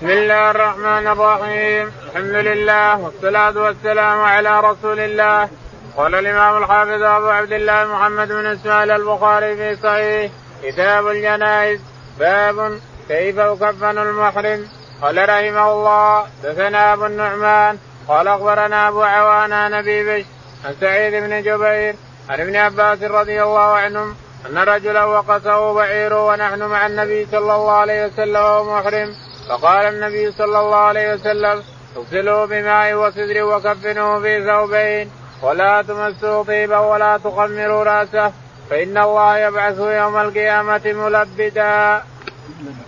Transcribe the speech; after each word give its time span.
بسم 0.00 0.10
الله 0.10 0.50
الرحمن 0.50 1.06
الرحيم 1.06 1.92
الحمد 2.06 2.34
لله 2.34 2.98
والصلاة 3.00 3.56
والسلام 3.58 4.20
على 4.20 4.60
رسول 4.60 5.00
الله 5.00 5.48
قال 5.96 6.14
الإمام 6.14 6.62
الحافظ 6.62 7.02
أبو 7.02 7.28
عبد 7.28 7.52
الله 7.52 7.84
محمد 7.84 8.28
بن 8.28 8.46
إسماعيل 8.46 8.90
البخاري 8.90 9.56
في 9.56 9.76
صحيح 9.82 10.32
كتاب 10.62 11.08
الجنائز 11.08 11.80
باب 12.18 12.78
كيف 13.08 13.36
يكفن 13.36 13.98
المحرم 13.98 14.66
قال 15.02 15.28
رحمه 15.28 15.72
الله 15.72 16.26
دثنا 16.44 16.92
أبو 16.92 17.06
النعمان 17.06 17.78
قال 18.08 18.28
أخبرنا 18.28 18.88
أبو 18.88 19.02
عوان 19.02 19.70
نبي 19.70 19.98
بش 20.04 20.24
عن 20.64 20.74
سعيد 20.80 21.12
بن 21.24 21.42
جبير 21.42 21.94
عن 22.30 22.40
ابن 22.40 22.56
عباس 22.56 23.02
رضي 23.02 23.42
الله 23.42 23.72
عنهم 23.74 24.16
أن 24.46 24.58
رجلا 24.58 25.04
وقصه 25.04 25.72
بعيره 25.74 26.26
ونحن 26.26 26.62
مع 26.62 26.86
النبي 26.86 27.26
صلى 27.26 27.54
الله 27.54 27.72
عليه 27.72 28.06
وسلم 28.06 28.36
وهو 28.36 28.78
محرم 28.78 29.14
فقال 29.50 29.94
النبي 29.94 30.32
صلى 30.32 30.60
الله 30.60 30.76
عليه 30.76 31.14
وسلم 31.14 31.62
اغسلوه 31.96 32.46
بماء 32.46 32.94
وسدر 32.94 33.44
وكفنوه 33.44 34.20
في 34.20 34.44
ثوبين 34.46 35.10
ولا 35.42 35.82
تمسوا 35.82 36.44
طيبا 36.44 36.78
ولا 36.78 37.16
تخمروا 37.24 37.84
رأسه 37.84 38.32
فإن 38.70 38.98
الله 38.98 39.38
يبعثه 39.38 39.92
يوم 39.92 40.16
القيامة 40.16 40.80
ملبدا. 40.84 42.02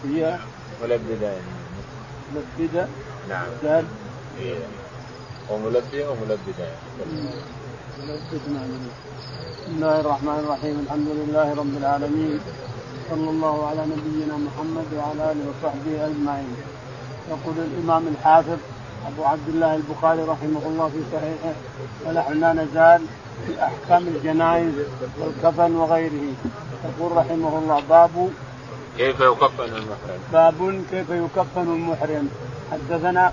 ملبدا 0.04 0.38
ملبدا 0.82 1.34
ملبدا 2.34 2.88
نعم. 3.28 3.46
قال 3.64 3.84
إيه. 4.40 4.54
وملبي 5.50 6.04
وملبدا. 6.04 6.68
ملبد 6.98 8.32
بسم 8.32 9.74
الله 9.74 10.00
الرحمن 10.00 10.38
الرحيم 10.44 10.80
الحمد 10.86 11.08
لله 11.08 11.54
رب 11.54 11.76
العالمين 11.76 12.40
صلى 13.12 13.30
الله 13.30 13.66
على 13.68 13.82
نبينا 13.86 14.36
محمد 14.36 14.86
وعلى 14.96 15.32
آله 15.32 15.44
وصحبه 15.50 16.06
أجمعين. 16.06 16.56
يقول 17.28 17.54
الإمام 17.58 18.02
الحافظ 18.08 18.58
أبو 19.06 19.24
عبد 19.24 19.48
الله 19.48 19.74
البخاري 19.74 20.22
رحمه 20.22 20.62
الله 20.66 20.88
في 20.88 21.00
صحيحه 21.12 21.54
ونحن 22.06 22.40
لا 22.40 22.52
نزال 22.52 23.02
في 23.46 23.64
أحكام 23.64 24.02
الجنائز 24.08 24.72
والكفن 25.18 25.76
وغيره. 25.76 26.26
يقول 26.84 27.16
رحمه 27.16 27.58
الله 27.58 27.82
باب 27.88 28.30
كيف 28.96 29.20
يكفن 29.20 29.64
المحرم؟ 29.64 30.20
باب 30.32 30.82
كيف 30.90 31.10
يكفن 31.10 31.68
المحرم. 31.76 32.28
حدثنا 32.72 33.32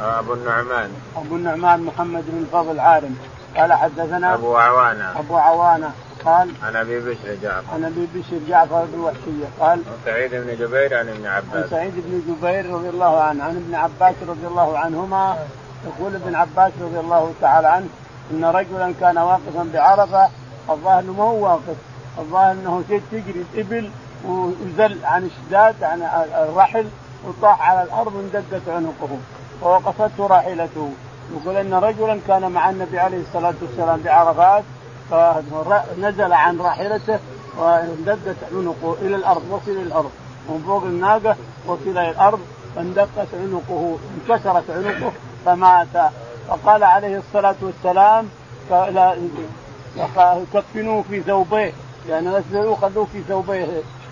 أبو 0.00 0.32
النعمان. 0.34 0.90
أبو 1.16 1.36
النعمان 1.36 1.82
محمد 1.82 2.24
بن 2.28 2.38
الفضل 2.38 2.80
عارم 2.80 3.16
قال 3.56 3.72
حدثنا 3.72 4.34
أبو 4.34 4.56
عوانة. 4.56 5.18
أبو 5.18 5.36
عوانة. 5.36 5.92
قال 6.24 6.50
عن 6.62 6.76
أبي 6.76 7.00
بشر 7.00 7.34
جعفر. 7.42 7.74
عن 7.74 7.84
أبي 7.84 8.08
بشر 8.14 8.38
جعفر 8.48 8.84
بن 8.92 9.00
وحشيه 9.00 9.48
قال 9.60 9.78
عن 9.78 9.98
سعيد 10.04 10.30
بن 10.34 10.56
جبير 10.56 10.98
عن 10.98 11.08
ابن 11.08 11.26
عن 11.26 11.42
عباس 11.50 11.70
سعيد 11.70 11.92
بن 11.96 12.22
جبير 12.28 12.74
رضي 12.74 12.88
الله 12.88 13.20
عنه 13.20 13.44
عن 13.44 13.56
ابن 13.56 13.74
عباس 13.74 14.14
رضي 14.28 14.46
الله 14.46 14.78
عنهما. 14.78 15.38
يقول 15.86 16.14
ابن 16.14 16.34
عباس 16.34 16.72
رضي 16.80 17.00
الله 17.00 17.32
تعالى 17.40 17.68
عنه 17.68 17.86
إن 18.30 18.44
رجلا 18.44 18.94
كان 19.00 19.18
واقفا 19.18 19.70
بعرفة 19.72 20.28
الظاهر 20.70 21.00
إنه 21.00 21.12
ما 21.12 21.24
هو 21.24 21.44
واقف. 21.44 21.76
الظاهر 22.18 22.52
إنه 22.52 22.82
تجري 23.10 23.44
الإبل 23.54 23.90
وزل 24.24 24.98
عن 25.04 25.24
الشداد 25.30 25.82
عن 25.82 26.02
الرحل 26.48 26.86
وطاح 27.24 27.70
على 27.70 27.82
الأرض 27.82 28.14
واندقت 28.14 28.68
عنقه 28.68 29.18
فوقفته 29.60 30.26
راحلته. 30.26 30.92
يقول 31.36 31.56
إن 31.56 31.74
رجلا 31.74 32.18
كان 32.28 32.52
مع 32.52 32.70
النبي 32.70 32.98
عليه 32.98 33.20
الصلاة 33.20 33.54
والسلام 33.62 34.00
بعرفات 34.04 34.64
فنزل 35.10 36.32
عن 36.32 36.60
راحلته 36.60 37.18
واندقت 37.58 38.36
عنقه 38.52 38.96
إلى 39.02 39.16
الأرض 39.16 39.42
وصل 39.50 39.70
إلى 39.70 39.82
الأرض. 39.82 40.10
من 40.48 40.64
فوق 40.66 40.82
الناقة 40.82 41.36
وصل 41.66 41.80
إلى 41.86 42.10
الأرض 42.10 42.40
فاندقت 42.76 43.28
عنقه 43.34 43.98
انكسرت 44.16 44.70
عنقه 44.70 45.12
فمات. 45.44 46.12
فقال 46.48 46.84
عليه 46.84 47.18
الصلاة 47.18 47.56
والسلام 47.62 48.28
كفنوه 50.54 51.02
في 51.02 51.20
ثوبيه. 51.20 51.72
يعني 52.08 52.30
غسلوه 52.30 52.76
خذوه 52.76 53.06
في 53.12 53.22
ثوبيه. 53.22 53.66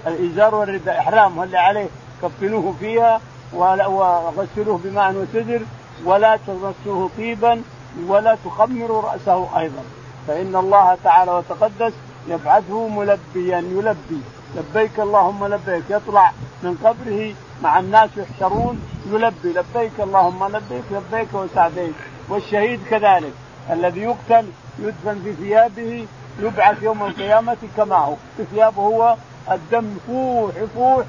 الإزار 0.07 0.55
والرداء 0.55 0.99
احرامه 0.99 1.45
اللي 1.45 1.59
عليه؟ 1.59 1.89
كفنوه 2.23 2.75
فيها 2.81 3.21
وغسلوه 3.53 4.81
بماء 4.85 5.15
وسدر 5.15 5.61
ولا 6.05 6.39
تمسوه 6.47 7.11
طيبا 7.19 7.63
ولا 8.07 8.37
تخمروا 8.45 9.03
رأسه 9.03 9.59
أيضا. 9.59 9.83
فإن 10.27 10.57
الله 10.57 10.97
تعالى 11.05 11.31
وتقدس 11.33 11.93
يبعثه 12.29 12.89
ملبيا 12.89 13.59
يلبي. 13.59 14.21
لبيك 14.57 15.01
اللهم 15.01 15.47
لبيك. 15.47 15.85
يطلع 15.91 16.33
من 16.63 16.75
قبره 16.85 17.35
مع 17.63 17.79
الناس 17.79 18.11
يحشرون 18.17 18.83
يلبي. 19.07 19.53
لبيك 19.53 20.01
اللهم 20.01 20.47
لبيك 20.47 20.85
لبيك 20.91 21.35
وسعديك. 21.35 21.95
والشهيد 22.29 22.81
كذلك. 22.91 23.33
الذي 23.71 24.01
يقتل 24.01 24.47
يدفن 24.79 25.23
في 25.25 25.33
ثيابه 25.33 26.07
يبعث 26.41 26.83
يوم 26.83 27.05
القيامة 27.05 27.57
كما 27.77 27.97
هو. 27.97 28.15
ثيابه 28.55 28.83
هو 28.83 29.17
الدم 29.53 29.97
يفوح 29.97 30.57
يفوح 30.57 31.07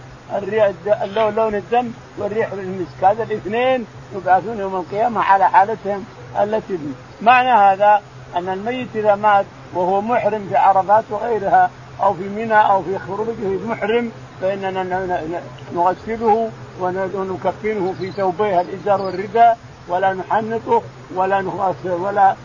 اللون 1.04 1.36
لون 1.36 1.56
الدم 1.56 1.92
والريح 2.18 2.52
المسك. 2.52 3.04
هذا 3.04 3.24
الاثنين 3.24 3.86
يبعثون 4.16 4.60
يوم 4.60 4.76
القيامة 4.76 5.22
على 5.22 5.50
حالتهم 5.50 6.06
التي 6.40 6.80
معنى 7.22 7.50
هذا 7.50 8.02
أن 8.36 8.50
الميت 8.50 8.88
إذا 8.96 9.16
مات 9.16 9.46
وهو 9.74 10.02
محرم 10.02 10.48
في 10.50 10.56
عرفات 10.56 11.04
وغيرها 11.10 11.70
أو 12.04 12.14
في 12.14 12.30
منى 12.30 12.54
أو 12.54 12.84
في 12.84 13.00
خروجه 13.00 13.66
محرم 13.68 14.12
فإننا 14.42 14.84
نغسله 15.76 16.50
ونكفنه 16.82 17.96
في 18.00 18.12
ثوبيه 18.12 18.62
الإزار 18.62 19.02
والرداء 19.02 19.58
ولا 19.88 20.14
نحنطه 20.14 20.82
ولا 21.16 21.40
ولا 21.98 22.36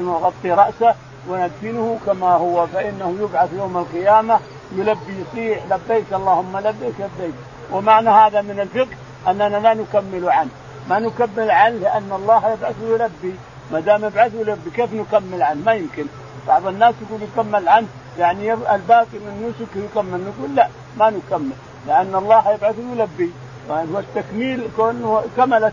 نغطي 0.00 0.50
رأسه 0.50 0.94
وندفنه 1.28 1.98
كما 2.06 2.32
هو 2.32 2.66
فإنه 2.66 3.16
يبعث 3.20 3.52
يوم 3.52 3.76
القيامة 3.76 4.38
يلبي 4.76 5.20
يصيح 5.20 5.58
لبيك 5.70 6.12
اللهم 6.12 6.58
لبيك 6.58 6.94
لبيك. 6.98 7.34
ومعنى 7.72 8.10
هذا 8.10 8.40
من 8.42 8.60
الفقه 8.60 8.96
أننا 9.28 9.56
لا 9.56 9.74
نكمل 9.74 10.28
عنه. 10.28 10.50
ما 10.90 10.98
نكمل 10.98 11.50
عنه 11.50 11.76
لأن 11.76 12.12
الله 12.12 12.52
يبعثه 12.52 12.94
يلبي 12.94 13.34
ما 13.72 13.80
دام 13.80 14.04
يبعثه 14.04 14.40
يلبي 14.40 14.70
كيف 14.70 14.92
نكمل 14.92 15.42
عنه؟ 15.42 15.60
ما 15.66 15.72
يمكن. 15.72 16.06
بعض 16.48 16.66
الناس 16.66 16.94
يقول 17.08 17.22
يكمل 17.22 17.68
عنه 17.68 17.86
يعني 18.18 18.52
الباقي 18.52 19.18
من 19.18 19.54
نسك 19.54 19.76
يكمل. 19.76 20.20
نقول 20.20 20.56
لا 20.56 20.68
ما 20.98 21.10
نكمل. 21.10 21.52
لأن 21.86 22.14
الله 22.14 22.50
يبعثه 22.50 22.82
يلبي 22.92 23.32
والتكميل 23.68 24.68
كونه 24.76 25.24
كملت 25.36 25.72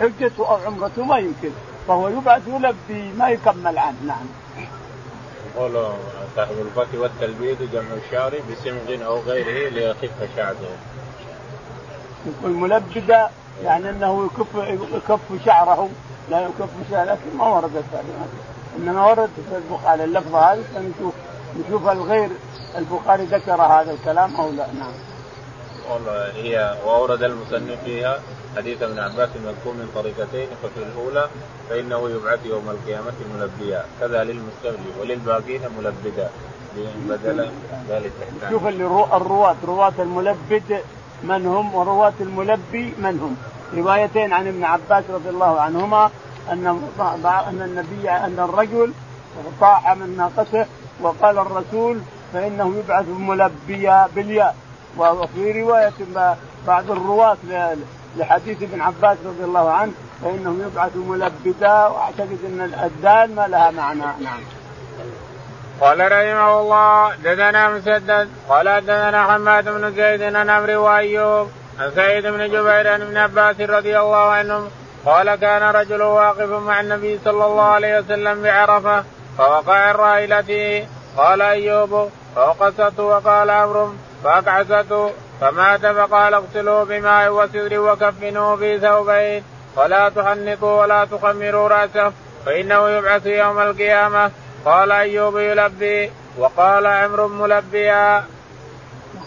حجته 0.00 0.48
أو 0.48 0.56
عمرته 0.66 1.04
ما 1.04 1.18
يمكن. 1.18 1.50
فهو 1.88 2.08
يبعث 2.08 2.42
يلبي 2.48 3.12
ما 3.18 3.28
يكمل 3.28 3.78
عنه. 3.78 3.96
نعم. 4.06 4.26
يقول 5.56 5.86
صاحب 6.36 6.54
الفتي 6.58 6.98
والتلبيد 6.98 7.58
جمع 7.72 7.94
الشعر 8.06 8.32
بسمغ 8.50 9.06
أو 9.06 9.20
غيره 9.20 9.70
ليخف 9.70 10.36
شعره. 10.36 10.56
يقول 12.26 12.52
ملبدا 12.52 13.28
يعني 13.64 13.90
إنه 13.90 14.26
يكف 14.26 14.54
يكف 14.94 15.44
شعره. 15.44 15.88
لا 16.30 16.40
يكف 16.40 16.68
شعره 16.90 17.04
لكن 17.12 17.36
ما 17.36 17.48
وردت 17.48 17.84
هذه 17.92 18.26
إنما 18.78 19.06
وردت 19.06 19.30
في 19.50 19.56
البخاري 19.56 20.04
اللفظه 20.04 20.38
هذه 20.38 20.64
نشوف 20.76 21.14
نشوف 21.56 21.88
الغير 21.88 22.30
البخاري 22.78 23.24
ذكر 23.24 23.62
هذا 23.62 23.92
الكلام 23.92 24.36
أو 24.36 24.50
لا. 24.50 24.66
نعم. 24.66 24.92
هي 26.34 26.76
وأورد 26.84 27.22
المصنف 27.22 27.84
فيها 27.84 28.18
حديث 28.56 28.82
ابن 28.82 28.98
عباس 28.98 29.28
المذكور 29.36 29.72
من 29.72 29.90
طريقتين 29.94 30.48
ففي 30.62 30.82
الأولى 30.82 31.28
فإنه 31.70 32.10
يبعث 32.10 32.46
يوم 32.46 32.70
القيامة 32.70 33.12
ملبيا. 33.34 33.84
كذا 34.00 34.24
للمستولي 34.24 34.90
وللباقين 35.00 35.60
ملبدا. 35.78 36.30
بدل 37.08 37.50
ذلك 37.88 38.12
شوف 38.50 38.66
اللي 38.66 38.84
الرواة 38.84 39.56
رواة 39.64 39.92
الملبد 39.98 40.80
من 41.22 41.46
هم 41.46 41.74
ورواة 41.74 42.12
الملبي 42.20 42.94
من 42.98 43.20
هم. 43.20 43.51
روايتين 43.76 44.32
عن 44.32 44.46
ابن 44.46 44.64
عباس 44.64 45.04
رضي 45.10 45.28
الله 45.28 45.60
عنهما 45.60 46.10
أن 46.52 46.66
أن 47.22 47.62
النبي 47.64 48.10
أن 48.10 48.36
الرجل 48.38 48.92
طاح 49.60 49.96
من 49.96 50.16
ناقته 50.16 50.66
وقال 51.00 51.38
الرسول 51.38 52.00
فإنه 52.32 52.76
يبعث 52.76 53.04
ملبيا 53.08 54.08
بالياء 54.14 54.56
وفي 54.98 55.62
رواية 55.62 55.92
بعض 56.66 56.90
الرواة 56.90 57.36
لحديث 58.16 58.62
ابن 58.62 58.80
عباس 58.80 59.18
رضي 59.26 59.44
الله 59.44 59.70
عنه 59.70 59.92
فإنه 60.24 60.66
يبعث 60.66 60.96
ملبدا 60.96 61.86
وأعتقد 61.86 62.38
أن 62.46 62.74
الدال 62.84 63.34
ما 63.34 63.48
لها 63.48 63.70
معنى 63.70 64.00
نعم. 64.00 64.40
قال 65.80 65.98
رحمه 66.00 66.60
الله 66.60 67.14
دثنا 67.14 67.70
مسدد 67.70 68.28
قال 68.48 68.80
دثنا 68.86 69.32
حماد 69.32 69.64
بن 69.64 69.92
زيد 69.94 70.22
عن 70.22 70.50
عمرو 70.50 70.84
وأيوب 70.84 71.48
عن 71.80 71.90
سعيد 71.96 72.26
بن 72.26 72.46
جبير 72.48 72.88
عن 72.88 73.02
ابن 73.02 73.16
عباس 73.16 73.60
رضي 73.60 73.98
الله 73.98 74.30
عنهم 74.30 74.70
قال 75.06 75.34
كان 75.34 75.62
رجل 75.62 76.02
واقف 76.02 76.50
مع 76.50 76.80
النبي 76.80 77.18
صلى 77.24 77.44
الله 77.44 77.62
عليه 77.62 77.98
وسلم 77.98 78.42
بعرفة 78.42 79.04
فوقع 79.38 79.90
الراحلة 79.90 80.86
قال 81.16 81.42
أيوب 81.42 82.10
فوقسته 82.36 83.02
وقال 83.02 83.50
عمرو 83.50 83.92
فاقعسته 84.24 85.10
فمات 85.40 85.86
فقال 85.86 86.34
اغسلوه 86.34 86.84
بماء 86.84 87.32
وسدر 87.32 87.80
وكفنوه 87.80 88.56
في 88.56 88.78
ثوبين 88.78 89.44
ولا 89.76 90.08
تحنطوا 90.08 90.80
ولا 90.80 91.04
تخمروا 91.04 91.68
رأسه 91.68 92.12
فإنه 92.46 92.90
يبعث 92.90 93.26
يوم 93.26 93.58
القيامة 93.58 94.30
قال 94.64 94.92
أيوب 94.92 95.36
يلبي 95.36 96.10
وقال 96.38 96.86
عمرو 96.86 97.28
ملبيا. 97.28 98.24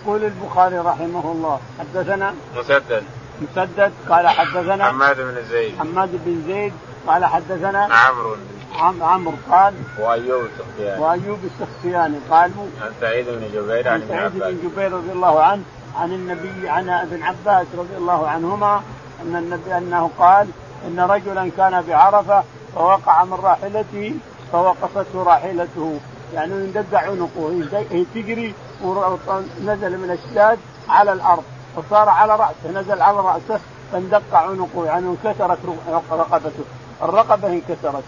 يقول 0.05 0.23
البخاري 0.23 0.77
رحمه 0.77 1.31
الله 1.31 1.59
حدثنا 1.79 2.33
مسدد. 2.57 3.03
مسدد 3.41 3.91
قال 4.09 4.27
حدثنا 4.27 4.85
حماد 4.85 5.17
بن 5.17 5.43
زيد. 5.49 5.79
حماد 5.79 6.09
بن 6.25 6.43
زيد 6.47 6.73
قال 7.07 7.25
حدثنا 7.25 7.87
عمرو. 7.91 8.35
عم 8.79 9.03
عمرو 9.03 9.35
قال 9.51 9.73
وأيوب 9.99 10.45
السختياني. 10.45 11.01
وأيوب 11.01 11.39
السختياني 11.43 12.17
قالوا 12.29 12.65
عن 12.81 12.91
سعيد 13.01 13.25
بن 13.29 13.47
جبير 13.53 13.89
عن 13.89 14.03
سعيد 14.07 14.31
بن 14.33 14.69
جبير 14.69 14.91
رضي 14.91 15.11
الله 15.11 15.43
عنه 15.43 15.63
عن 15.95 16.13
النبي 16.13 16.69
عن 16.69 16.89
ابن 16.89 17.23
عباس 17.23 17.67
رضي 17.77 17.97
الله 17.97 18.27
عنهما 18.27 18.81
أن 19.21 19.35
النبي 19.35 19.77
أنه 19.77 20.09
قال 20.19 20.47
إن 20.87 20.99
رجلا 20.99 21.51
كان 21.57 21.81
بعرفة 21.81 22.43
فوقع 22.75 23.23
من 23.23 23.33
راحلته 23.33 24.13
فوقفته 24.51 25.23
راحلته. 25.23 25.99
يعني 26.33 26.53
يندق 26.53 26.99
عنقه 26.99 27.63
هي 27.91 28.05
تجري 28.15 28.53
ونزل 28.83 29.97
من 29.97 30.11
الشداد 30.11 30.59
على 30.89 31.13
الأرض 31.13 31.43
وصار 31.75 32.09
على 32.09 32.35
رأسه 32.35 32.79
نزل 32.79 33.01
على 33.01 33.17
رأسه 33.17 33.59
فاندق 33.91 34.33
عنقه 34.33 34.85
يعني 34.85 35.05
انكسرت 35.05 35.59
رقبته. 36.11 36.63
الرقبة 37.03 37.47
انكسرت. 37.47 38.03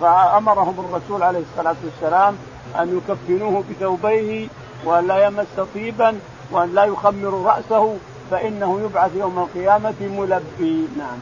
فأمرهم 0.00 0.86
الرسول 0.88 1.22
عليه 1.22 1.42
الصلاة 1.52 1.76
والسلام 1.84 2.36
أن 2.78 2.98
يكفنوه 2.98 3.64
بثوبيه 3.70 4.48
وأن 4.84 5.06
لا 5.06 5.26
يمس 5.26 5.46
طيبا 5.74 6.18
وأن 6.50 6.74
لا 6.74 6.84
يخمر 6.84 7.42
رأسه 7.46 7.96
فإنه 8.30 8.80
يبعث 8.80 9.10
يوم 9.16 9.38
القيامة 9.38 9.94
ملبي 10.00 10.88
نعم. 10.98 11.18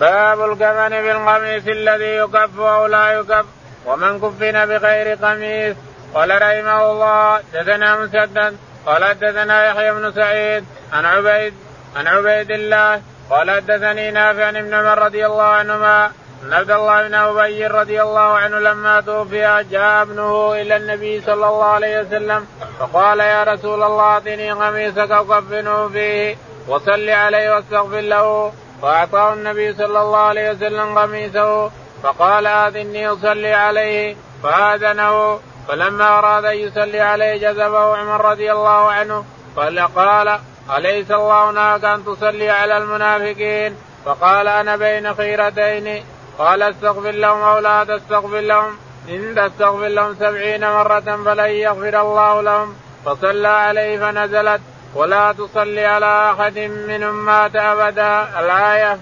باب 0.00 0.40
الكفن 0.40 0.90
بالقميص 0.90 1.66
الذي 1.66 2.16
يكف 2.16 2.60
أو 2.60 2.86
لا 2.86 3.10
يكف. 3.12 3.44
ومن 3.86 4.20
كفن 4.20 4.66
بغير 4.66 5.14
قميص 5.14 5.76
قال 6.14 6.30
رحمه 6.42 6.90
الله 6.90 7.40
دثنا 7.54 7.96
مسدد 7.96 8.56
قال 8.86 9.18
دثنا 9.20 9.66
يحيى 9.66 9.92
بن 9.92 10.12
سعيد 10.12 10.64
عن 10.92 11.04
عبيد 11.04 11.54
عن 11.96 12.06
عبيد 12.06 12.50
الله 12.50 13.00
قال 13.30 13.50
حدثني 13.50 14.10
نافع 14.10 14.44
عن 14.44 14.56
ابن 14.56 14.74
عمر 14.74 14.98
رضي 14.98 15.26
الله 15.26 15.44
عنهما 15.44 16.10
ان 16.44 16.52
عبد 16.52 16.70
الله 16.70 17.08
بن 17.08 17.14
أبي 17.14 17.66
رضي 17.66 18.02
الله 18.02 18.20
عنه 18.20 18.58
لما 18.58 19.00
توفي 19.00 19.64
جاء 19.70 20.02
ابنه 20.02 20.52
إلى 20.52 20.76
النبي 20.76 21.20
صلى 21.20 21.48
الله 21.48 21.64
عليه 21.64 22.00
وسلم 22.00 22.46
فقال 22.78 23.20
يا 23.20 23.44
رسول 23.44 23.82
الله 23.82 24.02
أعطني 24.02 24.52
قميصك 24.52 25.10
وكفنه 25.10 25.88
فيه 25.88 26.36
وصل 26.68 27.08
عليه 27.10 27.54
واستغفر 27.54 28.00
له 28.00 28.52
فأعطاه 28.82 29.32
النبي 29.32 29.72
صلى 29.72 30.00
الله 30.00 30.18
عليه 30.18 30.50
وسلم 30.50 30.98
قميصه 30.98 31.70
فقال 32.02 32.46
آذني 32.46 33.08
أصلي 33.08 33.54
عليه 33.54 34.16
فآذنه 34.42 35.40
فلما 35.68 36.18
أراد 36.18 36.44
أن 36.44 36.56
يصلي 36.56 37.00
عليه 37.00 37.36
جذبه 37.36 37.96
عمر 37.96 38.24
رضي 38.24 38.52
الله 38.52 38.90
عنه 38.92 39.24
قال 39.56 39.80
قال 39.80 40.38
أليس 40.78 41.10
الله 41.10 41.50
نهاك 41.50 41.84
أن 41.84 42.04
تصلي 42.04 42.50
على 42.50 42.78
المنافقين؟ 42.78 43.76
فقال 44.04 44.48
أنا 44.48 44.76
بين 44.76 45.14
خيرتين. 45.14 46.04
قال 46.38 46.62
استغفر 46.62 47.10
لهم 47.10 47.42
أو 47.42 47.58
لا 47.58 47.84
تستغفر 47.84 48.40
لهم؟ 48.40 48.76
إن 49.08 49.34
تستغفر 49.34 49.86
لهم 49.86 50.14
سبعين 50.14 50.60
مرة 50.70 51.00
فلن 51.00 51.50
يغفر 51.50 52.00
الله 52.00 52.40
لهم. 52.40 52.76
فصلى 53.04 53.48
عليه 53.48 53.98
فنزلت 53.98 54.60
ولا 54.94 55.32
تصلي 55.32 55.84
على 55.84 56.32
أحد 56.32 56.58
منهم 56.58 57.24
مات 57.24 57.56
أبدا. 57.56 58.40
الآية 58.40 58.98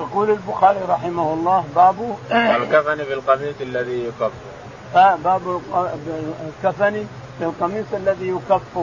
يقول 0.00 0.30
البخاري 0.30 0.78
رحمه 0.88 1.32
الله 1.32 1.64
باب 1.76 2.16
الكفن 2.30 2.96
بالقميص 2.96 3.54
الذي 3.60 4.04
يكف. 4.04 4.32
آه 4.96 5.16
باب 5.24 5.60
الكفن 6.46 7.06
بالقميص 7.40 7.86
الذي 7.92 8.28
يكف. 8.28 8.78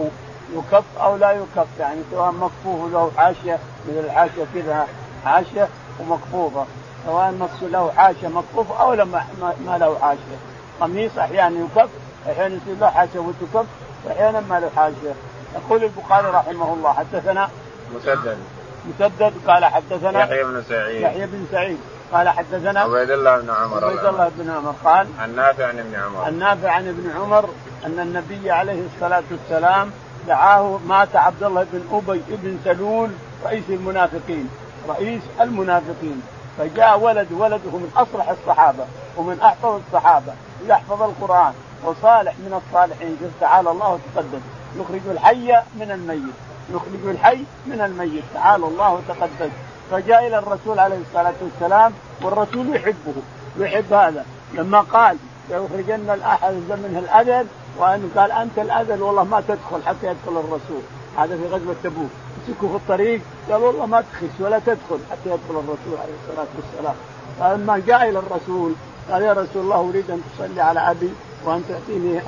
يكف 0.55 0.83
أو 1.01 1.15
لا 1.15 1.31
يكف 1.31 1.67
يعني 1.79 1.99
سواء 2.11 2.31
مكفوف 2.31 2.93
له 2.93 3.11
حاشية 3.17 3.59
مثل 3.87 3.99
الحاشية 4.05 4.45
كذا 4.53 4.87
حاشية 5.25 5.67
ومكفوفة. 5.99 6.65
سواء 7.05 7.49
له 7.61 7.91
حاشية 7.91 8.27
مكفوف 8.27 8.71
أو 8.71 8.93
لا 8.93 9.05
ما 9.05 9.77
له 9.79 9.97
حاشية. 10.01 10.37
قميص 10.81 11.17
أحيانا 11.17 11.65
يكف 11.65 11.89
أحيانا 12.29 12.55
يصير 12.55 12.75
له 12.81 12.89
حاشية 12.89 13.19
وتكف 13.19 13.65
واحيانا 14.05 14.39
ما 14.39 14.59
له 14.59 14.69
حاشية. 14.75 15.13
يقول 15.55 15.83
البخاري 15.83 16.27
رحمه 16.27 16.73
الله 16.73 16.93
حدثنا 16.93 17.49
مسدد. 17.95 18.37
مسدد 18.85 19.33
قال 19.47 19.65
حدثنا 19.65 20.19
يحيى 20.19 20.43
بن 20.43 20.63
سعيد. 20.69 21.01
يحيى 21.01 21.25
بن 21.25 21.45
سعيد. 21.51 21.77
قال 22.13 22.29
حدثنا 22.29 22.79
عبيد 22.79 23.11
الله 23.11 23.37
بن 23.37 23.49
عمر. 23.49 23.85
عبيد 23.85 24.05
الله 24.05 24.31
بن 24.37 24.49
عمر 24.49 24.75
قال 24.83 25.07
عن 25.19 25.35
نافع 25.35 25.67
عن 25.67 25.79
ابن 25.79 25.95
عمر. 25.95 26.25
عن 26.25 26.39
نافع 26.39 26.71
عن 26.71 26.87
ابن 26.87 27.11
عمر 27.17 27.49
أن 27.85 27.99
النبي 27.99 28.51
عليه 28.51 28.81
الصلاة 28.95 29.23
والسلام 29.31 29.91
دعاه 30.27 30.79
مات 30.87 31.15
عبد 31.15 31.43
الله 31.43 31.65
بن 31.73 31.81
أبي 31.91 32.21
بن 32.29 32.59
سلول 32.65 33.09
رئيس 33.45 33.63
المنافقين. 33.69 34.49
رئيس 34.89 35.21
المنافقين. 35.41 36.21
فجاء 36.57 36.99
ولد 36.99 37.31
ولده 37.31 37.71
من 37.71 37.91
أصلح 37.95 38.29
الصحابة 38.29 38.85
ومن 39.17 39.39
احفظ 39.41 39.79
الصحابة 39.87 40.33
يحفظ 40.67 41.01
القرآن 41.01 41.53
وصالح 41.83 42.33
من 42.33 42.61
الصالحين. 42.65 43.17
تعالى 43.41 43.71
الله 43.71 43.89
وتقدم 43.89 44.41
يخرج 44.79 45.01
الحي 45.11 45.53
من 45.75 45.91
الميت. 45.91 46.50
يخرج 46.69 47.09
الحي 47.09 47.43
من 47.65 47.81
الميت. 47.81 48.23
تعالى 48.33 48.65
الله 48.65 48.93
وتقدم. 48.93 49.49
فجاء 49.91 50.27
إلى 50.27 50.39
الرسول 50.39 50.79
عليه 50.79 50.97
الصلاة 50.97 51.33
والسلام 51.41 51.93
والرسول 52.21 52.75
يحبه 52.75 53.13
يحب 53.57 53.93
هذا. 53.93 54.25
لما 54.53 54.81
قال 54.81 55.17
ليخرجن 55.49 56.09
الأحد 56.09 56.53
منه 56.53 56.99
الاذن 56.99 57.47
وأن 57.77 58.11
قال 58.15 58.31
أنت 58.31 58.59
الأذل 58.59 59.01
والله 59.01 59.23
ما 59.23 59.43
تدخل 59.47 59.83
حتى 59.85 60.07
يدخل 60.07 60.39
الرسول. 60.39 60.81
هذا 61.17 61.37
في 61.37 61.47
غزوة 61.47 61.75
تبوك. 61.83 62.09
مسكوا 62.47 62.69
في 62.69 62.75
الطريق 62.75 63.21
قال 63.51 63.61
والله 63.61 63.85
ما 63.85 64.01
تخش 64.01 64.39
ولا 64.39 64.59
تدخل 64.59 64.99
حتى 65.11 65.25
يدخل 65.29 65.49
الرسول 65.49 65.97
عليه 66.01 66.13
الصلاة 66.23 66.47
والسلام. 66.55 66.95
فلما 67.39 67.81
جاء 67.87 68.09
إلى 68.09 68.19
الرسول 68.19 68.73
قال 69.11 69.21
يا 69.21 69.33
رسول 69.33 69.63
الله 69.63 69.89
أريد 69.89 70.11
أن 70.11 70.21
تصلي 70.37 70.61
على 70.61 70.79
أبي 70.79 71.09
وأن 71.45 71.63
تعطيني 71.69 72.19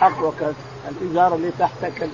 حقك 0.00 0.54
الازار 0.88 1.34
اللي 1.34 1.50
تحتك. 1.58 2.08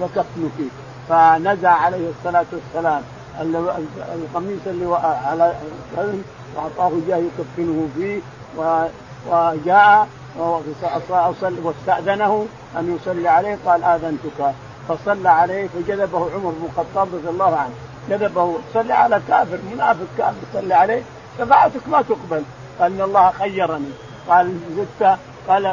وكفنه 0.00 0.50
فيه 0.56 0.68
فنزع 1.08 1.70
عليه 1.70 2.10
الصلاة 2.10 2.46
والسلام 2.52 3.02
القميص 4.14 4.60
اللي 4.66 4.94
على 5.26 5.54
وأعطاه 6.56 6.92
اياه 7.06 7.16
يكفنه 7.16 7.88
فيه 7.96 8.20
وجاء 9.30 10.08
واستأذنه 11.64 12.46
أن 12.78 12.96
يصلي 12.96 13.28
عليه 13.28 13.58
قال 13.66 13.84
آذنتك. 13.84 14.54
فصلى 14.88 15.28
عليه 15.28 15.68
فجذبه 15.68 16.18
عمر 16.18 16.50
بن 16.50 16.64
الخطاب 16.66 17.08
رضي 17.14 17.28
الله 17.28 17.56
عنه. 17.56 17.72
جذبه 18.10 18.58
صلي 18.74 18.92
على 18.92 19.20
كافر 19.28 19.58
منافق 19.72 20.06
كافر 20.18 20.34
صلي 20.52 20.74
عليه. 20.74 21.02
شفاعتك 21.38 21.88
ما 21.88 22.02
تقبل. 22.02 22.42
قال 22.80 22.92
إن 22.92 23.00
الله 23.00 23.30
خيرني. 23.30 23.90
قال 24.28 24.58
زدت 24.76 25.18
قال 25.50 25.66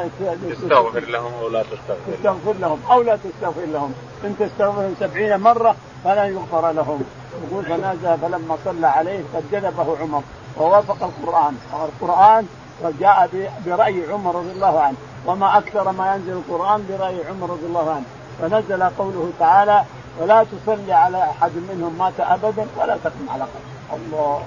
استغفر 0.51 1.00
لهم 1.00 1.34
أو 1.41 1.50
لا 1.50 1.63
تستغفر. 1.63 2.13
استغفر 2.13 2.53
لهم 2.60 2.79
أو 2.91 3.01
لا 3.01 3.15
تستغفر 3.15 3.65
لهم. 3.65 3.93
إن 4.24 4.36
تستغفر 4.39 4.81
لهم 4.81 4.96
سبعين 5.00 5.38
مرة 5.38 5.75
فلا 6.03 6.25
يغفر 6.25 6.72
لهم. 6.72 7.03
يقول 7.43 7.65
فنازل 7.65 8.17
فلما 8.22 8.57
صلى 8.65 8.88
عليه 8.88 9.24
قد 9.36 9.43
جذبه 9.51 9.98
عمر 10.01 10.22
ووافق 10.57 11.03
القرآن. 11.03 11.57
القرآن 11.74 12.48
وجاء 12.84 13.51
برأي 13.65 14.12
عمر 14.12 14.36
رضي 14.36 14.51
الله 14.51 14.79
عنه. 14.79 14.98
وما 15.25 15.57
أكثر 15.57 15.91
ما 15.91 16.15
ينزل 16.15 16.31
القرآن 16.31 16.86
برأي 16.89 17.17
عمر 17.29 17.50
رضي 17.50 17.65
الله 17.65 17.91
عنه. 17.91 18.05
فنزل 18.41 18.84
قوله 18.84 19.31
تعالى 19.39 19.84
ولا 20.19 20.43
تصلي 20.43 20.93
على 20.93 21.24
أحد 21.24 21.51
منهم 21.69 21.98
مات 21.98 22.19
أبدا 22.19 22.67
ولا 22.77 22.98
تقم 23.03 23.29
على 23.29 23.43
قبره. 23.43 23.98
الله. 23.98 24.43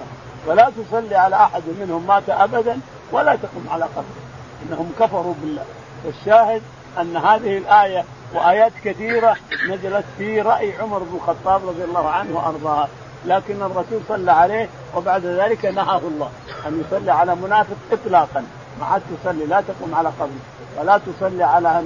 ولا 0.47 0.71
تصلي 0.79 1.17
على 1.17 1.37
أحد 1.37 1.63
منهم 1.81 2.07
مات 2.07 2.29
أبدا 2.29 2.81
ولا 3.13 3.37
تقم 3.37 3.65
على 3.71 3.85
قبره. 3.85 4.30
إنهم 4.63 4.93
كفروا 5.01 5.35
بالله. 5.43 5.65
والشاهد 6.05 6.63
أن 7.01 7.17
هذه 7.17 7.59
الآية 7.59 8.05
وآيات 8.35 8.73
كثيرة 8.85 9.37
نزلت 9.69 10.05
في 10.19 10.41
رأي 10.41 10.73
عمر 10.79 10.99
بن 10.99 11.17
الخطاب 11.17 11.69
رضي 11.69 11.85
الله 11.85 12.09
عنه 12.09 12.37
وأرضاه. 12.37 12.89
لكن 13.27 13.63
الرسول 13.63 14.01
صلى 14.09 14.33
عليه 14.33 14.69
وبعد 14.97 15.27
ذلك 15.27 15.65
نهاه 15.65 15.99
الله 15.99 16.31
أن 16.67 16.83
يصلي 16.87 17.13
على 17.13 17.35
منافق 17.35 17.77
اطلاقا. 17.93 18.45
ما 18.81 18.87
عاد 18.87 19.03
تصلي 19.23 19.47
لا 19.47 19.61
تقوم 19.61 19.95
على 19.95 20.09
قبره 20.09 20.41
ولا 20.79 20.99
تصلي 20.99 21.45
على 21.45 21.83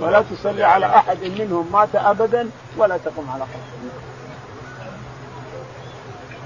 ولا 0.00 0.22
تصلي 0.22 0.64
على 0.64 0.86
أحد 0.86 1.18
منهم 1.38 1.72
مات 1.72 1.94
ابدا 1.94 2.50
ولا 2.76 2.96
تقوم 2.96 3.30
على 3.34 3.42
قبره 3.42 4.03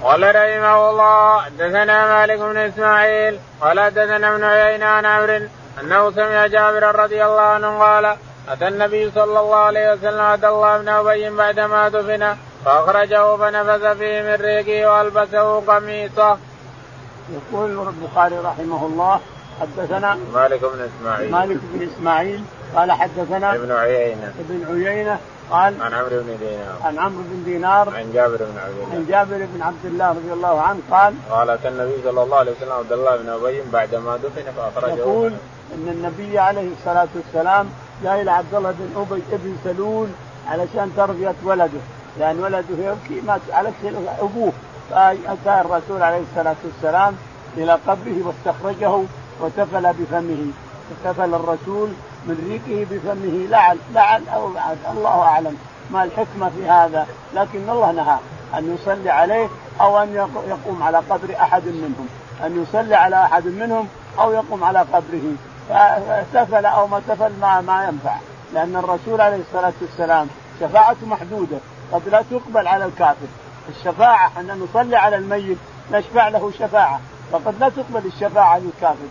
قال 0.03 0.21
رحمه 0.35 0.89
الله 0.89 1.41
حدثنا 1.41 2.07
مالك 2.15 2.39
بن 2.39 2.57
إسماعيل 2.57 3.39
قال 3.61 3.79
حدثنا 3.79 4.35
ابن 4.35 4.43
عيينة 4.43 4.85
عن 4.85 5.05
عمرو 5.05 5.47
أنه 5.81 6.11
سمع 6.11 6.47
جابر 6.47 6.95
رضي 6.95 7.25
الله 7.25 7.41
عنه 7.41 7.79
قال 7.79 8.15
أتى 8.49 8.67
النبي 8.67 9.11
صلى 9.11 9.39
الله 9.39 9.57
عليه 9.57 9.93
وسلم 9.93 10.21
اتى 10.21 10.47
الله 10.47 10.77
بن 10.77 10.89
أبي 10.89 11.29
بعدما 11.29 11.89
دفن 11.89 12.35
فأخرجه 12.65 13.37
فنفث 13.37 13.97
فيه 13.97 14.21
من 14.21 14.35
ريقه 14.41 14.89
وألبسه 14.91 15.59
قميصه. 15.59 16.37
يقول 17.29 17.87
البخاري 17.87 18.37
رحمه 18.37 18.85
الله 18.85 19.19
حدثنا 19.61 20.17
مالك 20.33 20.61
بن 20.61 20.89
إسماعيل 20.89 21.31
مالك 21.31 21.57
بن 21.73 21.87
إسماعيل 21.87 22.43
قال 22.75 22.91
حدثنا 22.91 23.55
ابن 23.55 23.71
عيينة 23.71 24.33
ابن 24.39 24.85
عيينة 24.87 25.19
قال 25.51 25.81
عن 25.81 25.93
عمرو 25.93 26.09
بن 26.09 26.37
دينار. 26.39 26.77
عن 26.83 26.99
عمرو 26.99 27.23
بن 27.31 27.43
دينار. 27.43 27.95
عن 27.95 28.11
جابر 28.13 28.37
بن 28.37 28.57
عبد 28.57 28.77
الله. 28.77 28.95
عن 28.95 29.05
جابر 29.09 29.45
بن 29.53 29.61
عبد 29.61 29.85
الله 29.85 30.09
رضي 30.09 30.33
الله 30.33 30.61
عنه 30.61 30.79
قال 30.91 31.13
قال 31.29 31.49
اتى 31.49 31.67
النبي 31.67 31.95
صلى 32.03 32.23
الله 32.23 32.37
عليه 32.37 32.51
وسلم 32.51 32.71
عبد 32.71 32.91
الله 32.91 33.17
بن 33.17 33.29
أبي 33.29 33.61
بعدما 33.73 34.17
دفن 34.17 34.51
فأخرجه 34.57 34.95
يقول 34.95 35.33
إن 35.75 35.87
النبي 35.87 36.39
عليه 36.39 36.71
الصلاة 36.79 37.07
والسلام 37.15 37.69
جاء 38.03 38.21
إلى 38.21 38.31
عبد 38.31 38.53
الله 38.53 38.71
بن 38.71 39.01
أبي 39.01 39.21
بن 39.31 39.55
سلول 39.63 40.07
علشان 40.47 40.91
تربية 40.97 41.35
ولده. 41.43 41.79
لأن 42.19 42.39
ولده 42.39 42.77
يبكي 42.79 43.21
مات 43.27 43.41
على 43.51 43.69
أبوه. 44.19 44.51
فأتى 44.89 45.61
الرسول 45.61 46.03
عليه 46.03 46.23
الصلاة 46.31 46.55
والسلام 46.65 47.15
إلى 47.57 47.71
قبره 47.87 48.17
واستخرجه 48.25 49.03
وتفل 49.41 49.93
بفمه. 49.93 50.51
تفل 51.03 51.33
الرسول 51.33 51.89
من 52.25 52.61
ريقه 52.67 52.87
بفمه 52.91 53.47
لعل 53.49 53.77
لعل 53.93 54.29
أو 54.29 54.53
بعد. 54.53 54.77
الله 54.91 55.21
أعلم 55.21 55.57
ما 55.91 56.03
الحكمة 56.03 56.49
في 56.49 56.69
هذا. 56.69 57.07
لكن 57.33 57.69
الله 57.69 57.91
نهى 57.91 58.17
أن 58.57 58.75
يصلي 58.75 59.09
عليه 59.09 59.47
أو 59.81 60.03
أن 60.03 60.13
يقوم 60.47 60.83
على 60.83 60.97
قبر 60.97 61.35
أحد 61.41 61.65
منهم. 61.65 62.07
أن 62.45 62.63
يصلي 62.63 62.95
على 62.95 63.15
أحد 63.15 63.45
منهم 63.45 63.87
أو 64.19 64.31
يقوم 64.31 64.63
على 64.63 64.79
قبره. 64.79 65.33
فتفل 65.69 66.65
أو 66.65 66.87
ما 66.87 67.01
تفل 67.07 67.31
ما 67.41 67.61
ما 67.61 67.85
ينفع. 67.85 68.15
لأن 68.53 68.75
الرسول 68.75 69.21
عليه 69.21 69.37
الصلاة 69.37 69.73
والسلام 69.81 70.27
شفاعته 70.59 71.07
محدودة. 71.07 71.57
قد 71.91 72.09
لا 72.09 72.21
تقبل 72.21 72.67
على 72.67 72.85
الكافر. 72.85 73.27
الشفاعة 73.69 74.31
أن 74.39 74.59
نصلي 74.59 74.95
على 74.97 75.15
الميت 75.15 75.57
نشفع 75.91 76.27
له 76.27 76.51
شفاعة. 76.59 76.99
فقد 77.31 77.55
لا 77.59 77.69
تقبل 77.69 78.05
الشفاعة 78.05 78.57
للكافر. 78.59 79.07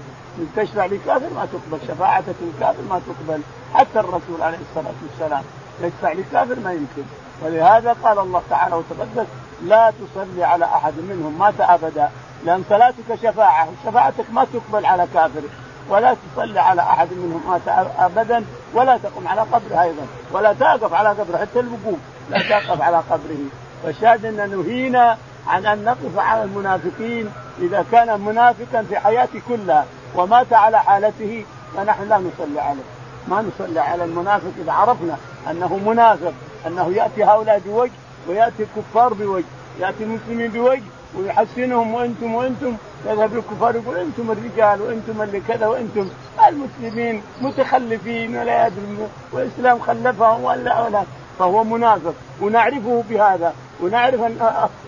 تشفع 0.57 0.87
لكافر 0.87 1.29
ما 1.35 1.49
تقبل 1.53 1.79
شفاعتك 1.89 2.35
للكافر 2.41 2.83
ما 2.91 3.01
تقبل. 3.07 3.41
حتى 3.75 4.01
الرسول 4.01 4.43
عليه 4.43 4.59
الصلاة 4.71 4.95
والسلام 5.03 5.43
يشفع 5.81 6.13
لكافر 6.13 6.61
ما 6.65 6.73
يمكن. 6.73 7.03
ولهذا 7.43 7.97
قال 8.05 8.19
الله 8.19 8.43
تعالى 8.51 8.75
وتقدس 8.75 9.27
لا 9.63 9.91
تصلي 9.91 10.45
على 10.45 10.65
أحد 10.65 10.93
منهم 10.99 11.39
مات 11.39 11.61
أبدا 11.61 12.11
لأن 12.45 12.65
صلاتك 12.71 13.15
شفاعة 13.23 13.69
شفاعتك 13.85 14.25
ما 14.33 14.45
تقبل 14.45 14.87
على 14.87 15.07
كافر. 15.15 15.43
ولا 15.89 16.17
تصلي 16.37 16.61
على 16.61 16.83
أحد 16.83 17.09
منهم 17.13 17.43
مات 17.49 17.89
أبدا 17.99 18.45
ولا 18.75 18.97
تقم 18.97 19.29
على 19.29 19.41
قبره 19.41 19.83
أيضا 19.83 20.07
ولا 20.33 20.53
تقف 20.53 20.93
على 20.93 21.09
قبره 21.09 21.37
حتى 21.39 21.61
الوقوف 21.61 21.99
لا 22.31 22.39
تقف 22.39 22.83
على 22.83 22.97
قبره. 22.97 23.39
فالشاهد 23.83 24.25
ان 24.25 24.51
نهينا 24.51 25.19
عن 25.47 25.67
أن 25.67 25.85
نقف 25.85 26.19
على 26.19 26.43
المنافقين 26.43 27.33
إذا 27.59 27.85
كان 27.93 28.21
منافقا 28.21 28.83
في 28.83 28.99
حياته 28.99 29.41
كلها. 29.49 29.87
ومات 30.15 30.53
على 30.53 30.79
حالته 30.79 31.45
فنحن 31.77 32.09
لا 32.09 32.19
نصلي 32.19 32.61
عليه. 32.61 32.83
ما 33.29 33.43
نصلي 33.43 33.81
على 33.81 34.05
المنافق 34.05 34.51
إذا 34.63 34.73
عرفنا 34.73 35.17
أنه 35.51 35.77
منافق 35.87 36.33
أنه 36.67 36.93
يأتي 36.95 37.25
هؤلاء 37.25 37.59
بوجه 37.67 37.91
ويأتي 38.29 38.63
الكفار 38.63 39.15
بوجه 39.15 39.45
يأتي 39.81 40.05
المسلمين 40.05 40.51
بوجه 40.51 40.83
ويحسنهم 41.17 41.95
وأنتم 41.95 42.35
وأنتم 42.35 42.77
يذهب 43.07 43.37
الكفار 43.37 43.77
يقول 43.77 43.97
أنتم 43.97 44.31
الرجال 44.31 44.83
وأنتم 44.83 45.23
اللي 45.23 45.41
كذا 45.41 45.67
وأنتم 45.67 46.09
المسلمين 46.49 47.23
متخلفين 47.41 48.37
ولا 48.37 48.67
يدري 48.67 49.09
والاسلام 49.33 49.79
خلفهم 49.79 50.45
ولا 50.45 50.83
ولا. 50.83 51.03
فهو 51.39 51.65
منافق. 51.65 52.15
ونعرفه 52.41 53.05
بهذا 53.11 53.55
ونعرف 53.81 54.21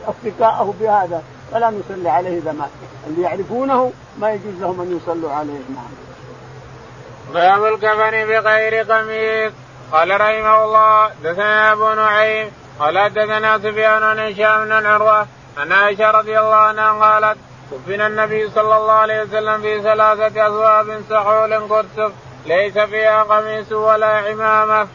اصدقائه 0.08 0.74
بهذا. 0.80 1.22
فلا 1.52 1.70
نصلي 1.70 2.08
عليه 2.08 2.38
إذا 2.38 2.52
مات. 2.52 2.68
اللي 3.06 3.22
يعرفونه 3.22 3.92
ما 4.20 4.30
يجوز 4.30 4.54
لهم 4.60 4.80
أن 4.80 4.96
يصلوا 4.96 5.32
عليه 5.32 5.60
نعم. 5.74 5.90
باب 7.34 7.64
الكفن 7.64 8.26
بغير 8.26 8.92
قميص 8.92 9.52
قال 9.92 10.20
رحمه 10.20 10.64
الله 10.64 11.10
دثنا 11.24 11.72
أبو 11.72 11.94
نعيم 11.94 12.50
قال 12.78 13.14
دثنا 13.14 13.58
سفيان 13.58 14.02
عن 14.02 14.18
هشام 14.18 14.64
بن 14.64 14.86
عروة 14.86 15.26
عن 15.58 15.72
عائشة 15.72 16.10
رضي 16.10 16.38
الله 16.38 16.54
عنها 16.54 16.92
قالت 16.92 17.38
كفن 17.70 18.00
النبي 18.00 18.50
صلى 18.50 18.76
الله 18.76 18.92
عليه 18.92 19.22
وسلم 19.22 19.62
في 19.62 19.82
ثلاثة 19.82 20.46
اثواب 20.46 21.02
سحول 21.10 21.54
قرصف 21.54 22.12
ليس 22.46 22.78
فيها 22.78 23.22
قميص 23.22 23.72
ولا 23.72 24.06
عمامة. 24.06 24.88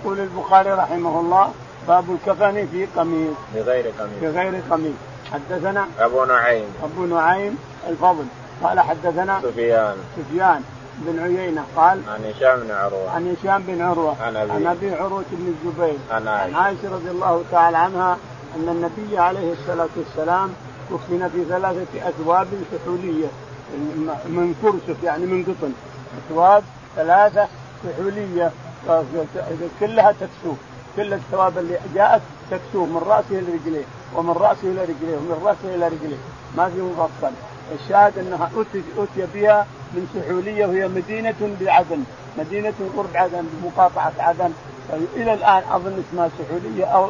يقول 0.00 0.20
البخاري 0.20 0.70
رحمه 0.70 1.20
الله 1.20 1.52
باب 1.88 2.04
الكفن 2.10 2.68
في 2.72 2.86
قميص 2.96 3.36
بغير 3.54 3.84
قميص 3.98 4.22
بغير 4.22 4.60
قميص 4.70 4.96
حدثنا 5.32 5.86
أبو 5.98 6.24
نعيم. 6.24 6.68
أبو 6.84 7.04
نعيم 7.04 7.58
الفضل. 7.88 8.24
قال 8.62 8.80
حدثنا 8.80 9.40
سفيان. 9.42 9.96
سفيان 10.16 10.62
بن 10.98 11.18
عيينة 11.18 11.64
قال 11.76 12.00
عن 12.08 12.24
هشام 12.24 12.60
بن 12.60 12.70
عروة. 12.70 13.10
عن 13.10 13.36
هشام 13.36 13.62
بن 13.62 13.82
عروة. 13.82 14.22
عن 14.22 14.36
ابي 14.36 14.52
عن 14.52 14.66
أبي 14.66 14.94
عروة 14.94 15.24
بن 15.32 15.54
الزبير. 15.54 15.98
عن 16.10 16.28
عائشة. 16.28 16.56
عن 16.56 16.64
عائشة 16.64 16.94
رضي 16.94 17.10
الله 17.10 17.44
تعالى 17.50 17.78
عنها 17.78 18.16
أن 18.56 18.68
النبي 18.68 19.18
عليه 19.18 19.52
الصلاة 19.52 19.88
والسلام 19.96 20.52
كفن 20.90 21.28
في 21.28 21.44
ثلاثة 21.44 22.08
أثواب 22.08 22.48
سحولية. 22.72 23.28
من 24.26 24.54
فرسف 24.62 25.02
يعني 25.04 25.26
من 25.26 25.42
قطن. 25.42 25.72
أثواب 26.30 26.64
ثلاثة 26.96 27.48
سحولية. 27.84 28.52
كلها 29.80 30.12
تكسوه 30.12 30.56
كل 30.96 31.12
الثواب 31.12 31.58
اللي 31.58 31.78
جاءت 31.94 32.22
تكسوه 32.50 32.86
من 32.86 33.02
رأسه 33.06 33.26
إلى 33.30 33.52
رجليه 33.52 33.84
ومن 34.16 34.30
رأسه 34.30 34.62
إلى 34.62 34.82
رجليه 34.82 35.16
ومن 35.16 35.42
رأسه 35.44 35.74
إلى 35.74 35.86
رجليه. 35.86 36.16
ما 36.56 36.68
في 36.68 36.80
مفصل. 36.80 37.32
الشاهد 37.80 38.18
أنها 38.18 38.50
اتي 38.98 39.26
بها 39.34 39.66
من 39.94 40.06
سحولية 40.14 40.66
وهي 40.66 40.88
مدينة 40.88 41.56
بعدن 41.60 42.04
مدينة 42.38 42.74
قرب 42.96 43.16
عدن 43.16 43.46
بمقاطعه 43.52 44.12
عدن. 44.18 44.52
إلى 45.16 45.34
الآن 45.34 45.62
أظن 45.72 46.04
اسمها 46.08 46.30
سحولية 46.38 46.84
أو 46.84 47.08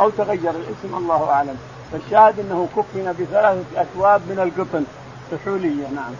أو 0.00 0.10
تغير 0.10 0.50
الاسم 0.50 0.96
الله 0.96 1.30
أعلم. 1.30 1.58
فالشاهد 1.92 2.40
أنه 2.40 2.68
كفن 2.76 3.12
بثلاثة 3.12 3.82
اثواب 3.82 4.20
من 4.20 4.38
القطن. 4.38 4.84
سحولية 5.30 5.88
نعم. 5.94 6.12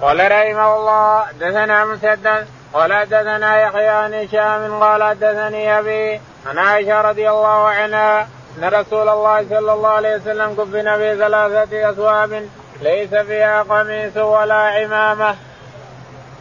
قال 0.00 0.18
رحمه 0.18 0.76
الله 0.76 1.24
دثنا 1.40 1.84
مسدد 1.84 2.46
قال 2.72 2.92
حدثنا 2.92 3.60
يحيى 3.60 3.88
عن 3.88 4.14
هشام 4.14 4.82
قال 4.82 5.02
حدثني 5.02 5.78
أبي 5.78 6.20
عن 6.46 6.58
عائشة 6.58 7.00
رضي 7.00 7.30
الله 7.30 7.68
عنها 7.68 8.28
أن 8.58 8.64
رسول 8.64 9.08
الله 9.08 9.48
صلى 9.48 9.72
الله 9.72 9.88
عليه 9.88 10.16
وسلم 10.16 10.54
كفن 10.54 10.96
في 10.96 11.16
ثلاثة 11.18 11.90
اثواب 11.90 12.48
ليس 12.82 13.14
فيها 13.14 13.62
قميص 13.62 14.16
ولا 14.16 14.54
عمامة. 14.54 15.36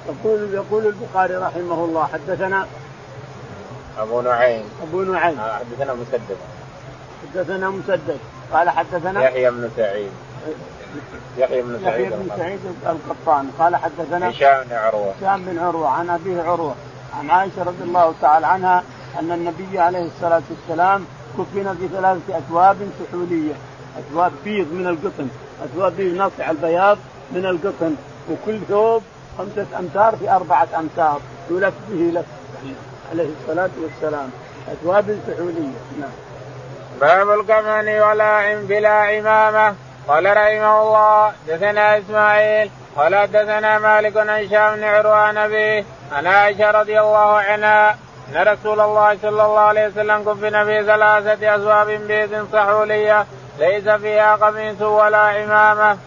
يقول 0.08 0.54
يقول 0.54 0.86
البخاري 0.86 1.36
رحمه 1.36 1.86
الله 1.86 2.08
حدثنا 2.14 2.68
أبو 4.00 4.22
نعيم. 4.22 4.64
أبو 4.84 5.02
نعيم. 5.02 5.40
آه، 5.40 5.60
حدثنا 5.60 5.94
مسدد. 5.94 6.38
حدثنا 7.34 7.70
مسدد. 7.70 8.20
قال 8.54 8.70
حدثنا 8.70 9.24
يحيى 9.24 9.52
بن 9.52 9.70
سعيد. 9.78 10.12
يحيى 11.38 11.62
بن 11.62 11.80
سعيد 11.84 12.06
يحيى 12.06 12.18
بن 12.18 12.30
سعيد 12.38 12.60
القطان. 12.86 13.50
قال 13.60 13.76
حدثنا 13.76 14.30
هشام 14.30 14.64
بن 14.70 14.76
عروة. 14.76 15.14
هشام 15.22 15.46
بن 15.46 15.60
عروة 15.60 15.90
عن 15.90 16.10
أبيه 16.10 16.42
عروة 16.42 16.76
عن 17.20 17.30
عائشة 17.30 17.64
رضي 17.64 17.84
الله 17.84 18.14
تعالى 18.22 18.48
عنها 18.48 18.84
أن 19.20 19.32
النبي 19.32 19.80
عليه 19.80 20.06
الصلاة 20.06 20.42
والسلام 20.50 21.06
كفن 21.38 21.76
في 21.76 21.88
ثلاثة 21.88 22.38
أثواب 22.38 22.78
سحولية. 23.00 23.54
أثواب 24.00 24.32
بيض 24.44 24.74
من 24.74 24.88
القطن 24.88 25.28
أثواب 25.64 25.96
بيض 25.98 26.16
ناصع 26.18 26.52
البياض 26.52 26.98
من 27.32 27.46
القطن 27.46 27.96
وكل 28.32 28.60
ثوب 28.70 29.04
خمسة 29.38 29.66
أمتار 29.80 30.16
في 30.16 30.32
أربعة 30.32 30.68
أمتار 30.80 31.20
يلف 31.50 31.74
به 31.90 32.20
لف 32.20 32.26
عليه 33.12 33.30
الصلاة 33.42 33.70
والسلام. 33.84 34.30
أثواب 34.72 35.20
سحولية 35.28 35.74
نعم. 36.00 36.10
باب 37.02 37.40
الكفن 37.40 38.00
ولا 38.00 38.62
بلا 38.62 38.90
عمامة 38.90 39.76
قال 40.08 40.26
رحمه 40.26 40.82
الله 40.82 41.34
دثنا 41.48 41.98
إسماعيل 41.98 42.72
قال 42.96 43.32
دثنا 43.32 43.80
مالك 43.80 44.18
عن 44.18 44.30
هشام 44.30 44.76
بن 44.76 44.84
عروه 44.84 45.16
عن 45.16 45.38
ابيه 45.38 45.86
عن 46.12 46.28
عائشة 46.28 46.72
رضي 46.72 47.00
الله 47.00 47.38
عنها 47.38 47.98
أن 48.30 48.48
رسول 48.48 48.80
الله 48.80 49.18
صلى 49.22 49.30
الله 49.46 49.60
عليه 49.60 49.88
وسلم 49.88 50.24
كفن 50.24 50.66
في 50.66 50.84
ثلاثة 50.86 51.56
اثواب 51.56 51.88
بيض 51.88 52.48
صحولية 52.54 53.26
ليس 53.60 53.90
فيها 53.90 54.36
قميص 54.36 54.82
ولا 54.82 55.18
عمامة. 55.18 55.98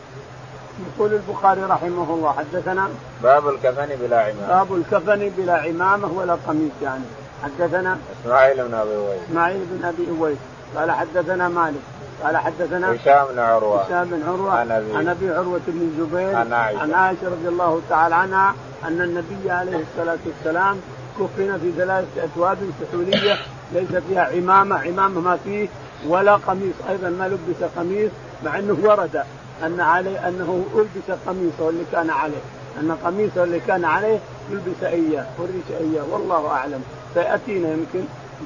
يقول 0.87 1.13
البخاري 1.13 1.63
رحمه 1.63 2.15
الله 2.15 2.33
حدثنا 2.33 2.89
باب 3.23 3.49
الكفن 3.49 3.89
بلا 4.01 4.21
عمامة. 4.21 4.49
باب 4.49 4.75
الكفن 4.75 5.33
بلا 5.37 5.57
عمامة 5.57 6.09
ولا 6.19 6.39
قميص 6.47 6.73
يعني 6.83 7.05
حدثنا 7.45 7.99
إسماعيل 8.23 8.69
بن 8.69 8.75
أبي 8.75 8.97
أويس 8.97 9.21
إسماعيل 9.31 9.67
بن 9.71 9.85
أبي 9.89 10.09
أويس 10.11 10.39
قال 10.77 10.91
حدثنا 10.91 11.49
مالك 11.49 11.81
قال 12.25 12.37
حدثنا 12.37 12.95
هشام 12.95 13.27
بن 13.33 13.39
عروة. 13.39 13.83
هشام 13.83 14.05
بن 14.11 14.23
عروة. 14.29 14.53
عن 14.53 14.71
ابي 14.71 14.97
عن 14.97 15.09
أبي 15.09 15.31
عروة 15.31 15.61
بن 15.67 15.81
الزبير. 15.81 16.37
عن 16.37 16.53
عائشة. 16.53 16.81
عن 16.83 16.95
عائشة 16.95 17.27
رضي 17.27 17.49
الله 17.49 17.81
تعالى 17.89 18.15
عنها 18.15 18.55
أن 18.85 19.01
النبي 19.01 19.51
عليه 19.51 19.77
الصلاة 19.77 20.19
والسلام 20.27 20.77
كفن 21.19 21.59
في 21.59 21.73
ثلاثة 21.77 22.25
أثواب 22.25 22.59
سحولية 22.81 23.37
ليس 23.73 24.03
فيها 24.09 24.23
عمامة. 24.37 24.79
عمامة 24.79 25.21
ما 25.21 25.39
فيه 25.45 25.69
ولا 26.07 26.37
قميص. 26.37 26.75
أيضا 26.89 27.09
ما 27.09 27.29
لبس 27.29 27.71
قميص 27.77 28.11
مع 28.45 28.59
أنه 28.59 28.77
ورد 28.83 29.23
أن 29.67 29.81
عليه 29.81 30.29
أنه 30.29 30.65
ألبس 30.75 31.19
قميصه 31.27 31.69
اللي 31.69 31.85
كان 31.93 32.11
عليه. 32.11 32.43
أن 32.81 32.97
قميصه 33.05 33.45
اللي 33.45 33.61
كان 33.61 33.85
عليه 33.85 34.19
يلبس 34.51 34.83
أياه 34.83 35.27
فرش 35.39 35.77
أياه. 35.81 36.03
والله 36.11 36.49
أعلم. 36.49 36.83
سيأتينا 37.15 37.69
يمكن 37.69 38.05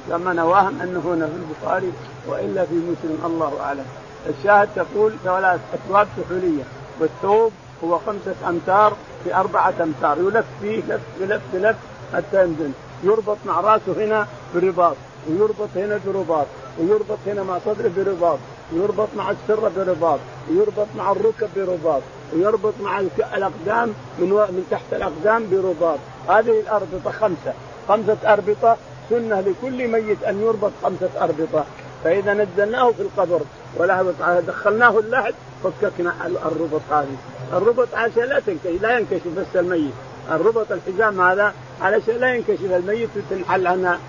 كما 0.09 0.33
نواهم 0.33 0.81
أنه 0.81 0.99
هنا 1.05 1.27
في 1.27 1.33
البخاري 1.35 1.91
وإلا 2.27 2.65
في 2.65 2.75
مسلم 2.75 3.19
الله 3.25 3.59
أعلم. 3.61 3.85
الشاهد 4.29 4.69
تقول 4.75 5.13
ثلاث 5.23 5.59
اثواب 5.73 6.07
سحولية. 6.17 6.63
والثوب 6.99 7.51
هو 7.83 7.99
خمسة 7.99 8.49
أمتار 8.49 8.93
في 9.23 9.35
أربعة 9.35 9.73
أمتار. 9.81 10.17
يلف 10.17 10.45
فيه 10.61 10.79
لف 10.79 11.01
لف 11.21 11.41
لف 11.53 11.75
حتى 12.13 12.43
ينزل. 12.43 12.71
يربط 13.03 13.37
مع 13.45 13.61
رأسه 13.61 14.05
هنا 14.05 14.27
برباط 14.55 14.95
ويربط 15.29 15.69
هنا 15.75 15.99
برباط 16.07 16.45
ويربط 16.79 17.17
هنا 17.27 17.43
مع 17.43 17.59
صدره 17.65 17.91
برباط 17.97 18.39
ويربط 18.73 19.07
مع 19.17 19.31
السره 19.31 19.71
برباط 19.77 20.19
ويربط 20.49 20.87
مع 20.97 21.11
الركب 21.11 21.49
برباط 21.55 22.01
ويربط 22.33 22.73
مع 22.81 22.99
الأقدام 23.35 23.93
من 24.19 24.31
و... 24.31 24.37
من 24.37 24.67
تحت 24.71 24.93
الأقدام 24.93 25.49
برباط. 25.51 25.99
هذه 26.29 26.59
الأربطة 26.59 27.11
خمسة. 27.11 27.53
خمسة 27.87 28.17
أربطة 28.25 28.77
سنه 29.13 29.39
لكل 29.39 29.87
ميت 29.87 30.23
أن 30.23 30.41
يربط 30.41 30.71
خمسة 30.83 31.09
أربطة. 31.21 31.65
فإذا 32.03 32.33
نزلناه 32.33 32.91
في 32.91 33.01
القبر 33.01 33.41
ولا 33.77 34.13
دخلناه 34.47 34.99
اللحد 34.99 35.33
فككنا 35.63 36.13
الربط 36.27 36.81
هذه. 36.91 37.17
الربط 37.53 37.87
عشان 37.93 38.23
لا 38.23 38.39
تنكشف 38.39 38.81
لا 38.81 38.97
ينكشف 38.97 39.27
بس 39.37 39.55
الميت. 39.55 39.93
الربط 40.31 40.71
الحزام 40.71 41.21
هذا 41.21 41.53
علشان 41.81 42.15
لا 42.15 42.35
ينكشف 42.35 42.63
الميت 42.63 43.09
وتنحل 43.15 43.67
عنها 43.67 43.99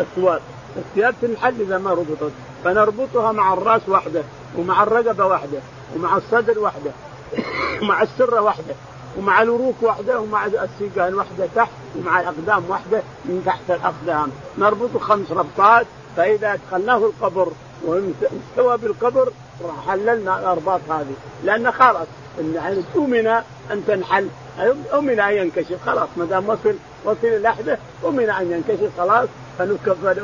الثواب 0.00 0.40
الثياب 0.76 1.14
تنحل 1.22 1.60
إذا 1.60 1.78
ما 1.78 1.90
ربطت. 1.90 2.32
فنربطها 2.64 3.32
مع 3.32 3.52
الرأس 3.52 3.88
وحده 3.88 4.22
ومع 4.58 4.82
الرقبة 4.82 5.26
وحده 5.26 5.58
ومع 5.96 6.16
الصدر 6.16 6.58
وحده 6.58 6.90
ومع 7.82 8.02
السره 8.02 8.40
وحده. 8.40 8.74
ومع 9.18 9.42
الوروك 9.42 9.74
وحده 9.82 10.20
ومع 10.20 10.46
السيقان 10.46 11.14
وحده 11.14 11.48
تحت 11.54 11.70
ومع 11.96 12.20
الأقدام 12.20 12.70
وحده 12.70 13.02
من 13.24 13.42
تحت 13.46 13.70
الأقدام. 13.70 14.30
نربط 14.58 14.96
خمس 15.00 15.30
ربطات 15.30 15.86
فإذا 16.16 16.52
أدخلناه 16.54 16.96
القبر 16.96 17.52
واستوى 17.84 18.78
بالقبر 18.78 19.32
حللنا 19.86 20.38
الأرباط 20.38 20.80
هذه. 20.90 21.14
لأن 21.44 21.72
خلاص 21.72 22.06
يعني 22.54 22.82
أمن 22.96 23.26
أن 23.70 23.84
تنحل. 23.86 24.28
أمن 24.94 25.20
أن 25.20 25.34
ينكشف. 25.34 25.78
خلاص 25.86 26.08
ما 26.16 26.24
دام 26.24 26.48
وصل 26.48 26.74
وصل 27.04 27.26
اللحده 27.26 27.78
أمن 28.06 28.30
أن 28.30 28.52
ينكشف 28.52 28.90
خلاص. 28.98 29.28
فنكفف 29.58 30.16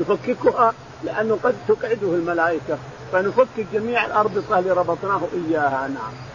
نفككها 0.00 0.74
لأنه 1.04 1.38
قد 1.44 1.54
تقعده 1.68 2.14
الملائكة. 2.14 2.78
فنفكك 3.12 3.66
جميع 3.72 4.06
الأربطة 4.06 4.58
اللي 4.58 4.70
ربطناه 4.70 5.20
إياها. 5.34 5.88
نعم. 5.88 6.31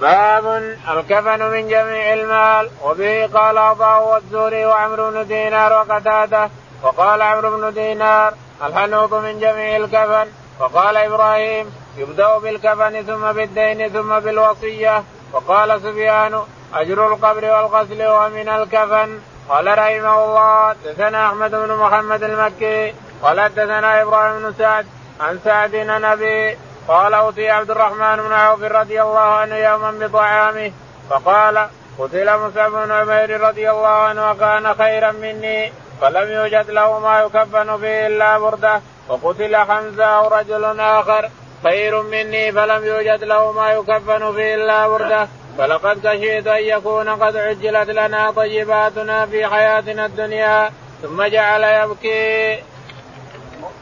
باب 0.00 0.46
الكفن 0.92 1.50
من 1.50 1.68
جميع 1.68 2.12
المال 2.12 2.70
وبه 2.84 3.26
قال 3.26 3.58
عطاء 3.58 4.08
والزوري 4.08 4.66
وعمرو 4.66 5.10
بن 5.10 5.26
دينار 5.26 5.72
وقتادة 5.72 6.50
وقال 6.82 7.22
عمرو 7.22 7.56
بن 7.56 7.74
دينار 7.74 8.34
الحنوط 8.64 9.14
من 9.14 9.40
جميع 9.40 9.76
الكفن. 9.76 10.26
وقال 10.60 10.96
إبراهيم 10.96 11.74
يبدأ 11.96 12.38
بالكفن 12.38 13.02
ثم 13.02 13.32
بالدين 13.32 13.88
ثم 13.88 14.18
بالوصية. 14.20 15.02
وقال 15.32 15.80
سفيان 15.80 16.42
أجر 16.74 17.06
القبر 17.06 17.44
والغسل 17.44 18.02
هو 18.02 18.28
من 18.28 18.48
الكفن. 18.48 19.18
قال 19.48 19.78
رحمه 19.78 20.24
الله 20.24 20.74
دثنا 20.84 21.26
أحمد 21.26 21.50
بن 21.50 21.76
محمد 21.76 22.22
المكي 22.22 22.94
قال 23.22 23.54
دثنا 23.54 24.02
إبراهيم 24.02 24.42
بن 24.42 24.54
سعد 24.58 24.86
عن 25.20 25.38
سعد 25.44 25.70
بن 25.70 26.04
أبي 26.04 26.56
قال 26.88 27.14
أوتي 27.14 27.50
عبد 27.50 27.70
الرحمن 27.70 28.16
بن 28.16 28.32
عوف 28.32 28.62
رضي 28.62 29.02
الله 29.02 29.20
عنه 29.20 29.56
يوما 29.56 29.90
بطعامه 29.90 30.72
فقال 31.10 31.66
قتل 31.98 32.36
مصعب 32.38 32.70
بن 32.72 32.92
عمير 32.92 33.40
رضي 33.40 33.70
الله 33.70 33.88
عنه 33.88 34.30
وكان 34.30 34.74
خيرا 34.74 35.12
مني 35.12 35.72
فلم 36.00 36.30
يوجد 36.30 36.70
له 36.70 36.98
ما 36.98 37.20
يكفن 37.20 37.76
فيه 37.80 38.06
إلا 38.06 38.38
برده 38.38 38.80
وقتل 39.08 39.56
حمزة 39.56 40.04
أو 40.04 40.28
رجل 40.28 40.80
آخر 40.80 41.30
خير 41.62 42.02
مني 42.02 42.52
فلم 42.52 42.84
يوجد 42.84 43.24
له 43.24 43.52
ما 43.52 43.72
يكفن 43.72 44.32
فيه 44.34 44.54
إلا 44.54 44.88
برده 44.88 45.28
فلقد 45.58 46.08
خشيت 46.08 46.46
أن 46.46 46.62
يكون 46.62 47.08
قد 47.08 47.36
عجلت 47.36 47.90
لنا 47.90 48.30
طيباتنا 48.30 49.26
في 49.26 49.46
حياتنا 49.46 50.06
الدنيا 50.06 50.70
ثم 51.02 51.22
جعل 51.22 51.64
يبكي. 51.64 52.62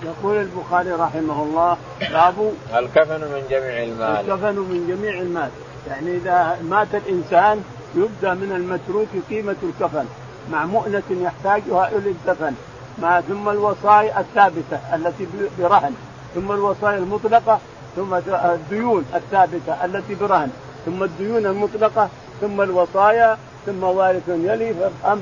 يقول 0.02 0.36
البخاري 0.36 0.92
رحمه 0.92 1.42
الله 1.42 1.76
باب 2.00 2.52
الكفن 2.74 3.20
من 3.20 3.42
جميع 3.50 3.82
المال. 3.82 4.30
الكفن 4.30 4.58
من 4.58 4.86
جميع 4.88 5.20
المال. 5.20 5.50
يعني 5.88 6.16
إذا 6.16 6.58
مات 6.62 6.94
الإنسان 6.94 7.62
يبدأ 7.94 8.34
من 8.34 8.52
المتروك 8.52 9.08
قيمة 9.30 9.56
الكفن. 9.62 10.04
مع 10.52 10.66
مؤنة 10.66 11.02
يحتاجها 11.10 11.88
إلى 11.88 12.10
الدفن 12.10 12.54
ما 12.98 13.20
ثم 13.20 13.48
الوصايا 13.48 14.20
الثابتة 14.20 14.94
التي 14.94 15.26
برهن. 15.58 15.94
ثم 16.34 16.52
الوصايا 16.52 16.98
المطلقة 16.98 17.58
ثم 17.96 18.14
الديون 18.14 19.04
الثابتة 19.14 19.84
التي 19.84 20.14
برهن. 20.14 20.50
ثم 20.86 21.02
الديون 21.02 21.46
المطلقة 21.46 22.08
ثم 22.40 22.60
الوصايا 22.60 23.38
ثم 23.66 23.82
وارث 23.82 24.28
يلي 24.28 24.74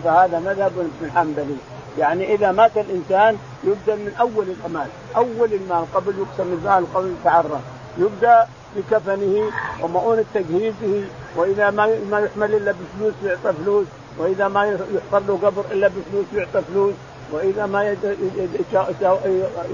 فهذا 0.05 0.39
مذهب 0.39 0.73
ابن 0.79 1.11
حنبلي 1.17 1.57
يعني 1.99 2.35
إذا 2.35 2.53
مات 2.53 2.77
الإنسان 2.77 3.37
يبدأ 3.65 3.95
من 3.95 4.13
أول 4.21 4.47
المال 4.65 4.87
أول 5.17 5.53
المال 5.53 5.85
قبل 5.95 6.15
يقسم 6.19 6.53
المال 6.53 6.95
قبل 6.95 7.15
يتعرف 7.21 7.61
يبدأ 7.99 8.47
بكفنه 8.77 9.51
ومؤونة 9.83 10.25
تجهيزه 10.35 11.05
وإذا 11.37 11.71
ما 11.71 11.87
ما 12.11 12.21
يحمل 12.21 12.55
إلا 12.55 12.73
بفلوس 12.73 13.15
يعطى 13.25 13.53
فلوس 13.53 13.87
وإذا 14.19 14.49
ما 14.49 14.67
يحفر 14.67 15.19
له 15.29 15.39
قبر 15.43 15.65
إلا 15.73 15.89
بفلوس 15.89 16.25
يعطى 16.35 16.63
فلوس 16.73 16.95
وإذا 17.33 17.67
ما 17.67 17.97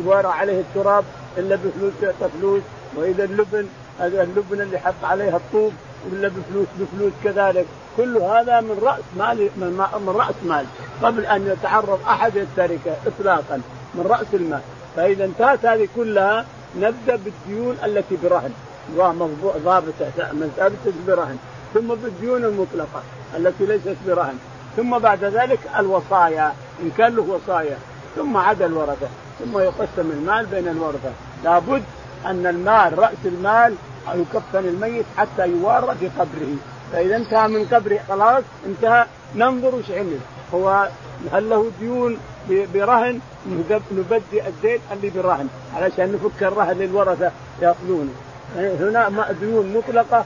يوارى 0.05 0.29
عليه 0.29 0.61
التراب 0.61 1.05
إلا 1.38 1.57
بفلوس 1.57 1.92
يعطى 2.03 2.29
فلوس 2.38 2.62
وإذا 2.97 3.25
اللبن 3.25 3.66
اللبن 4.01 4.61
اللي 4.61 4.79
حط 4.79 5.05
عليها 5.05 5.37
الطوب 5.37 5.73
ولا 6.12 6.29
بفلوس 6.29 6.67
بفلوس 6.81 7.12
كذلك. 7.25 7.67
كل 7.97 8.17
هذا 8.17 8.61
من 8.61 8.79
رأس 8.83 9.05
مال 9.19 9.49
من 9.97 10.14
رأس 10.17 10.35
مال. 10.45 10.67
قبل 11.03 11.27
أن 11.27 11.47
يتعرض 11.47 12.01
أحد 12.09 12.37
التركة 12.37 12.97
اطلاقا 13.07 13.61
من 13.95 14.07
رأس 14.07 14.27
المال. 14.35 14.61
فإذا 14.97 15.25
انتهت 15.25 15.67
هذه 15.67 15.88
كلها 15.97 16.45
نبدأ 16.77 17.17
بالديون 17.17 17.77
التي 17.85 18.17
برهن. 18.23 18.53
ضابطة 19.64 20.11
ثابته 20.57 20.93
برهن. 21.07 21.38
ثم 21.75 21.88
بالديون 21.88 22.45
المطلقة 22.45 23.03
التي 23.37 23.67
ليست 23.67 23.97
برهن. 24.07 24.38
ثم 24.77 24.99
بعد 24.99 25.25
ذلك 25.25 25.59
الوصايا 25.79 26.53
إن 26.83 26.90
كان 26.99 27.17
له 27.17 27.23
وصايا. 27.23 27.79
ثم 28.17 28.37
عدا 28.37 28.67
الورثة. 28.67 29.09
ثم 29.38 29.59
يقسم 29.59 30.11
المال 30.11 30.47
بين 30.47 30.69
الورثة. 30.69 31.11
لابد 31.45 31.83
أن 32.27 32.47
المال 32.47 32.99
رأس 32.99 33.23
المال 33.25 33.75
يكفن 34.09 34.69
الميت 34.69 35.05
حتى 35.17 35.49
يوارى 35.49 35.95
في 36.01 36.09
قبره 36.09 36.57
فإذا 36.93 37.17
انتهى 37.17 37.49
من 37.49 37.64
قبره 37.64 38.01
خلاص 38.09 38.45
انتهى. 38.67 39.07
ننظر 39.37 39.75
وش 39.75 39.90
عمل 39.90 40.19
هو 40.55 40.88
هل 41.33 41.51
له 41.51 41.71
ديون 41.81 42.19
برهن؟ 42.75 43.21
نبدي 43.93 44.49
الدين 44.49 44.79
اللي 44.93 45.11
برهن 45.11 45.49
علشان 45.77 46.12
نفك 46.12 46.43
الرهن 46.43 46.79
للورثة 46.79 47.31
ياخذونه 47.62 48.11
هنا 48.57 49.33
ديون 49.40 49.75
مطلقة 49.77 50.25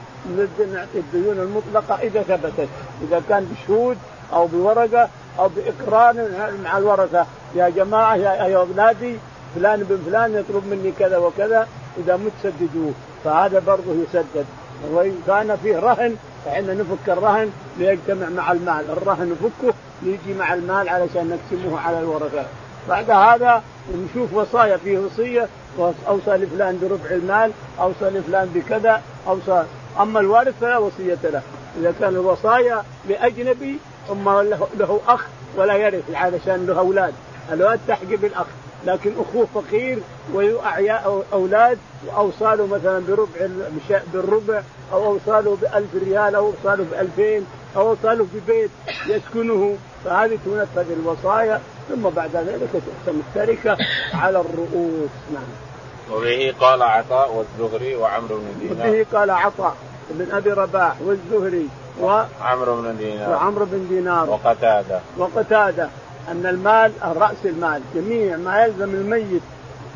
نعطي 0.73 0.99
الديون 0.99 1.41
المطلقة 1.41 1.95
إذا 2.03 2.23
ثبتت. 2.23 2.69
إذا 3.03 3.23
كان 3.29 3.45
بشهود 3.53 3.97
أو 4.33 4.47
بورقة 4.47 5.09
أو 5.39 5.49
باقرار 5.49 6.29
مع 6.65 6.79
الورثة. 6.79 7.27
يا 7.55 7.69
جماعة 7.69 8.17
يا 8.17 8.57
أولادي 8.57 9.17
فلان 9.55 9.83
بن 9.83 9.99
فلان 10.07 10.35
يطلب 10.35 10.67
مني 10.71 10.93
كذا 10.99 11.17
وكذا. 11.17 11.69
إذا 11.99 12.17
مت 12.17 12.33
سددوه 12.43 12.93
فهذا 13.25 13.59
برضه 13.59 13.95
يسدد. 14.09 14.47
وان 14.91 15.23
كان 15.27 15.57
فيه 15.63 15.79
رهن 15.79 16.17
فإحنا 16.45 16.75
نفك 16.75 17.09
الرهن 17.09 17.51
ليجتمع 17.79 18.29
مع 18.29 18.53
المال. 18.53 18.91
الرهن 18.91 19.31
نفكه 19.31 19.75
يجي 20.03 20.39
مع 20.39 20.55
المال 20.55 20.89
علشان 20.89 21.29
نقسمه 21.29 21.81
على 21.81 21.99
الورثة. 21.99 22.45
بعد 22.89 23.11
هذا 23.11 23.63
نشوف 23.95 24.35
وصايا 24.35 24.77
فيه 24.77 24.99
وصية 24.99 25.49
أوصى 26.09 26.31
لفلان 26.31 26.79
بربع 26.83 27.11
المال 27.11 27.53
أوصى 27.81 28.05
لفلان 28.05 28.49
بكذا 28.55 29.03
أوصى. 29.27 29.65
أما 30.01 30.21
الوارث 30.21 30.55
فلا 30.61 30.79
وصية 30.79 31.19
له. 31.25 31.43
إذا 31.81 31.95
كان 32.01 32.09
الوصايا 32.09 32.85
لأجنبي 33.09 33.79
له, 34.11 34.69
له 34.79 35.01
أخ 35.09 35.27
ولا 35.57 35.75
يرث 35.75 36.05
علشان 36.15 36.67
له 36.67 36.79
أولاد. 36.79 37.15
الأولاد 37.53 37.81
تحجب 37.89 38.25
الأخ. 38.25 38.47
لكن 38.89 39.13
أخوه 39.19 39.47
فقير 39.55 39.99
وأعياء 40.33 41.25
أولاد 41.33 41.79
وأوصاله 42.07 42.67
مثلا 42.67 43.03
بربع 43.09 43.49
بالربع 44.13 44.63
أو 44.93 45.07
أوصاله 45.07 45.57
بألف 45.63 45.89
ريال 45.95 46.35
أو 46.35 46.47
أوصاله 46.47 46.87
بألفين 46.91 47.47
أو 47.77 47.91
أوصاله 47.91 48.27
ببيت 48.35 48.71
يسكنه. 49.07 49.77
فهذه 50.05 50.39
تنفذ 50.45 50.93
الوصايا. 50.93 51.61
ثم 51.89 52.09
بعد 52.09 52.37
ذلك 52.37 52.69
تقسم 52.73 53.21
التركة 53.29 53.77
على 54.15 54.41
الرؤوس. 54.41 55.11
نعم. 55.35 55.49
وبه 56.13 56.55
قال 56.61 56.83
عطاء 56.83 57.33
والزهري 57.35 57.97
وعمرو 57.97 58.39
بن 58.39 58.69
دينار. 58.69 58.89
وبه 58.89 59.07
قال 59.13 59.31
عطاء 59.31 59.77
بن 60.11 60.33
أبي 60.33 60.53
رباح 60.53 60.95
والزهري 61.05 61.69
وعمرو 62.01 62.83
بن 62.83 62.97
دينار. 62.97 63.31
وعمرو 63.31 63.65
بن 63.65 63.87
دينار. 63.89 64.31
وقتادة. 64.31 65.01
وقتادة. 65.19 65.89
أن 66.31 66.47
المال 66.47 66.93
رأس 67.03 67.37
المال 67.45 67.83
جميع 67.95 68.37
ما 68.37 68.65
يلزم 68.65 68.95
الميت 68.95 69.43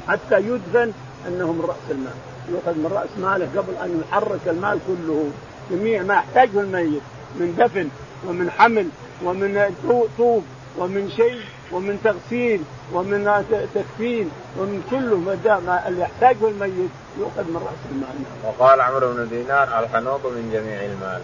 حتى 0.09 0.37
يدفن 0.37 0.93
انه 1.29 1.53
من 1.53 1.65
رأس 1.69 1.91
المال 1.91 2.15
يؤخذ 2.49 2.79
من 2.79 2.91
رأس 2.93 3.09
ماله 3.19 3.49
قبل 3.57 3.75
أن 3.85 4.03
يحرك 4.09 4.41
المال 4.47 4.79
كله 4.87 5.31
جميع 5.71 6.03
ما 6.03 6.15
يحتاجه 6.15 6.61
الميت 6.61 7.03
من 7.41 7.55
دفن 7.59 7.89
ومن 8.29 8.51
حمل 8.51 8.89
ومن 9.25 9.75
طوب 10.19 10.45
ومن 10.79 11.11
شيء 11.17 11.41
ومن 11.73 11.99
تغسيل 12.05 12.63
ومن 12.93 13.45
تكفين 13.75 14.31
ومن 14.59 14.83
كله 14.91 15.17
ما 15.17 15.35
دام 15.35 15.79
اللي 15.87 16.01
يحتاجه 16.01 16.49
الميت 16.49 16.91
يؤخذ 17.19 17.51
من 17.51 17.57
رأس 17.57 17.83
المال. 17.93 18.17
وقال 18.45 18.81
عمرو 18.81 19.13
بن 19.13 19.29
دينار 19.29 19.85
الحنوط 19.85 20.27
من 20.27 20.51
جميع 20.53 20.81
المال. 20.83 21.21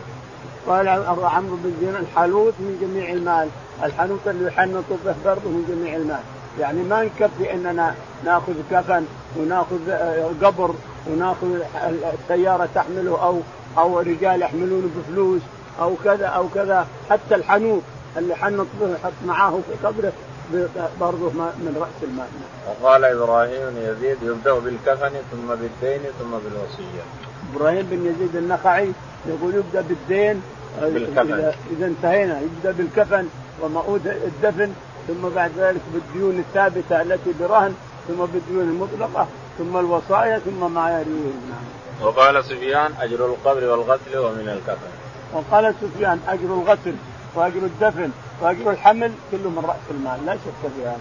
قال 0.66 0.88
عمرو 1.24 1.56
بن 1.56 1.72
دينار 1.80 2.00
الحنوط 2.00 2.52
من 2.58 2.78
جميع 2.80 3.12
المال، 3.12 3.48
الحنوط 3.84 4.18
اللي 4.26 4.46
يحنط 4.46 4.84
به 5.04 5.14
برضه 5.24 5.48
من 5.48 5.64
جميع 5.68 5.96
المال. 5.96 6.20
يعني 6.60 6.82
ما 6.82 7.04
نكفي 7.04 7.52
إننا 7.52 7.94
نأخذ 8.24 8.54
كفن 8.70 9.04
ونأخذ 9.36 9.90
آه، 9.90 10.30
قبر 10.42 10.74
ونأخذ 11.06 11.60
السيارة 12.22 12.68
تحمله 12.74 13.22
أو 13.22 13.40
أو 13.78 14.00
رجال 14.00 14.42
يحملونه 14.42 14.88
بفلوس 14.96 15.40
أو 15.80 15.94
كذا 16.04 16.26
أو 16.26 16.48
كذا 16.54 16.86
حتى 17.10 17.34
الحنوط 17.34 17.82
اللي 18.16 18.34
حنط 18.34 18.66
به 18.80 18.92
يحط 18.92 19.12
معاه 19.26 19.50
في 19.50 19.86
قبره 19.86 20.12
برضه 21.00 21.30
من 21.30 21.76
رأس 21.80 22.02
المال. 22.10 22.26
وقال 22.82 23.04
إبراهيم 23.04 23.76
يزيد 23.76 24.22
يبدأ 24.22 24.54
بالكفن 24.54 25.10
ثم 25.30 25.48
بالدين 25.48 26.00
ثم 26.18 26.30
بالوصية. 26.30 27.02
إبراهيم 27.54 27.86
بن 27.90 28.06
يزيد 28.06 28.36
النخعي 28.36 28.92
يقول 29.26 29.54
يبدأ 29.54 29.80
بالدين 29.80 30.42
بالكفن 30.80 31.32
اذا, 31.32 31.54
إذا 31.70 31.86
انتهينا 31.86 32.40
يبدأ 32.40 32.72
بالكفن 32.72 33.28
ومؤود 33.62 34.06
الدفن 34.06 34.72
ثم 35.08 35.28
بعد 35.28 35.50
ذلك 35.56 35.80
بالديون 35.94 36.38
الثابتة 36.38 37.02
التي 37.02 37.32
برهن 37.40 37.74
ثم 38.08 38.24
بالديون 38.24 38.68
المطلقة 38.68 39.26
ثم 39.58 39.76
الوصايا 39.76 40.38
ثم 40.38 40.74
ما 40.74 41.00
يليه 41.00 41.32
وقال 42.02 42.44
سفيان 42.44 42.92
أجر 43.00 43.26
القبر 43.26 43.64
والغسل 43.64 44.18
ومن 44.18 44.48
الكفن. 44.48 44.88
وقال 45.34 45.74
سفيان 45.80 46.20
أجر 46.28 46.44
الغسل 46.44 46.94
وأجر 47.34 47.58
الدفن 47.58 48.10
وأجر 48.40 48.70
الحمل 48.70 49.12
كله 49.30 49.50
من 49.50 49.64
رأس 49.66 49.76
المال 49.90 50.26
لا 50.26 50.34
شك 50.34 50.70
في 50.76 50.82
هذا. 50.82 50.98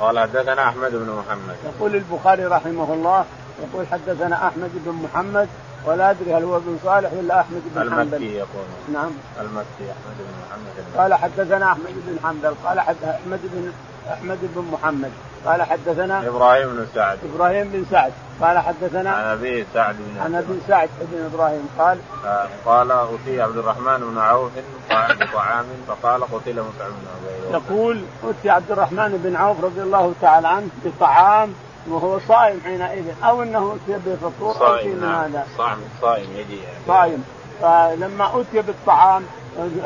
قال 0.00 0.18
حدثنا 0.18 0.68
أحمد 0.68 0.90
بن 0.90 1.10
محمد. 1.10 1.56
يقول 1.64 1.96
البخاري 1.96 2.44
رحمه 2.44 2.92
الله 2.94 3.24
يقول 3.62 3.86
حدثنا 3.86 4.48
أحمد 4.48 4.70
بن 4.74 4.92
محمد 4.92 5.48
ولا 5.86 6.10
أدري 6.10 6.34
هل 6.34 6.44
هو 6.44 6.60
بن 6.60 6.78
صالح 6.84 7.10
ولا 7.12 7.40
أحمد 7.40 7.62
بن 7.74 7.80
حنبل. 7.80 8.16
المكي 8.16 8.34
يقول. 8.36 8.64
نعم. 8.92 9.10
المكي 9.40 9.84
أحمد 9.92 10.16
بن 10.18 10.34
محمد. 10.42 11.00
قال 11.00 11.14
حدثنا 11.14 11.72
أحمد 11.72 11.94
بن 12.06 12.18
حنبل 12.24 12.54
قال 12.64 12.78
أحمد 12.78 13.40
بن 13.42 13.72
أحمد 14.12 14.38
بن 14.42 14.64
محمد. 14.72 15.10
قال 15.46 15.62
حدثنا 15.62 16.28
إبراهيم 16.28 16.68
بن 16.68 16.86
سعد. 16.94 17.18
إبراهيم 17.34 17.68
بن 17.68 17.84
سعد. 17.90 18.12
قال 18.40 18.58
حدثنا 18.58 19.10
عن 19.10 19.24
أبي 19.24 19.66
سعد 19.74 19.96
بن 19.98 20.20
عن 20.20 20.34
أبي 20.34 20.60
سعد 20.68 20.88
بن 21.00 21.30
إبراهيم. 21.34 21.68
قال 21.78 21.98
آه 22.26 22.48
قال 22.66 22.90
أتي 22.90 23.42
عبد 23.42 23.56
الرحمن 23.56 23.98
بن 23.98 24.18
عوف 24.18 24.50
بطعام 24.90 25.66
فقال 25.88 26.22
قتل 26.24 26.54
مطعم 26.54 26.90
بن 26.90 27.52
يقول 27.52 28.02
أتي 28.24 28.50
عبد 28.50 28.70
الرحمن 28.70 29.20
بن 29.24 29.36
عوف 29.36 29.64
رضي 29.64 29.82
الله 29.82 30.14
تعالى 30.20 30.48
عنه 30.48 30.68
بطعام 30.84 31.54
وهو 31.90 32.18
صائم 32.28 32.60
حينئذ 32.64 33.04
أو 33.24 33.42
إنه 33.42 33.76
أتي 33.76 33.98
بفطور 34.06 34.68
أو 34.68 34.76
شيء 34.76 34.94
من 34.94 35.00
نعم. 35.00 35.24
هذا. 35.24 35.46
صائم 35.58 35.78
صائم 36.02 36.26
يجي 36.36 36.56
يعني. 36.56 36.76
صائم. 36.86 37.24
فلما 37.62 38.40
أتي 38.40 38.62
بالطعام 38.62 39.22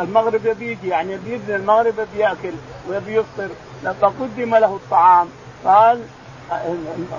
المغرب 0.01 0.47
يبي 0.47 0.73
يجي 0.73 0.89
يعني 0.89 1.17
باذن 1.17 1.55
المغرب 1.55 1.95
يبي 1.99 2.19
ياكل 2.23 2.53
ويبي 2.89 3.15
يفطر 3.15 3.49
فقدم 4.01 4.55
له 4.55 4.75
الطعام. 4.75 5.29
قال 5.65 6.03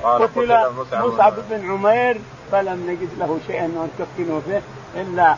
قتل 0.03 0.57
مصعب 0.93 1.33
بن 1.49 1.71
عمير. 1.71 2.21
فلم 2.51 2.89
نجد 2.89 3.09
له 3.19 3.39
شيئا 3.47 3.67
نكفنه 3.67 4.41
به 4.47 4.61
إلا 5.01 5.35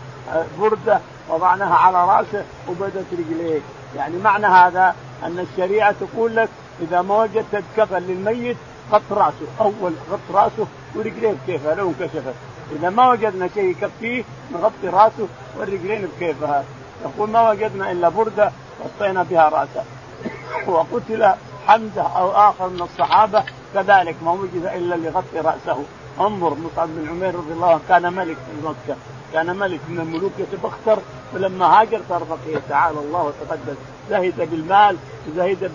برده 0.59 0.99
وضعناها 1.29 1.75
على 1.75 2.05
رأسه 2.07 2.45
وبدت 2.69 3.05
رجليه. 3.11 3.59
يعني 3.95 4.17
معنى 4.17 4.45
هذا 4.45 4.95
أن 5.23 5.39
الشريعة 5.39 5.95
تقول 5.99 6.35
لك 6.35 6.49
إذا 6.81 7.01
ما 7.01 7.21
وجدت 7.21 7.63
كفن 7.77 7.97
للميت 7.97 8.57
غط 8.91 9.01
راسه 9.11 9.47
أول 9.61 9.93
غط 10.11 10.19
راسه 10.33 10.67
ورجليه 10.95 11.35
بكيفها 11.43 11.75
لو 11.75 11.89
انكشفت. 11.89 12.33
إذا 12.71 12.89
ما 12.89 13.09
وجدنا 13.09 13.49
شيء 13.53 13.63
يكفيه 13.63 14.23
نغطي 14.53 14.87
راسه 14.87 15.27
والرجلين 15.57 16.07
بكيفها. 16.07 16.63
يقول 17.05 17.29
ما 17.29 17.49
وجدنا 17.49 17.91
إلا 17.91 18.09
بردة 18.09 18.51
غطينا 18.83 19.23
بها 19.23 19.49
رأسه. 19.49 19.83
وقتل 20.67 21.33
حمزة 21.67 22.01
أو 22.01 22.31
آخر 22.31 22.69
من 22.69 22.81
الصحابة 22.81 23.43
كذلك 23.73 24.15
ما 24.23 24.31
وجد 24.31 24.65
إلا 24.75 24.95
لغطي 24.95 25.39
رأسه. 25.39 25.83
انظر 26.19 26.53
مصعب 26.53 26.89
بن 26.89 27.09
عمير 27.09 27.35
رضي 27.35 27.53
الله 27.53 27.67
عنه 27.69 27.81
كان 27.89 28.13
ملك 28.13 28.35
في 28.35 28.67
مكة 28.67 28.97
كان 29.33 29.55
ملك 29.55 29.79
من 29.89 29.99
الملوك 29.99 30.31
يتبختر 30.39 30.99
فلما 31.33 31.65
هاجر 31.65 32.01
صار 32.09 32.25
فقير. 32.25 32.61
تعالى 32.69 32.99
الله 32.99 33.23
وتقدس 33.23 33.77
زهد 34.09 34.49
بالمال 34.51 34.97
وزهد 35.27 35.71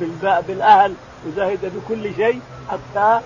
بالأهل 0.48 0.94
وزهد 1.26 1.72
بكل 1.76 2.14
شيء 2.14 2.40
حتى 2.70 3.20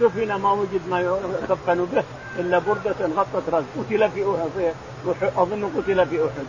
دفن 0.00 0.34
ما 0.34 0.52
وجد 0.52 0.80
ما 0.90 1.00
يكفن 1.00 1.84
به 1.92 2.02
إلا 2.38 2.58
بردة 2.58 2.94
غطت 3.16 3.48
راسه 3.52 3.66
قتل 3.78 4.10
في 4.10 4.24
أحد. 4.24 4.74
أظن 5.36 5.70
قتل 5.76 6.06
في 6.06 6.20
أحد. 6.26 6.46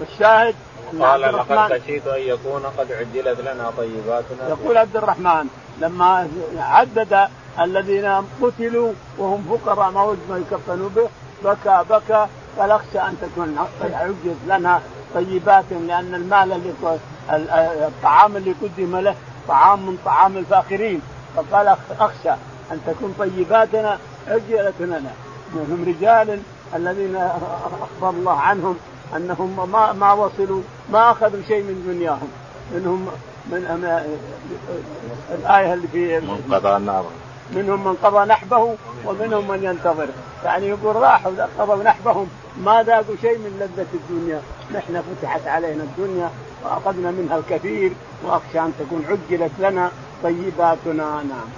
والشاهد 0.00 0.54
قال 1.00 1.20
لقد 1.20 1.72
خشيت 1.72 2.06
أن 2.06 2.20
يكون 2.20 2.62
قد 2.78 2.92
عجلت 2.92 3.40
لنا 3.40 3.72
طيباتنا. 3.78 4.48
يقول 4.48 4.76
عبد 4.76 4.96
الرحمن 4.96 5.46
لما 5.80 6.28
عدد 6.58 7.28
الذين 7.60 8.22
قتلوا 8.42 8.92
وهم 9.18 9.58
فقراء 9.64 9.90
ما 9.90 10.02
وجد 10.02 10.18
ما 10.30 10.38
يكفنوا 10.38 10.88
به 10.96 11.08
بكى 11.44 11.84
بكى 11.90 12.26
قال 12.58 12.70
اخشى 12.70 12.98
أن 12.98 13.16
تكون 13.22 13.58
عجز 13.82 14.36
لنا 14.46 14.80
طيبات 15.14 15.64
لأن 15.70 16.14
المال 16.14 16.52
اللي 16.52 16.98
الطعام 17.86 18.36
اللي 18.36 18.54
قدم 18.62 18.96
له 18.96 19.14
طعام 19.48 19.86
من 19.86 19.98
طعام 20.04 20.36
الفاخرين 20.36 21.00
فقال 21.36 21.76
أخشى 22.00 22.30
أن 22.72 22.80
تكون 22.86 23.14
طيباتنا 23.18 23.98
عجلت 24.28 24.74
لنا 24.80 25.12
منهم 25.54 25.84
رجال 25.86 26.40
الذين 26.74 27.16
أخبر 27.16 28.10
الله 28.10 28.40
عنهم 28.40 28.76
أنهم 29.16 29.70
ما 29.72 29.92
ما 29.92 30.12
وصلوا 30.12 30.62
ما 30.92 31.10
أخذوا 31.10 31.42
شيء 31.48 31.62
من 31.62 31.84
دنياهم. 31.86 32.28
منهم 32.74 33.08
من 33.46 34.02
الآية 35.30 35.74
اللي 35.74 35.88
في 35.88 36.20
من 36.20 36.54
قضى 36.54 36.76
النار 36.76 37.04
منهم 37.54 37.84
من 37.84 37.94
قضى 37.94 38.26
نحبه 38.28 38.74
ومنهم 39.04 39.48
من 39.48 39.64
ينتظر. 39.64 40.08
يعني 40.44 40.68
يقول 40.68 40.96
راحوا 40.96 41.32
قضوا 41.58 41.82
نحبهم. 41.82 42.28
ما 42.64 42.82
ذاقوا 42.82 43.16
شيء 43.22 43.38
من 43.38 43.52
لذة 43.60 43.86
الدنيا. 43.94 44.42
نحن 44.74 45.02
فتحت 45.02 45.46
علينا 45.46 45.82
الدنيا 45.82 46.30
وأخذنا 46.64 47.10
منها 47.10 47.36
الكثير 47.38 47.92
وأخشى 48.22 48.60
أن 48.60 48.72
تكون 48.78 49.06
عجلت 49.08 49.52
لنا 49.58 49.90
طيباتنا. 50.22 51.04
نعم. 51.04 51.48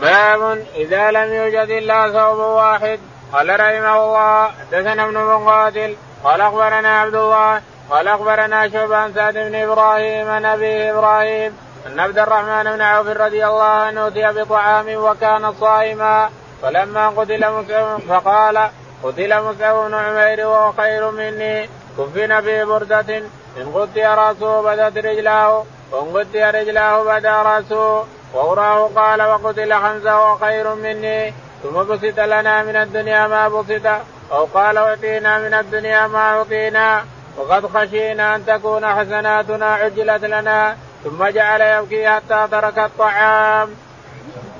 باب 0.00 0.66
إذا 0.74 1.10
لم 1.10 1.32
يوجد 1.32 1.70
إلا 1.70 2.12
ثوب 2.12 2.38
واحد. 2.38 2.98
قال 3.32 3.60
رحمه 3.60 4.04
الله 4.04 4.48
حدثنا 4.48 5.04
ابن 5.04 5.18
مقاتل. 5.18 5.96
قال 6.24 6.40
أخبرنا 6.40 7.00
عبد 7.00 7.14
الله. 7.14 7.60
قال 7.90 8.08
أخبرنا 8.08 8.68
شعبان 8.68 9.14
سعد 9.14 9.34
بن 9.34 9.54
إبراهيم 9.54 10.28
عن 10.28 10.44
إبراهيم 10.44 11.56
أن 11.86 12.00
عبد 12.00 12.18
الرحمن 12.18 12.64
بن 12.64 12.80
عوف 12.80 13.06
رضي 13.06 13.46
الله 13.46 13.62
عنه 13.62 14.06
أتي 14.06 14.32
بطعام 14.32 14.86
وكان 14.88 15.52
صائما. 15.52 16.30
فلما 16.62 17.08
قتل 17.08 17.64
فقال 18.08 18.68
قتل 19.02 19.42
مسعود 19.42 19.90
بن 19.90 19.94
عمير 19.94 20.46
وهو 20.46 20.72
خير 20.72 21.10
مني. 21.10 21.68
كفن 21.98 22.40
في 22.40 22.64
بردة 22.64 23.22
إن 23.56 23.72
قتي 23.74 24.04
رأسه 24.04 24.62
بدت 24.62 24.98
رجلاه. 25.06 25.64
وإن 25.92 26.16
قتي 26.16 26.44
رجلاه 26.44 27.02
بدا 27.02 27.42
رأسه. 27.42 28.04
وأراه 28.34 28.90
قال 28.96 29.22
وقتل 29.22 29.74
حمزة 29.74 30.20
وهو 30.20 30.38
خير 30.38 30.74
مني. 30.74 31.34
ثم 31.62 31.82
بسط 31.82 32.20
لنا 32.20 32.62
من 32.62 32.76
الدنيا 32.76 33.26
ما 33.26 33.48
بسط. 33.48 33.86
أو 34.32 34.44
قال 34.44 34.78
أعطينا 34.78 35.38
من 35.38 35.54
الدنيا 35.54 36.06
ما 36.06 36.18
أعطينا. 36.18 37.04
وقد 37.36 37.66
خشينا 37.66 38.36
أن 38.36 38.46
تكون 38.46 38.86
حسناتنا 38.86 39.74
عجلت 39.74 40.24
لنا. 40.24 40.76
ثم 41.04 41.26
جعل 41.26 41.60
يبكي 41.60 42.08
حتى 42.08 42.48
ترك 42.50 42.78
الطعام. 42.78 43.68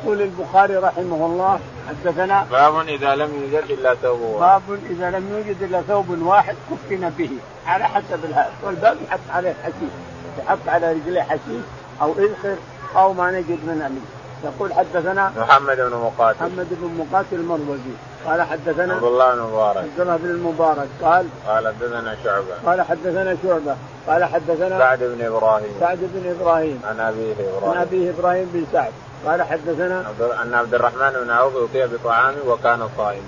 يقول 0.05 0.23
البخاري 0.23 0.77
رحمه 0.77 1.27
الله 1.27 1.61
حدثنا 1.89 2.47
باب 2.51 2.89
إذا 2.89 3.15
لم 3.15 3.31
يوجد 3.43 3.71
إلا 3.71 3.95
ثوب 3.95 4.21
واحد. 4.21 4.61
باب 4.69 4.79
إذا 4.91 5.11
لم 5.11 5.33
يوجد 5.33 5.63
إلا 5.63 5.83
ثوب 5.83 6.23
واحد 6.23 6.57
كفن 6.71 7.11
به 7.19 7.31
على 7.67 7.85
حسب 7.85 8.25
الهاب 8.25 8.51
والباب 8.63 8.97
يحط 9.07 9.21
عليه 9.31 9.55
حشيش 9.65 9.93
يحط 10.39 10.69
على 10.69 10.93
رجليه 10.93 11.23
حشيش 11.23 11.65
أو 12.03 12.13
اذخر 12.13 12.57
أو 12.97 13.13
ما 13.13 13.31
نجد 13.31 13.59
من 13.67 13.83
أمين. 13.87 14.07
يقول 14.45 14.73
حدثنا 14.73 15.33
محمد 15.39 15.77
بن 15.77 15.97
مقاتل. 15.97 16.37
محمد 16.39 16.67
بن 16.71 16.91
مقاتل 16.99 17.37
المروزي. 17.37 17.95
قال 18.27 18.43
حدثنا 18.43 18.95
عبد 18.95 19.05
الله 19.05 19.35
بن 19.35 19.43
مبارك. 19.43 19.77
عبد 19.77 20.01
الله 20.01 20.17
بن 20.17 20.31
المبارك 20.31 20.89
قال 21.03 21.27
قال 21.47 21.67
حدثنا 21.67 22.17
شعبة. 22.25 22.55
قال 22.67 22.83
حدثنا 22.83 23.37
شعبة. 23.43 23.77
قال 24.09 24.25
حدثنا 24.25 24.79
سعد 24.79 24.99
بن 24.99 25.25
إبراهيم. 25.27 25.73
سعد 25.81 25.99
بن 25.99 26.37
إبراهيم. 26.41 26.81
عن 26.89 27.01
أبيه 27.01 27.33
إبراهيم. 27.33 27.71
عن 27.71 27.77
أبيه 27.77 28.11
إبراهيم 28.11 28.51
بن 28.55 28.67
سعد. 28.73 28.93
قال 29.27 29.43
حدثنا 29.43 30.05
أن 30.43 30.55
عبد 30.55 30.75
الرحمن 30.75 31.11
بن 31.25 31.31
عوف 31.31 31.57
اوتي 31.57 31.87
بطعام 31.87 32.35
وكان 32.47 32.89
صائما. 32.97 33.23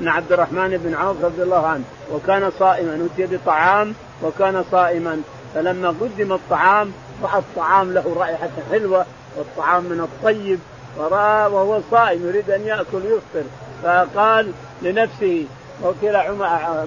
أن 0.00 0.08
عبد 0.08 0.32
الرحمن 0.32 0.76
بن 0.76 0.94
عوف 0.94 1.24
رضي 1.24 1.42
الله 1.42 1.66
عنه 1.66 1.84
وكان 2.12 2.50
صائما 2.58 3.00
أوتي 3.02 3.36
بطعام 3.36 3.94
وكان 4.22 4.64
صائما. 4.70 5.22
فلما 5.54 5.88
قدم 5.88 6.32
الطعام 6.32 6.92
رأى 7.22 7.38
الطعام 7.38 7.92
له 7.92 8.16
رائحة 8.16 8.50
حلوة 8.70 9.06
والطعام 9.36 9.84
من 9.84 10.00
الطيب 10.00 10.58
ورأى 10.98 11.52
وهو 11.52 11.80
صائم 11.90 12.28
يريد 12.28 12.50
أن 12.50 12.66
يأكل 12.66 12.96
ويفطر. 12.96 13.48
فقال 13.82 14.52
لنفسه 14.82 15.44
وكل 15.82 16.12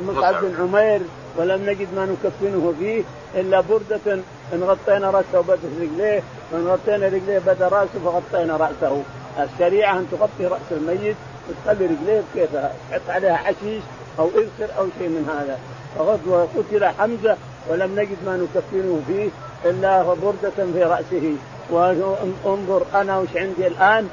مصعب 0.08 0.36
بن 0.42 0.56
عمير 0.62 1.02
ولم 1.38 1.70
نجد 1.70 1.88
ما 1.96 2.06
نكفنه 2.06 2.74
فيه 2.80 3.04
إلا 3.36 3.62
بردة 3.62 4.14
إن 4.54 4.64
غطينا 4.64 5.10
رأسه 5.10 5.40
وبدت 5.40 5.60
رجليه 5.82 6.24
وان 6.54 6.68
غطينا 6.68 7.08
رجليه 7.08 7.40
بدا 7.40 7.68
راسه 7.68 8.00
فغطينا 8.06 8.58
رأسه. 8.58 9.04
الشريعة 9.40 9.98
أن 9.98 10.08
تغطي 10.12 10.46
رأس 10.46 10.72
الميت 10.72 11.16
وتخلي 11.50 11.86
رجليه 11.86 12.22
كيفها 12.34 12.74
تحط 12.92 13.10
عليها 13.10 13.36
حشيش 13.36 13.84
أو 14.20 14.28
اذكر 14.28 14.74
أو 14.78 14.88
شيء 15.00 15.10
من 15.10 15.30
هذا. 15.30 15.60
فغزوة 15.98 16.48
قتل 16.58 16.86
حمزة 16.86 17.38
ولم 17.70 18.00
نجد 18.00 18.18
ما 18.26 18.38
نكفنه 18.38 19.02
فيه 19.08 19.30
إلا 19.66 20.04
بردة 20.04 20.72
في 20.74 20.84
رأسه. 20.84 21.36
وانظر 21.72 22.84
أنا 22.96 23.20
وش 23.20 23.30
عندي 23.36 23.68
الآن. 23.68 24.10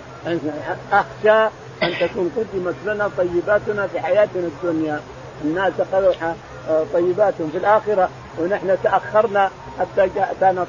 أخشى 0.93 1.47
أن 1.83 1.93
تكون 2.01 2.31
قدمت 2.37 2.75
لنا 2.87 3.11
طيباتنا 3.19 3.87
في 3.87 4.01
حياتنا 4.01 4.49
الدنيا. 4.65 5.01
الناس 5.45 5.73
اخذوا 5.81 6.13
طيباتهم 6.95 7.49
في 7.53 7.59
الآخرة. 7.59 8.09
ونحن 8.39 8.77
تأخرنا 8.83 9.51
حتى 9.81 10.09
جاءنا 10.15 10.67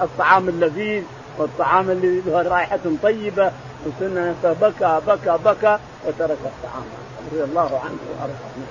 الطعام 0.00 0.48
اللذيذ 0.48 1.02
والطعام 1.38 1.90
اللي 1.90 2.20
له 2.20 2.42
رائحة 2.42 2.78
طيبة 3.02 3.50
وصرنا 3.86 4.34
بكى 4.42 5.00
بكى 5.06 5.38
بكى 5.44 5.78
وترك 6.04 6.38
الطعام. 6.44 6.86
رضي 7.32 7.44
الله 7.44 7.80
عنه 7.84 7.98
وأرضاه. 8.10 8.66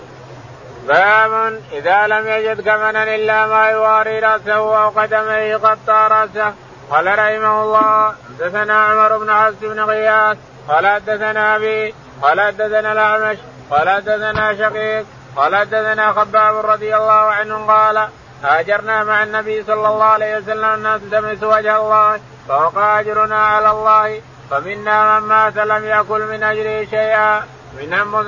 باب 0.88 1.60
إذا 1.72 2.08
لم 2.08 2.28
يجد 2.28 2.62
كمنا 2.62 3.16
إلا 3.16 3.48
ما 3.48 3.70
يواري 3.70 4.20
رأسه 4.20 4.84
أو 4.84 4.90
قدميه 4.90 5.56
غطى 5.56 6.08
رأسه. 6.12 6.54
قال 6.90 7.08
رحمه 7.08 7.64
الله 7.64 8.16
حدثنا 8.30 8.74
عمر 8.74 9.18
بن 9.18 9.30
عبد 9.30 9.66
بن 9.66 9.80
غياث 9.80 10.38
قال 10.68 10.88
حدثنا 10.88 11.56
أبي 11.56 11.94
قال 12.22 12.42
حدثنا 12.42 12.92
الأعمش 12.92 13.38
قال 13.72 13.90
حدثنا 13.90 14.56
شقيق 14.56 15.06
قال 15.36 15.56
حدثنا 15.56 16.14
خباب 16.14 16.66
رضي 16.66 16.96
الله 16.96 17.12
عنه 17.12 17.66
قال 17.66 18.10
هاجرنا 18.46 19.04
مع 19.04 19.24
النبي 19.24 19.64
صلى 19.64 19.88
الله 19.88 20.06
عليه 20.06 20.38
وسلم 20.38 20.88
نلتمس 20.88 21.44
وجه 21.44 21.78
الله 21.78 22.20
فوقع 22.48 23.00
أجرنا 23.00 23.46
على 23.46 23.72
الله 23.72 24.22
فمنا 24.52 25.20
من 25.20 25.28
مات 25.28 25.58
لم 25.58 25.86
يأكل 25.86 26.22
من 26.22 26.44
أجره 26.44 26.86
شيئا 26.86 27.44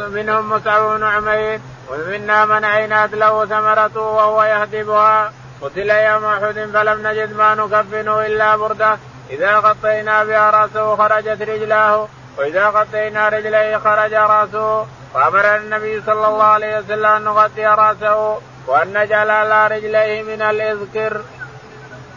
منهم 0.09 0.49
مصعب 0.49 0.97
بن 0.97 1.03
عمير 1.03 1.59
ومنا 1.89 2.45
من 2.45 2.65
عينات 2.65 3.13
له 3.13 3.45
ثمرته 3.45 4.01
وهو 4.01 4.43
يهدبها. 4.43 5.33
قتل 5.61 5.89
يوم 5.89 6.25
أحد 6.25 6.69
فلم 6.73 7.07
نجد 7.07 7.37
ما 7.37 7.55
نكفنه 7.55 8.25
إلا 8.25 8.55
برده. 8.55 8.97
إذا 9.29 9.57
غطينا 9.57 10.23
بها 10.23 10.49
رأسه 10.49 10.95
خرجت 10.95 11.41
رجلاه 11.41 12.07
وإذا 12.37 12.69
غطينا 12.69 13.29
رجليه 13.29 13.77
خرج 13.77 14.13
رأسه. 14.13 14.87
فامر 15.13 15.55
النبي 15.55 16.01
صلى 16.01 16.27
الله 16.27 16.43
عليه 16.43 16.79
وسلم 16.79 17.05
أن 17.05 17.23
نغطي 17.23 17.65
رأسه. 17.65 18.37
وأن 18.67 19.03
نجعل 19.03 19.29
على 19.29 19.75
رجليه 19.75 20.23
من 20.23 20.41
الإذكر. 20.41 21.21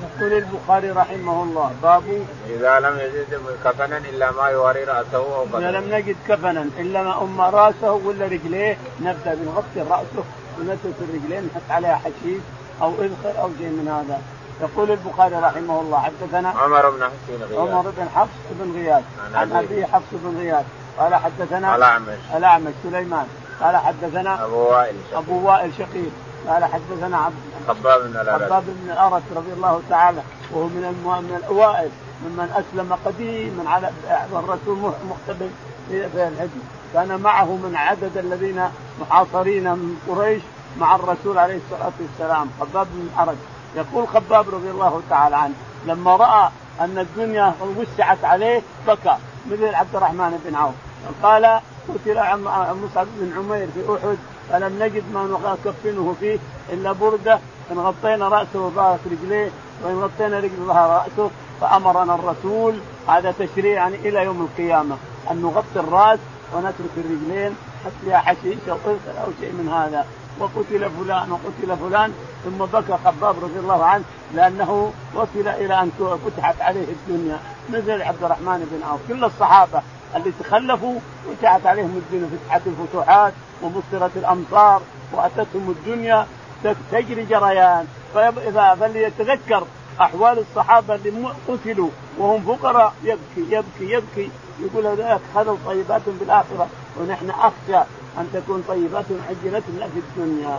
يقول 0.01 0.33
البخاري 0.33 0.91
رحمه 0.91 1.43
الله 1.43 1.73
باب 1.83 2.25
إذا 2.51 2.81
لم 2.81 2.99
يجد 2.99 3.27
كفنا 3.65 3.97
إلا 3.99 4.31
ما 4.31 4.49
يواري 4.49 4.85
رأسه 4.85 5.19
أو 5.19 5.59
إذا 5.59 5.71
لم 5.71 5.95
نجد 5.95 6.17
كفنا 6.29 6.63
إلا 6.79 7.03
ما 7.03 7.23
أم 7.23 7.41
رأسه 7.41 7.93
ولا 7.93 8.25
رجليه 8.27 8.77
نبدأ 9.01 9.35
بنغطي 9.35 9.91
راسه 9.91 10.25
ونترك 10.59 10.95
الرجلين 11.01 11.51
نحط 11.51 11.71
عليها 11.71 11.97
حشيش 11.97 12.43
أو 12.83 12.93
إذخر 13.01 13.43
أو 13.43 13.51
شيء 13.59 13.69
من 13.69 13.89
هذا. 13.89 14.21
يقول 14.61 14.91
البخاري 14.91 15.37
رحمه 15.37 15.81
الله 15.81 15.99
حدثنا 15.99 16.49
عمر 16.49 16.91
بن 16.91 17.05
حفص 17.05 17.27
بن 17.29 17.45
غياث. 17.45 17.59
عمر 17.59 17.91
بن 17.97 18.09
حفص 18.15 18.29
بن 18.51 18.73
غياث. 18.77 19.05
عن 19.35 19.53
أبي 19.53 19.87
حفص 19.87 20.13
بن 20.13 20.39
غياث. 20.39 20.65
قال 20.99 21.15
حدثنا 21.15 21.77
الأعمش. 21.77 22.19
الأعمش 22.37 22.73
سليمان. 22.83 23.27
قال 23.61 23.77
حدثنا 23.77 24.45
أبو 24.45 24.57
وائل 24.57 24.97
أبو 25.15 25.49
وائل 25.49 25.73
شقيق. 25.79 26.13
قال 26.51 26.65
حدثنا 26.65 27.17
عبد 27.17 27.35
خباب 27.69 28.01
بن 28.01 28.21
الارت 28.21 28.43
خباب 28.43 28.63
بن 28.67 28.91
الارت 28.91 29.23
رضي 29.37 29.53
الله 29.53 29.81
تعالى. 29.91 30.23
وهو 30.53 30.67
من 30.67 30.83
من 31.05 31.37
الأوائل 31.37 31.91
ممن 32.25 32.51
أسلم 32.51 32.99
قديما 33.05 33.71
على 33.71 33.91
الرسول 34.33 34.93
مقتبل 35.09 35.51
في 35.89 36.07
الهدي. 36.15 36.61
كان 36.95 37.21
معه 37.21 37.45
من 37.45 37.77
عدد 37.77 38.17
الذين 38.17 38.63
محاصرين 39.01 39.65
من 39.65 39.99
قريش 40.09 40.43
مع 40.79 40.95
الرسول 40.95 41.39
عليه 41.39 41.59
الصلاة 41.65 41.93
والسلام 42.01 42.51
خباب 42.61 42.87
بن 42.95 43.09
الارت 43.15 43.37
يقول 43.77 44.09
خباب 44.09 44.55
رضي 44.55 44.71
الله 44.71 45.03
تعالى 45.11 45.37
عنه 45.37 45.55
لما 45.87 46.17
رأى 46.17 46.51
أن 46.81 46.99
الدنيا 46.99 47.55
وسعت 47.77 48.25
عليه 48.25 48.63
بكى 48.87 49.17
مثل 49.51 49.75
عبد 49.75 49.97
الرحمن 49.97 50.43
بن 50.45 50.55
عوف. 50.55 50.75
قال 51.23 51.61
قتل 51.95 52.41
مصعب 52.85 53.07
بن 53.17 53.33
عمير 53.37 53.69
في 53.75 53.81
أحد 53.95 54.19
فلم 54.51 54.83
نجد 54.83 55.05
ما 55.15 55.55
نكفنه 55.65 56.15
فيه 56.21 56.39
إلا 56.73 56.93
بردة. 56.93 57.39
إن 57.73 57.79
غطينا 57.79 58.29
رأسه 58.29 58.61
وظهرت 58.61 59.01
رجليه 59.07 59.51
وإن 59.85 59.99
غطينا 59.99 60.39
رجل 60.39 60.57
ظهر 60.67 60.91
رأسه 60.91 61.31
فأمرنا 61.61 62.15
الرسول 62.15 62.75
هذا 63.09 63.35
تشريعا 63.39 63.89
إلى 63.89 64.25
يوم 64.25 64.41
القيامة 64.41 64.97
أن 65.31 65.43
نغطي 65.43 65.77
الرأس 65.77 66.19
ونترك 66.55 66.91
الرجلين 66.97 67.57
حتى 67.85 68.17
حشيش 68.17 68.69
أو 68.69 68.77
أو 69.25 69.31
شيء 69.41 69.53
من 69.53 69.69
هذا. 69.69 70.07
وقتل 70.39 70.91
فلان 70.91 71.33
وقتل 71.33 71.77
فلان. 71.77 72.13
ثم 72.45 72.65
بكى 72.79 72.99
خباب 73.05 73.35
رضي 73.43 73.59
الله 73.59 73.85
عنه 73.85 74.05
لأنه 74.35 74.93
وصل 75.15 75.49
إلى 75.49 75.83
أن 75.83 75.91
فتحت 76.27 76.61
عليه 76.61 76.87
الدنيا. 76.89 77.39
مثل 77.71 78.03
عبد 78.03 78.25
الرحمن 78.25 78.69
بن 78.73 78.89
عوف. 78.89 79.01
كل 79.09 79.25
الصحابة 79.25 79.83
اللي 80.17 80.33
تخلفوا 80.41 81.01
فتحت 81.27 81.67
عليهم 81.67 82.03
الدنيا 82.07 82.29
فتحت 82.29 82.63
الفتوحات 82.67 83.33
ومصرت 83.63 84.17
الأمطار 84.17 84.83
واتتهم 85.13 85.71
الدنيا 85.71 86.27
تجري 86.93 87.25
جريان 87.25 87.87
فليتذكر 88.81 89.67
أحوال 90.01 90.39
الصحابة 90.39 90.95
اللي 90.95 91.29
قتلوا 91.49 91.91
وهم 92.19 92.43
فقراء 92.43 92.95
يبكي 93.05 93.55
يبكي 93.57 93.93
يبكي 93.93 94.31
يقول 94.61 94.87
هذا 94.87 95.21
خذوا 95.35 95.57
طيبات 95.67 96.03
بالاخره 96.21 96.69
ونحن 97.01 97.31
أخشى 97.31 97.79
أن 98.19 98.29
تكون 98.33 98.65
طيبات 98.69 99.05
عجلتنا 99.29 99.89
في 99.89 99.99
الدنيا. 99.99 100.59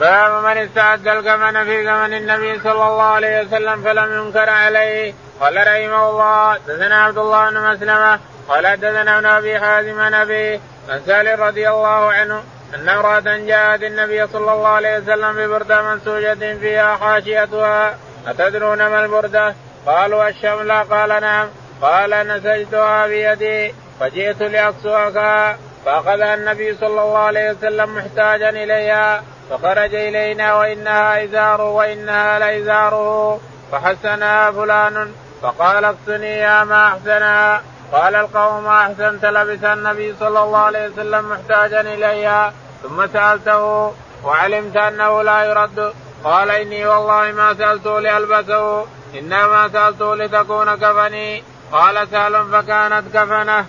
باب 0.00 0.44
من 0.44 0.56
استعد 0.58 1.08
الكمن 1.08 1.64
في 1.64 1.84
زمن 1.84 2.14
النبي 2.14 2.60
صلى 2.60 2.72
الله 2.88 3.02
عليه 3.02 3.42
وسلم 3.42 3.82
فلم 3.82 4.12
ينكر 4.12 4.50
عليه. 4.50 5.14
قال 5.40 5.56
رحمه 5.56 6.10
الله 6.10 6.56
دثنا 6.68 7.04
عبد 7.04 7.18
الله 7.18 7.50
بن 7.50 7.60
مسلمة 7.60 8.20
قال 8.48 8.76
دثنا 8.76 9.18
ابن 9.18 9.26
أبي 9.26 9.60
حازم 9.60 10.00
نبي 10.00 10.60
عن 10.88 11.00
سالم 11.06 11.42
رضي 11.42 11.68
الله 11.68 12.12
عنه 12.12 12.42
أن 12.74 12.88
امرأة 12.88 13.36
جاءت 13.36 13.82
النبي 13.82 14.26
صلى 14.26 14.52
الله 14.52 14.68
عليه 14.68 14.98
وسلم 14.98 15.32
ببرده 15.32 15.82
منسوجة 15.82 16.58
فيها 16.58 16.96
حاشيتها 16.96 17.98
أتدرون 18.26 18.78
ما 18.78 19.04
البرده؟ 19.04 19.54
قالوا 19.86 20.28
الشملة. 20.28 20.82
قال 20.82 21.08
نعم. 21.08 21.48
قال 21.82 22.10
نسجتها 22.28 23.06
بيدي. 23.06 23.74
فجئت 24.00 24.42
لاقصاها 24.42 25.58
فاخذها 25.86 26.34
النبي 26.34 26.74
صلى 26.74 27.02
الله 27.02 27.18
عليه 27.18 27.50
وسلم 27.50 27.94
محتاجا 27.96 28.48
إليها 28.48 29.22
فخرج 29.50 29.94
إلينا 29.94 30.54
وإنها 30.54 31.24
إزاره 31.24 31.70
وإنها 31.70 32.38
لازاره 32.38 33.40
فحسنها 33.72 34.50
فلان 34.50 35.12
فقال 35.42 35.84
اقتني 35.84 36.38
يا 36.38 36.64
ما 36.64 36.88
احسنها 36.88 37.62
قال 37.92 38.14
القوم 38.14 38.64
ما 38.64 38.80
أحسنت 38.80 39.24
لبس 39.24 39.64
النبي 39.64 40.14
صلى 40.20 40.42
الله 40.42 40.58
عليه 40.58 40.88
وسلم 40.88 41.28
محتاجا 41.28 41.80
إليها 41.80 42.52
ثم 42.82 43.06
سألته 43.06 43.92
وعلمت 44.24 44.76
أنه 44.76 45.22
لا 45.22 45.44
يرد. 45.44 45.92
قال 46.24 46.50
إني 46.50 46.86
والله 46.86 47.32
ما 47.32 47.54
سألته 47.54 48.00
لألبسه 48.00 48.86
إنما 49.18 49.68
سألته 49.68 50.16
لتكون 50.16 50.74
كفني. 50.74 51.42
قال 51.72 52.08
سهل 52.08 52.44
فكانت 52.52 53.16
كفنة. 53.16 53.66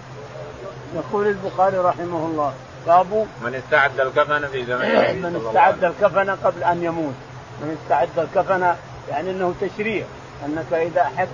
يقول 0.96 1.28
البخاري 1.28 1.78
رحمه 1.78 2.26
الله 2.26 2.54
باب 2.88 3.28
من 3.42 3.56
استعد 3.56 4.00
الكفن 4.00 4.48
في 4.48 4.66
زمن 4.66 4.80
من 5.22 5.44
استعد 5.48 5.84
الكفن 5.84 6.30
قبل 6.30 6.64
أن 6.64 6.84
يموت. 6.84 7.14
من 7.62 7.78
استعد 7.84 8.10
الكفن 8.18 8.74
يعني 9.10 9.32
إنه 9.32 9.54
تشريع 9.62 10.06
أنك 10.46 10.74
إذا 10.74 11.04
حد 11.18 11.28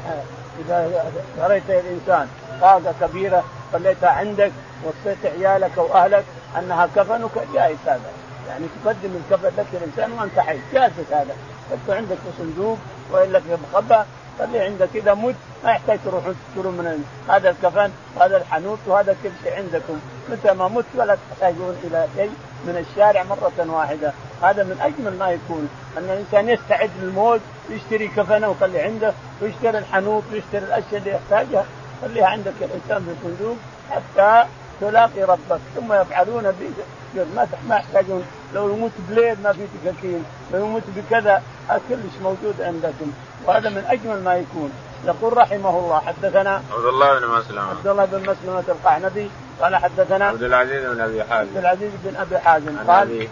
إذا 0.66 1.04
اشتريت 1.38 1.64
الإنسان 1.70 2.28
طاقة 2.62 2.94
كبيرة 3.02 3.44
خليتها 3.74 4.10
عندك 4.10 4.52
وصيت 4.84 5.26
عيالك 5.26 5.78
أو 5.78 5.94
اهلك 5.94 6.24
أنها 6.60 6.90
كفنك 6.96 7.32
جائز 7.54 7.78
هذا. 7.86 8.12
يعني 8.50 8.66
تقدم 8.84 9.10
الكفن 9.16 9.52
لك 9.58 9.66
الانسان 9.74 10.12
وأنت 10.20 10.40
حي. 10.40 10.60
جائز 10.74 10.92
هذا. 11.12 11.36
حتى 11.72 11.98
عندك 11.98 12.16
في 12.16 12.30
صندوق 12.38 12.78
وإلا 13.12 13.40
في 13.40 13.58
مخبأ. 13.74 14.06
خليه 14.40 14.62
عندك. 14.62 14.90
إذا 14.96 15.14
مت 15.14 15.36
ما 15.64 15.72
يحتاج 15.72 16.00
تروحون 16.06 16.36
تشتروا 16.48 16.72
من 16.72 17.04
هذا 17.30 17.50
الكفن 17.50 17.92
وهذا 18.16 18.38
الحنوط 18.38 18.80
وهذا 18.88 19.16
كل 19.24 19.30
شيء 19.44 19.56
عندكم. 19.56 20.00
متى 20.30 20.54
ما 20.54 20.68
مت 20.68 20.86
ولا 20.96 21.18
تحتاجون 21.30 21.76
إلى 21.84 22.08
شيء 22.16 22.32
من 22.66 22.86
الشارع 22.90 23.24
مرة 23.24 23.74
واحدة. 23.74 24.14
هذا 24.42 24.64
من 24.64 24.78
أجمل 24.82 25.18
ما 25.20 25.30
يكون. 25.30 25.70
أن 25.98 26.04
الإنسان 26.04 26.50
يستعد 26.50 26.90
للموت 27.02 27.42
يشتري 27.70 28.08
كفنه 28.08 28.50
ويخليه 28.50 28.84
عنده 28.84 29.14
ويشتري 29.42 29.78
الحنوط 29.78 30.24
ويشتري 30.32 30.66
الأشياء 30.66 31.02
اللي 31.02 31.12
يحتاجها. 31.12 31.66
خليها 32.02 32.28
عندك 32.28 32.54
الانسان 32.62 33.06
في 33.06 33.12
الصندوق 33.12 33.58
حتى 33.92 34.50
تلاقي 34.82 35.24
ربك. 35.24 35.60
ثم 35.76 35.94
يفعلون 35.94 36.44
به 36.44 37.26
ما 37.36 37.48
ما 37.70 37.76
يحتاجون. 37.76 38.24
لو 38.54 38.70
يموت 38.70 38.92
بليل 39.10 39.38
ما 39.44 39.54
في 39.54 39.68
تكاكين 39.84 40.24
لو 40.54 40.66
يموت 40.66 40.84
بكذا 40.96 41.44
كلش 41.90 42.16
موجود 42.24 42.62
عندكم. 42.62 43.12
وهذا 43.46 43.70
من 43.70 43.86
أجمل 43.90 44.24
ما 44.24 44.36
يكون. 44.36 44.72
يقول 45.06 45.38
رحمه 45.38 45.80
الله 45.80 46.00
حدثنا 46.00 46.62
عبد 46.74 46.86
الله 46.86 47.20
بن 47.20 47.28
مسلمة. 47.28 47.70
عبد 47.70 47.88
الله 47.88 48.06
بن 48.06 48.20
مسلمة 48.20 48.64
القعنبي 48.70 49.30
قال 49.62 49.76
حدثنا 49.76 50.26
عبد 50.26 50.44
العزيز 50.44 50.86
بن 50.86 51.02
أبي 51.02 51.24
حازم. 51.24 51.50
عبد 51.50 51.58
العزيز 51.58 51.92
بن 52.04 52.16
أبي 52.16 52.38
حازم 52.40 52.80
عن 52.80 52.88
قال 52.88 53.08
أبيه 53.08 53.28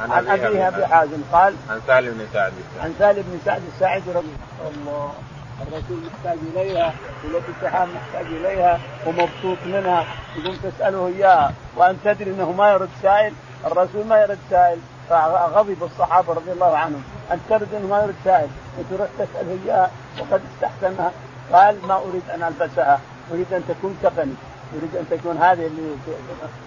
عن, 0.00 0.10
عن 0.12 0.26
أبيه 0.28 0.68
أبي 0.68 0.86
حازم. 0.86 1.22
قال 1.32 1.54
عن 1.70 1.80
سالم 1.86 2.14
بن 2.18 2.26
سعد. 2.32 2.52
عن 2.80 2.94
سالم 2.98 3.22
بن 3.22 3.38
سعد 3.44 3.62
الساعدي 3.74 4.10
رضي 4.10 4.28
الله 4.76 5.12
الرسول 5.62 5.98
محتاج 6.06 6.38
إليها 6.54 6.94
والتي 7.24 7.52
السحاب 7.58 7.88
محتاج 7.88 8.26
إليها 8.26 8.80
ومبسوط 9.06 9.58
منها. 9.66 10.06
يقوم 10.36 10.56
تسأله 10.56 11.06
إياها 11.06 11.52
وأن 11.76 11.98
تدري 12.04 12.30
إنه 12.30 12.52
ما 12.52 12.72
يرد 12.72 12.88
سائل؟ 13.02 13.32
الرسول 13.66 14.06
ما 14.06 14.22
يرد 14.22 14.38
سائل. 14.50 14.78
فغضب 15.10 15.82
الصحابة 15.82 16.32
رضي 16.34 16.52
الله 16.52 16.76
عنهم. 16.76 17.02
أن 17.32 17.40
ترد 17.48 17.86
ما 17.90 18.02
يرد 18.02 18.14
سائل. 18.24 18.48
وتروح 18.78 19.08
تساله 19.18 19.58
اياها 19.64 19.90
وقد 20.20 20.40
استحسنها. 20.54 21.12
قال 21.52 21.86
ما 21.86 21.94
أريد 21.94 22.22
أن 22.34 22.42
البسها 22.42 23.00
أريد 23.32 23.52
أن 23.52 23.64
تكون 23.68 23.98
كفني. 24.02 24.34
أريد 24.78 24.96
أن 24.96 25.06
تكون 25.10 25.36
هذه 25.36 25.66
اللي 25.66 25.96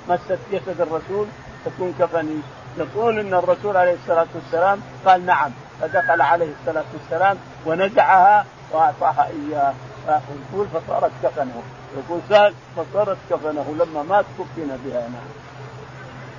مست 0.10 0.38
جسد 0.52 0.82
الرسول 0.82 1.28
تكون 1.66 1.94
كفني. 2.00 2.42
نقول 2.80 3.20
إن 3.20 3.34
الرسول 3.34 3.78
عليه 3.78 3.94
الصلاة 3.94 4.28
والسلام 4.36 4.82
قال 5.06 5.26
نعم. 5.26 5.52
فدخل 5.82 6.22
عليه 6.22 6.50
الصلاة 6.62 6.86
والسلام 6.94 7.38
ونزعها 7.66 8.46
واعطاها 8.72 9.28
إياه. 9.28 9.74
يقول 10.08 10.68
فصارت 10.68 11.12
كفنه. 11.24 11.62
يقول 11.98 12.20
سهل 12.30 12.54
فصارت 12.78 13.18
كفنه. 13.30 13.76
لما 13.80 14.04
مات 14.04 14.26
كفن 14.40 14.78
بها 14.86 15.02
نعم. 15.02 15.30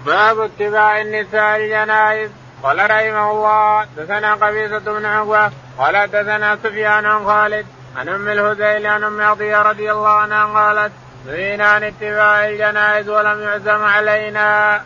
باب 0.06 0.40
اتباع 0.40 1.00
النساء 1.00 1.56
الجنائز 1.56 2.30
قال 2.62 2.90
رحمه 2.90 3.30
الله 3.30 3.86
دثنا 3.96 4.34
قبيصة 4.34 4.78
بن 4.78 5.04
عقبة 5.04 5.50
قال 5.78 6.10
دثنا 6.10 6.56
سفيان 6.56 7.06
عن 7.06 7.24
خالد 7.24 7.66
عن 7.96 8.08
أم 8.08 8.28
الهذيل 8.28 8.86
عن 8.86 9.04
أم 9.04 9.20
عطية 9.20 9.62
رضي 9.62 9.92
الله 9.92 10.08
عنها 10.08 10.44
قالت 10.44 10.92
نهينا 11.26 11.64
عن 11.64 11.82
اتباع 11.82 12.48
الجنائز 12.48 13.08
ولم 13.08 13.40
يعزم 13.40 13.84
علينا. 13.84 14.80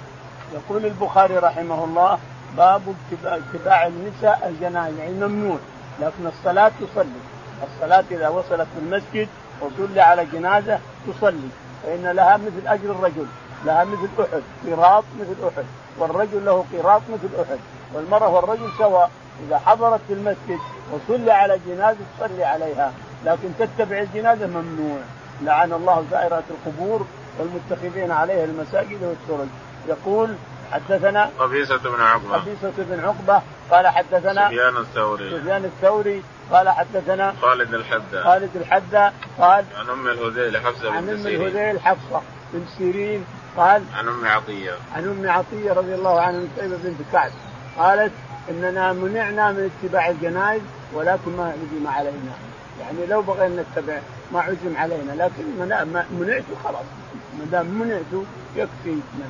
يقول 0.55 0.87
البخاري 0.87 1.39
رحمه 1.39 1.85
الله 1.85 2.19
باب 2.57 2.95
اتباع 3.25 3.87
النساء 3.87 4.49
الجنائز. 4.49 4.99
يعني 4.99 5.13
ممنوع 5.13 5.59
لكن 6.01 6.27
الصلاة 6.27 6.73
تصلي. 6.81 7.21
الصلاة 7.63 8.05
إذا 8.11 8.29
وصلت 8.29 8.69
في 8.75 8.79
المسجد 8.83 9.29
وصلي 9.61 10.01
على 10.01 10.27
جنازة 10.33 10.79
تصلي 11.07 11.49
فإن 11.83 12.07
لها 12.07 12.37
مثل 12.37 12.67
أجر 12.67 12.91
الرجل. 12.91 13.27
لها 13.67 13.85
مثل 13.85 14.09
أحد 14.21 14.43
قراط 14.67 15.05
مثل 15.21 15.49
أحد 15.49 15.65
والرجل 15.99 16.45
له 16.45 16.65
قراط 16.73 17.03
مثل 17.13 17.43
أحد 17.43 17.59
والمرأة 17.95 18.29
والرجل 18.29 18.71
سواء. 18.79 19.11
إذا 19.47 19.59
حضرت 19.59 20.01
في 20.09 20.13
المسجد 20.13 20.59
وصلي 20.93 21.33
على 21.33 21.61
جنازة 21.67 21.99
تصلي 22.19 22.45
عليها 22.45 22.93
لكن 23.25 23.49
تتبع 23.59 23.99
الجنازة 23.99 24.47
ممنوع. 24.47 24.99
لعن 25.43 25.73
الله 25.73 26.05
زائرات 26.11 26.45
القبور 26.51 27.07
والمتخذين 27.39 28.11
عليها 28.11 28.45
المساجد 28.45 29.03
والسرج. 29.03 29.49
يقول 29.89 30.35
حدثنا 30.73 31.31
قبيصة 31.39 31.79
بن 31.79 32.03
عقبة. 32.03 32.37
قبيصة 32.37 32.73
بن 32.79 33.05
عقبة 33.05 33.43
قال 33.71 33.87
حدثنا 33.87 34.49
سفيان 34.49 34.77
الثوري. 34.77 35.41
سفيان 35.41 35.65
الثوري 35.65 36.23
قال 36.53 36.69
حدثنا 36.69 37.35
خالد 37.43 37.75
الحذاء 37.75 38.25
خالد 38.25 38.57
الحذاء 38.57 39.15
قال 39.39 39.65
عن 39.79 39.91
أم 39.91 40.09
الهذيل 40.09 40.57
حفصة 40.57 40.93
عن 40.93 41.23
سيرين. 41.23 41.47
الهذيل 41.47 41.81
حفصة 41.81 42.23
بن 42.53 42.65
سيرين. 42.79 43.25
قال 43.57 43.83
عن 43.95 44.09
أم 44.09 44.27
عطية. 44.27 44.75
عن 44.97 45.05
أم 45.05 45.31
عطية 45.31 45.73
رضي 45.73 45.95
الله 45.95 46.21
عنها 46.21 46.41
من 46.41 46.49
سيبة 46.57 46.77
بنت 46.77 47.13
كعب. 47.13 47.31
قالت 47.79 48.13
إننا 48.51 48.93
منعنا 48.93 49.53
من 49.53 49.71
اتباع 49.71 50.09
الجنائز 50.09 50.63
ولكن 50.93 51.37
ما 51.37 51.45
عزم 51.45 51.87
علينا. 51.87 52.33
يعني 52.81 53.07
لو 53.07 53.23
بغينا 53.23 53.63
نتبع 53.63 53.99
ما 54.33 54.41
عزم 54.41 54.77
علينا 54.77 55.13
لكن 55.13 55.45
منعت 56.11 56.45
خلاص. 56.65 56.87
ما 57.39 57.45
دام 57.45 57.67
منعت 57.67 58.25
يكفي 58.57 59.01
منع. 59.15 59.27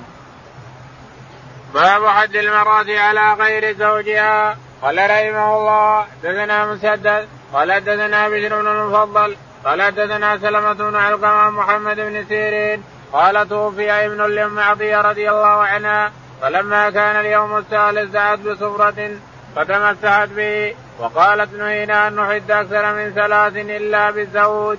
باب 1.74 2.06
حد 2.06 2.36
المرأة 2.36 2.98
على 2.98 3.32
غير 3.32 3.78
زوجها. 3.78 4.56
قال 4.82 4.96
رحمه 4.96 5.56
الله 5.56 6.06
دثنا 6.22 6.66
مسدد 6.72 7.28
قال 7.52 7.84
دثنا 7.84 8.28
بشر 8.28 8.62
بن 8.62 8.68
المفضل 8.68 9.36
قال 9.64 9.94
دثنا 9.94 10.38
سلمة 10.38 10.72
بن 10.72 10.96
علقمة 10.96 11.50
محمد 11.50 11.96
بن 11.96 12.24
سيرين 12.28 12.82
قال 13.12 13.48
توفي 13.48 13.90
ابن 13.90 14.22
لأم 14.34 14.58
عطية 14.58 15.00
رضي 15.00 15.30
الله 15.30 15.46
عنها 15.46 16.12
فلما 16.40 16.90
كان 16.90 17.20
اليوم 17.20 17.56
الثالث 17.56 18.10
دعت 18.10 18.38
بصفرة 18.38 19.10
فتمسحت 19.56 20.28
به 20.28 20.74
وقالت 20.98 21.52
نهينا 21.54 22.08
أن 22.08 22.16
نحد 22.16 22.50
أكثر 22.50 22.94
من 22.94 23.12
ثلاث 23.12 23.56
إلا 23.56 24.10
بالزوج. 24.10 24.78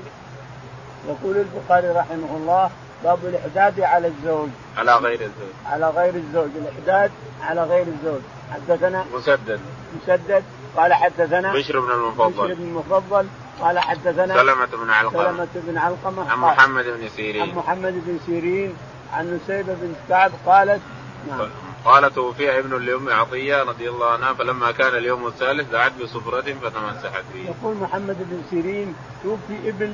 يقول 1.08 1.38
البخاري 1.38 1.88
رحمه 1.88 2.38
الله 2.38 2.70
باب 3.04 3.20
الإحداد 3.24 3.82
على 3.82 4.08
الزوج. 4.08 4.50
على 4.78 4.96
غير 4.96 5.22
الزوج. 5.22 5.54
على 5.66 5.90
غير 5.90 6.16
الزوج، 6.16 6.50
الإحداد 6.56 7.12
على 7.42 7.64
غير 7.64 7.86
الزوج، 7.88 8.22
حدثنا 8.54 9.06
مسدد 9.14 9.60
مسدد 10.02 10.44
قال 10.78 10.94
حدثنا 10.94 11.54
بشر 11.54 11.80
بن 11.80 11.92
المفضل 11.92 12.46
بشر 12.46 12.54
بن 12.54 12.64
المفضل 12.64 13.28
قال 13.62 13.80
حدثنا 13.80 14.34
سلمة 14.36 14.66
بن 14.66 14.90
علقمة. 14.90 15.24
سلمة 15.24 15.48
بن 15.56 15.78
علقمة. 15.78 16.32
عن 16.32 16.38
محمد 16.38 16.86
بن 16.86 17.04
عن 17.04 17.10
سيرين 17.16 17.56
محمد 17.56 17.94
بن 18.06 18.20
سيرين. 18.26 18.74
عن 19.14 19.36
نسيبة 19.36 19.74
بن 19.74 19.96
كعب 20.10 20.32
قالت 20.46 20.82
نعم. 21.30 21.50
قال 21.86 22.14
توفي 22.14 22.60
ابن 22.60 22.86
لأم 22.86 23.10
عطية 23.10 23.64
رضي 23.64 23.90
الله 23.90 24.12
عنها 24.12 24.34
فلما 24.34 24.72
كان 24.72 24.96
اليوم 24.98 25.28
الثالث 25.28 25.72
دعت 25.72 25.92
بصفرة 26.02 26.42
فتمسحت 26.42 27.24
به. 27.34 27.50
يقول 27.50 27.78
محمد 27.78 28.18
بن 28.20 28.42
سيرين 28.50 28.96
توفي 29.24 29.70
ابن 29.70 29.86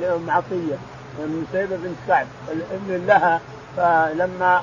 لأم 0.00 0.30
عطية 0.30 0.78
من 1.18 1.46
نسيبة 1.48 1.76
بن 1.76 1.96
كعب 2.08 2.26
الابن 2.52 3.06
لها 3.06 3.40
فلما 3.76 4.62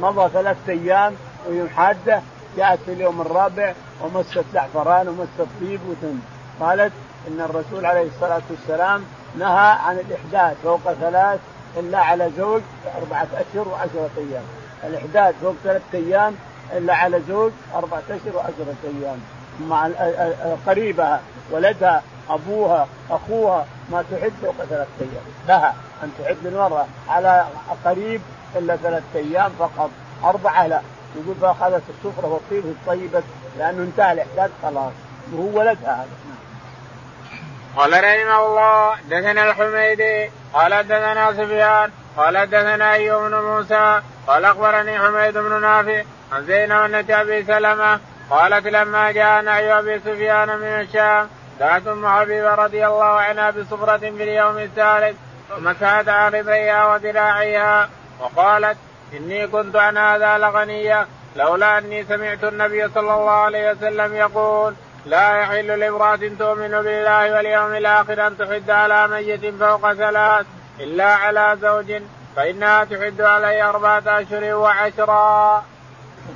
مضى 0.00 0.30
ثلاثة 0.32 0.72
أيام 0.72 1.14
ويوم 1.48 1.68
حادة 1.68 2.22
جاءت 2.56 2.78
في 2.86 2.92
اليوم 2.92 3.20
الرابع 3.20 3.74
ومست 4.00 4.44
زعفران 4.54 5.08
ومست 5.08 5.48
طيب 5.60 5.80
وتم. 5.88 6.18
قالت 6.62 6.92
إن 7.28 7.40
الرسول 7.40 7.86
عليه 7.86 8.06
الصلاة 8.06 8.42
والسلام 8.50 9.04
نهى 9.38 9.70
عن 9.70 9.98
الإحداث 9.98 10.56
فوق 10.62 10.92
ثلاث 11.00 11.40
إلا 11.76 11.98
على 11.98 12.30
زوج 12.38 12.62
أربعة 12.96 13.26
أشهر 13.34 13.68
وعشرة 13.68 14.10
أيام. 14.18 14.42
الإحداث 14.84 15.34
فوق 15.42 15.54
ثلاثة 15.64 15.98
أيام 15.98 16.34
إلا 16.72 16.94
على 16.94 17.20
زوج 17.28 17.52
أربعة 17.74 18.02
أشهر 18.10 18.36
وعشرة 18.36 18.74
أيام. 18.84 19.18
مع 19.68 19.90
قريبها 20.66 21.20
ولدها 21.50 22.02
أبوها 22.30 22.86
أخوها 23.10 23.66
ما 23.90 24.04
تعد 24.10 24.32
فوق 24.42 24.64
ثلاثة 24.70 24.90
أيام. 25.00 25.24
لها 25.48 25.74
أن 26.02 26.10
تعد 26.18 26.46
المرأة 26.46 26.86
على 27.08 27.46
قريب 27.84 28.20
إلا 28.56 28.76
ثلاثة 28.76 29.18
أيام 29.18 29.52
فقط. 29.58 29.90
أربعة 30.24 30.66
لا. 30.66 30.80
يقول 31.16 31.34
فأخذت 31.40 31.82
السفرة 31.88 32.26
والطيب 32.26 32.64
الطيبه 32.64 33.22
لأنه 33.58 33.82
انتهى 33.82 34.12
الإحداث 34.12 34.50
خلاص. 34.62 34.92
وهو 35.32 35.58
ولدها. 35.58 35.94
هذا 35.94 36.08
قال 37.76 37.92
رحمه 37.92 38.46
الله 38.46 38.96
دثنا 39.10 39.50
الحميدي 39.50 40.30
قال 40.54 40.82
دثنا 40.88 41.32
سفيان 41.32 41.90
قال 42.16 42.46
دثنا 42.50 42.92
أيوب 42.92 43.22
بن 43.22 43.34
موسى 43.34 44.00
قال 44.26 44.44
أخبرني 44.44 44.98
حميد 44.98 45.38
بن 45.38 45.60
نافع 45.60 46.02
عن 46.32 46.46
زينب 46.46 46.90
بنت 46.90 47.10
أبي 47.10 47.44
سلمة 47.44 48.00
قالت 48.30 48.66
لما 48.66 49.12
جاء 49.12 49.42
نعي 49.42 49.78
أبي 49.78 49.98
سفيان 49.98 50.48
من 50.48 50.80
الشام 50.80 51.28
دعت 51.60 51.86
أم 51.86 52.08
حبيبة 52.08 52.54
رضي 52.54 52.86
الله 52.86 53.04
عنها 53.04 53.50
بصفرة 53.50 53.96
في 53.98 54.08
اليوم 54.08 54.58
الثالث 54.58 55.16
ومسحت 55.56 56.08
عارضيها 56.08 56.86
وذراعيها 56.86 57.88
وقالت 58.20 58.76
إني 59.16 59.46
كنت 59.46 59.76
عن 59.76 59.98
هذا 59.98 60.38
لغنيه 60.38 61.06
لولا 61.36 61.78
أني 61.78 62.04
سمعت 62.04 62.44
النبي 62.44 62.88
صلى 62.88 63.14
الله 63.14 63.30
عليه 63.30 63.70
وسلم 63.70 64.14
يقول 64.14 64.74
لا 65.06 65.36
يحل 65.40 65.66
لامرأة 65.66 66.16
تؤمن 66.38 66.70
بالله 66.70 67.32
واليوم 67.32 67.74
الآخر 67.74 68.26
أن 68.26 68.38
تحد 68.38 68.70
على 68.70 69.08
ميت 69.08 69.54
فوق 69.54 69.92
ثلاث 69.92 70.46
إلا 70.80 71.04
على 71.04 71.58
زوج 71.62 72.02
فإنها 72.36 72.84
تحد 72.84 73.20
عليه 73.20 73.68
أربعة 73.68 74.02
أشهر 74.06 74.54
وعشرا. 74.54 75.64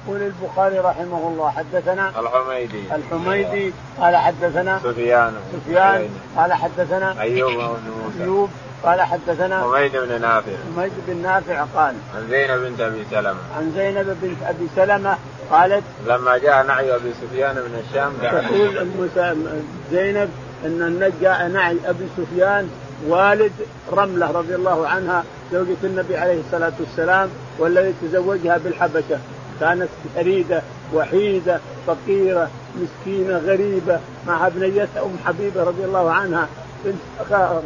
يقول 0.06 0.22
البخاري 0.22 0.78
رحمه 0.78 1.28
الله 1.28 1.50
حدثنا 1.50 2.12
الحميدي. 2.20 2.82
الحميدي 2.94 3.72
قال 4.00 4.16
حدثنا 4.16 4.78
سفيان. 4.78 5.34
سفيان 5.52 6.08
قال 6.36 6.52
حدثنا 6.52 7.20
أيوب 7.20 7.52
بن 7.52 7.90
موسى. 8.02 8.22
أيوب 8.22 8.50
قال 8.82 9.00
حدثنا 9.00 9.62
حميد 9.62 9.92
بن 9.92 10.20
نافع. 10.20 10.52
حميد 10.76 10.92
بن 11.06 11.16
نافع 11.22 11.64
قال 11.74 11.94
عن 12.16 12.28
زينب 12.30 12.60
بنت 12.60 12.80
أبي 12.80 13.04
سلمة. 13.10 13.40
عن 13.56 13.72
زينب 13.76 14.16
بنت 14.22 14.42
أبي 14.42 14.66
سلمة 14.76 15.16
قالت 15.50 15.82
لما 16.06 16.38
جاء 16.38 16.66
نعي 16.66 16.94
أبي 16.94 17.12
سفيان 17.12 17.54
من 17.54 17.84
الشام 17.88 18.12
تقول 18.22 18.78
أم 18.78 19.46
زينب 19.92 20.30
إن 20.64 21.12
جاء 21.20 21.48
نعي 21.48 21.76
أبي 21.86 22.06
سفيان 22.16 22.70
والد 23.06 23.52
رملة 23.92 24.30
رضي 24.30 24.54
الله 24.54 24.88
عنها 24.88 25.24
زوجة 25.52 25.76
النبي 25.84 26.16
عليه 26.16 26.40
الصلاة 26.40 26.72
والسلام 26.80 27.28
والذي 27.58 27.94
تزوجها 28.02 28.58
بالحبشة. 28.58 29.18
كانت 29.60 29.88
فريدة 30.14 30.62
وحيدة 30.94 31.60
فقيرة 31.86 32.50
مسكينة 32.76 33.38
غريبة 33.38 34.00
مع 34.26 34.46
ابنيتها 34.46 35.02
أم 35.02 35.16
حبيبة 35.26 35.64
رضي 35.64 35.84
الله 35.84 36.12
عنها 36.12 36.48
بنت 36.84 36.96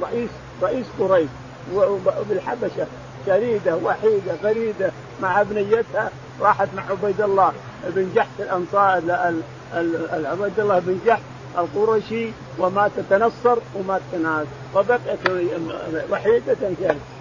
رئيس 0.02 0.30
رئيس 0.62 0.86
قريش 1.00 1.28
وبالحبشة 1.74 2.86
شريدة 3.26 3.76
وحيدة 3.76 4.34
فريدة 4.42 4.90
مع 5.22 5.40
ابنيتها 5.40 6.10
راحت 6.40 6.68
مع 6.76 6.82
عبيد 6.90 7.20
الله 7.20 7.52
بن 7.86 8.10
جحش 8.14 8.28
الأنصار 8.38 9.02
عبيد 10.26 10.60
الله 10.60 10.78
بن 10.78 10.98
جحش 11.06 11.20
القرشي 11.58 12.28
وما 12.58 12.90
تتنصر 12.96 13.58
وما 13.74 14.00
تناس 14.12 14.46
وبقيت 14.74 15.50
وحيدة 16.10 16.56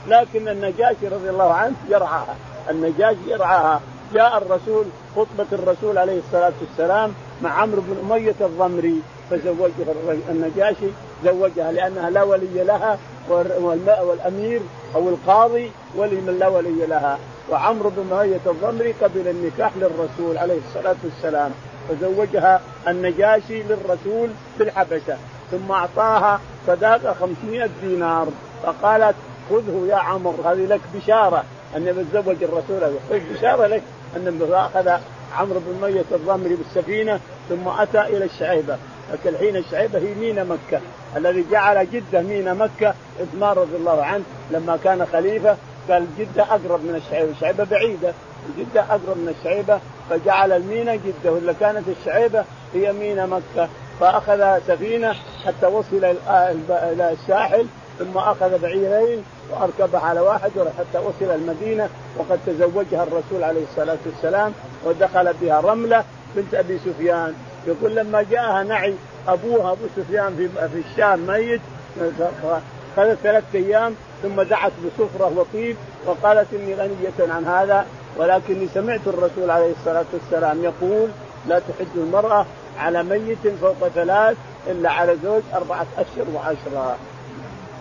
لكن 0.08 0.48
النجاشي 0.48 1.08
رضي 1.08 1.30
الله 1.30 1.54
عنه 1.54 1.76
يرعاها 1.90 2.36
النجاشي 2.70 3.18
يرعاها. 3.28 3.82
جاء 4.14 4.38
الرسول 4.38 4.86
خطبة 5.16 5.46
الرسول 5.52 5.98
عليه 5.98 6.20
الصلاة 6.20 6.52
والسلام 6.62 7.14
مع 7.44 7.50
عمرو 7.62 7.82
بن 7.82 8.12
أمية 8.12 8.36
الضمري. 8.42 9.02
فزوجها 9.32 9.94
النجاشي 10.30 10.88
زوجها 11.26 11.72
لأنها 11.72 12.10
لا 12.10 12.24
ولي 12.24 12.64
لها 12.64 13.00
والأمير 13.30 14.62
أو 14.96 15.10
القاضي 15.10 15.72
ولي 15.96 16.16
من 16.16 16.38
لا 16.40 16.48
ولي 16.48 16.86
لها. 16.86 17.20
وعمرو 17.52 17.90
بن 17.90 18.18
أمية 18.18 18.40
الضمري 18.46 18.92
قبل 18.92 19.28
النكاح 19.28 19.72
للرسول 19.78 20.38
عليه 20.38 20.58
الصلاة 20.68 20.96
والسلام. 21.04 21.52
فزوجها 21.90 22.62
النجاشي 22.88 23.64
للرسول 23.64 24.30
في 24.58 24.64
الحبشة. 24.64 25.18
ثم 25.52 25.72
أعطاها 25.72 26.40
صداقة 26.68 27.14
500 27.14 27.70
دينار. 27.82 28.28
فقالت 28.64 29.16
خذه 29.50 29.86
يا 29.90 29.96
عمر 29.96 30.36
هذه 30.46 30.66
لك 30.66 30.82
بشارة. 30.96 31.44
أن 31.76 31.88
يتزوج 31.88 32.44
الرسول 32.44 32.98
طيب 33.10 33.24
بشارة 33.34 33.68
لك؟ 33.68 33.84
أن 34.16 34.40
أخذ 34.52 34.90
عمرو 35.38 35.60
بن 35.60 35.88
مية 35.88 36.06
الضمري 36.12 36.56
بالسفينة 36.56 37.20
ثم 37.50 37.68
أتى 37.68 38.02
إلى 38.02 38.26
الشعيبة. 38.26 38.78
لكن 39.14 39.30
الحين 39.30 39.56
الشعيبة 39.56 40.00
هي 40.00 40.14
مينا 40.14 40.44
مكة. 40.44 40.82
الذي 41.18 41.46
جعل 41.52 41.88
جدة 41.92 42.22
مينا 42.22 42.54
مكة 42.54 42.94
عثمان 43.20 43.52
رضي 43.58 43.76
الله 43.76 44.04
عنه 44.04 44.24
لما 44.52 44.78
كان 44.84 45.06
خليفة 45.14 45.58
قال 45.90 46.06
جدة 46.20 46.44
أقرب 46.44 46.84
من 46.84 47.02
الشعيبة. 47.06 47.32
الشعيبة 47.32 47.64
بعيدة. 47.64 48.14
جدة 48.58 48.82
أقرب 48.82 49.18
من 49.18 49.36
الشعيبة 49.40 49.80
فجعل 50.10 50.52
المينا 50.52 50.96
جدة. 50.96 51.32
ولا 51.32 51.54
كانت 51.54 51.84
الشعيبة 52.00 52.44
هي 52.74 52.94
مينا 52.94 53.26
مكة. 53.26 53.70
فأخذ 54.00 54.60
سفينة 54.68 55.14
حتى 55.46 55.66
وصل 55.66 56.16
إلى 56.70 57.12
الساحل 57.12 57.66
ثم 58.00 58.18
أخذ 58.18 58.60
بعيرين 58.60 59.24
وأركبها 59.52 60.00
على 60.00 60.20
واحد 60.20 60.52
حتى 60.78 60.98
وصل 60.98 61.36
المدينة. 61.36 61.90
وقد 62.18 62.40
تزوجها 62.46 63.04
الرسول 63.04 63.44
عليه 63.44 63.64
الصلاة 63.72 63.98
والسلام 64.06 64.54
ودخل 64.86 65.34
بها 65.42 65.60
رملة 65.60 66.04
بنت 66.36 66.54
أبي 66.54 66.80
سفيان. 66.80 67.34
يقول 67.68 67.96
لما 67.96 68.26
جاءها 68.32 68.64
نعي 68.64 68.96
أبوها 69.28 69.72
أبو 69.72 69.86
سفيان 69.96 70.36
في 70.38 70.68
في 70.70 70.90
الشام 70.90 71.28
ميت 71.28 71.62
خذت 72.98 73.18
ثلاث 73.24 73.44
أيام 73.56 73.96
ثم 74.24 74.42
دعت 74.42 74.72
بسفرة 74.86 75.34
وطيب 75.36 75.76
وقالت 76.06 76.48
إني 76.54 76.76
غنية 76.76 77.34
عن 77.34 77.46
هذا 77.46 77.86
ولكني 78.18 78.68
سمعت 78.74 79.08
الرسول 79.08 79.52
عليه 79.52 79.72
الصلاة 79.72 80.06
والسلام 80.14 80.64
يقول 80.64 81.10
لا 81.48 81.60
تحج 81.60 81.88
المرأة 81.96 82.46
على 82.80 83.04
ميت 83.04 83.48
فوق 83.62 83.88
ثلاث 83.88 84.38
إلا 84.68 84.92
على 84.92 85.18
زوج 85.24 85.42
أربعة 85.54 85.88
أشهر 85.98 86.26
وعشرة. 86.34 86.98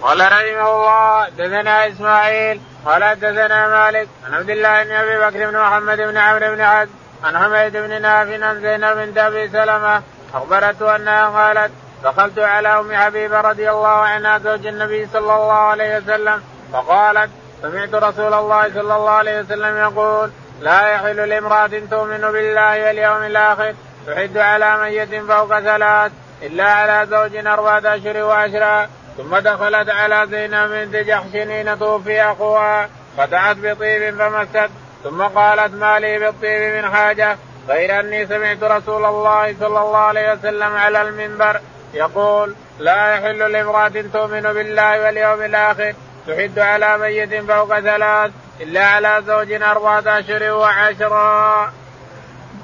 قال 0.03 0.21
رحمه 0.21 0.71
الله 0.75 1.29
دثنا 1.29 1.89
إسماعيل 1.89 2.61
قال 2.87 3.21
دثنا 3.21 3.69
مالك 3.69 4.09
عن 4.27 4.35
عبد 4.35 4.51
الله 4.51 4.85
بن 4.85 4.91
أبي 4.91 5.19
بكر 5.19 5.51
بن 5.51 5.59
محمد 5.59 5.97
بن 5.97 6.17
عمرو 6.17 6.55
بن 6.55 6.61
عبد 6.61 6.91
عن 7.25 7.39
حميد 7.39 7.77
بن 7.77 8.03
نافع 8.03 8.47
عن 8.47 8.61
زينب 8.61 8.97
بنت 8.97 9.19
أبي 9.19 9.49
سلمة 9.49 10.03
اخبرته 10.35 10.97
أنها 10.97 11.27
قالت 11.27 11.73
دخلت 12.05 12.39
على 12.39 12.69
أم 12.69 12.97
حبيبة 12.97 13.41
رضي 13.41 13.71
الله 13.71 13.89
عنها 13.89 14.39
زوج 14.39 14.67
النبي 14.67 15.07
صلى 15.07 15.35
الله 15.35 15.53
عليه 15.53 15.97
وسلم 15.97 16.43
فقالت 16.73 17.31
سمعت 17.63 17.95
رسول 17.95 18.35
الله 18.35 18.63
صلى 18.69 18.97
الله 18.97 19.11
عليه 19.11 19.41
وسلم 19.41 19.77
يقول 19.77 20.31
لا 20.61 20.89
يحل 20.89 21.29
لامرأة 21.29 21.71
تؤمن 21.91 22.21
بالله 22.21 22.87
واليوم 22.87 23.23
الآخر 23.23 23.75
تحد 24.07 24.39
على 24.39 24.81
ميت 24.81 25.15
فوق 25.15 25.61
ثلاث 25.61 26.13
إلا 26.43 26.65
على 26.65 27.07
زوج 27.07 27.47
أربعة 27.47 27.83
أشهر 27.85 28.23
وعشرة 28.23 28.89
ثم 29.17 29.39
دخلت 29.39 29.91
على 29.91 30.27
زينب 30.31 30.71
بنت 30.71 30.97
جحش 30.97 31.33
حين 31.33 31.79
توفي 31.79 32.23
أخوها 32.23 32.89
فتعت 33.17 33.57
بطيب 33.57 34.19
فمست 34.19 34.71
ثم 35.05 35.23
قالت 35.23 35.75
ما 35.75 35.99
لي 35.99 36.19
بالطيب 36.19 36.75
من 36.75 36.91
حاجة؟ 36.91 37.37
غير 37.69 38.01
أني 38.01 38.27
سمعت 38.27 38.63
رسول 38.63 39.05
الله 39.05 39.55
صلى 39.61 39.81
الله 39.81 39.99
عليه 39.99 40.33
وسلم 40.33 40.77
على 40.77 41.03
المنبر 41.03 41.61
يقول 41.95 42.55
لا 42.79 43.15
يحل 43.15 43.53
لامرأة 43.53 43.89
تؤمن 44.13 44.43
بالله 44.43 45.01
واليوم 45.01 45.43
الآخر 45.43 45.95
تحد 46.27 46.59
على 46.59 46.99
ميت 46.99 47.51
فوق 47.51 47.81
ثلاث 47.81 48.31
إلا 48.61 48.85
على 48.85 49.23
زوج 49.27 49.53
أربعة 49.53 50.03
أشهر 50.07 50.53
وعشرا 50.53 51.73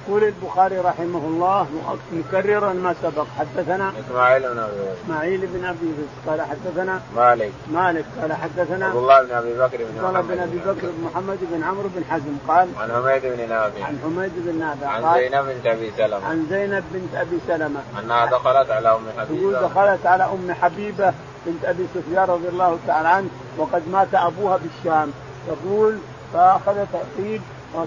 يقول 0.08 0.24
البخاري 0.24 0.78
رحمه 0.78 1.18
الله 1.18 1.66
مكررا 2.12 2.72
ما 2.72 2.94
سبق. 3.02 3.26
حدثنا 3.38 3.92
إسماعيل 4.00 4.42
بن 4.42 4.58
أبي 4.58 4.72
إسماعيل 5.04 5.46
بن 5.46 5.64
أبي 5.64 5.94
قال 6.26 6.42
حدثنا 6.42 7.00
مالك. 7.16 7.52
مالك. 7.72 8.04
قال 8.20 8.32
حدثنا 8.32 8.86
عبد 8.86 8.96
الله 8.96 9.22
بن 9.22 9.32
أبي 9.34 9.54
بكر 9.54 9.78
بن 9.78 10.02
محمد 10.02 10.28
بن 10.28 10.38
أبي 10.38 10.58
بكر 10.58 10.86
بن 10.86 11.04
محمد 11.04 11.38
بن 11.52 11.64
عمرو 11.64 11.88
بن 11.96 12.04
حزم 12.10 12.36
قال 12.48 12.68
عن 12.80 12.90
حميد 12.92 13.22
بن 13.22 13.48
نافع. 13.48 13.84
عن 13.84 13.98
حميد 14.04 14.32
بن 14.36 14.58
نافع 14.58 14.88
عن 14.88 15.14
زينب 15.14 15.44
بنت 15.44 15.66
أبي 15.66 15.92
سلمة. 15.96 16.26
عن 16.26 16.46
زينب 16.50 16.84
بنت 16.92 17.14
أبي 17.14 17.38
سلمة. 17.46 17.80
أنها 17.98 18.26
دخلت 18.26 18.70
على 18.70 18.88
أم 18.88 19.06
حبيبة. 19.18 19.40
تقول 19.40 19.70
دخلت 19.70 20.06
على 20.06 20.24
أم 20.24 20.52
حبيبة 20.52 21.12
بنت 21.46 21.64
أبي 21.64 21.86
سفيان 21.94 22.24
رضي 22.24 22.48
الله 22.48 22.78
تعالى 22.86 23.08
عنه 23.08 23.28
وقد 23.58 23.82
مات 23.92 24.14
أبوها 24.14 24.56
بالشام. 24.56 25.12
تقول 25.46 25.98
فأخذت 26.32 26.88
عقيد 26.94 27.42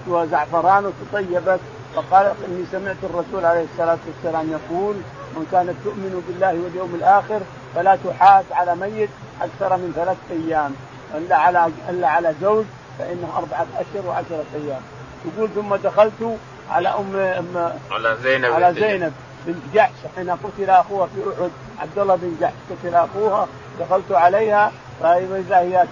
وزعفران 0.08 0.86
وتطيبت. 0.86 1.60
فقالت 1.94 2.36
إني 2.48 2.64
سمعت 2.72 2.96
الرسول 3.02 3.44
عليه 3.44 3.64
الصلاة 3.72 3.98
والسلام 4.06 4.50
يقول 4.50 4.94
من 5.36 5.46
كانت 5.52 5.74
تؤمن 5.84 6.22
بالله 6.28 6.48
واليوم 6.64 6.94
الآخر 6.94 7.40
فلا 7.74 7.98
تحاس 8.04 8.44
على 8.50 8.76
ميت 8.76 9.10
أكثر 9.42 9.76
من 9.76 9.92
ثلاث 9.96 10.16
أيام 10.30 10.74
إلا 11.14 11.36
على 11.36 11.68
إلا 11.88 12.08
على 12.08 12.34
زوج 12.42 12.64
فإنه 12.98 13.28
أربعة 13.36 13.66
أشهر 13.76 14.06
وعشرة 14.06 14.44
أيام. 14.54 14.80
تقول 15.24 15.48
ثم 15.54 15.74
دخلت 15.76 16.36
على 16.70 16.88
ام 16.88 17.16
ام 17.16 17.72
على 17.90 18.16
زينب 18.22 18.52
على 18.52 18.74
زينب 18.74 19.12
بنت 19.46 19.74
جحش. 19.74 19.92
حين 20.16 20.30
قتل 20.30 20.70
أخوها 20.70 21.06
في 21.06 21.20
أحد 21.42 21.50
عبد 21.78 21.98
الله 21.98 22.16
بن 22.16 22.36
جحش 22.40 22.54
قتل 22.70 22.94
أخوها 22.94 23.48
دخلت 23.80 24.12
عليها 24.12 24.72
فإذا 25.02 25.58
هي 25.58 25.86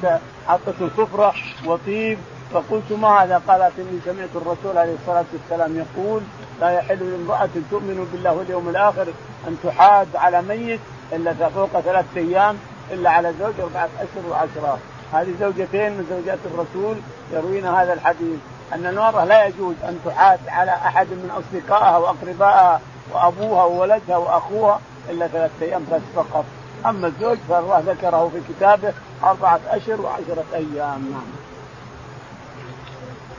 حطت 0.48 0.74
سفرة 0.96 1.34
وطيب 1.66 2.18
فقلت 2.52 2.92
ما 2.92 3.08
هذا؟ 3.08 3.42
قالت 3.48 3.72
إني 3.78 4.00
سمعت 4.04 4.28
الرسول 4.34 4.78
عليه 4.78 4.94
الصلاة 4.94 5.24
والسلام 5.32 5.76
يقول 5.76 6.22
لا 6.60 6.70
يحل 6.70 7.10
لامرأة 7.10 7.48
تؤمن 7.70 8.08
بالله 8.12 8.32
واليوم 8.32 8.68
الآخر 8.68 9.06
أن 9.48 9.56
تحاد 9.64 10.08
على 10.14 10.42
ميت 10.42 10.80
إلا 11.12 11.48
فوق 11.48 11.80
ثلاثة 11.80 12.20
أيام 12.20 12.56
إلا 12.92 13.10
على 13.10 13.32
زوج 13.40 13.54
أربعة 13.60 13.88
أشهر 13.98 14.30
وعشرة 14.30 14.78
هذه 15.12 15.34
زوجتين 15.40 15.92
من 15.92 16.06
زوجات 16.10 16.38
الرسول 16.44 16.96
يروين 17.32 17.66
هذا 17.66 17.92
الحديث 17.92 18.38
أن 18.72 18.86
المراه 18.86 19.24
لا 19.24 19.46
يجوز 19.46 19.74
أن 19.84 20.00
تحاد 20.04 20.38
على 20.48 20.70
أحد 20.70 21.06
من 21.06 21.30
أصدقائها 21.30 21.96
وأقربائها 21.96 22.80
وأبوها 23.12 23.64
وولدها 23.64 24.16
وأخوها 24.16 24.80
إلا 25.10 25.28
ثلاثة 25.28 25.66
أيام 25.66 25.84
بس 25.92 26.02
فقط 26.14 26.44
أما 26.86 27.06
الزوج 27.06 27.38
فالله 27.48 27.82
ذكره 27.86 28.28
في 28.28 28.52
كتابه 28.52 28.92
أربعة 29.24 29.60
أشهر 29.68 30.00
وعشرة 30.00 30.44
أيام 30.54 31.10
نعم. 31.10 31.55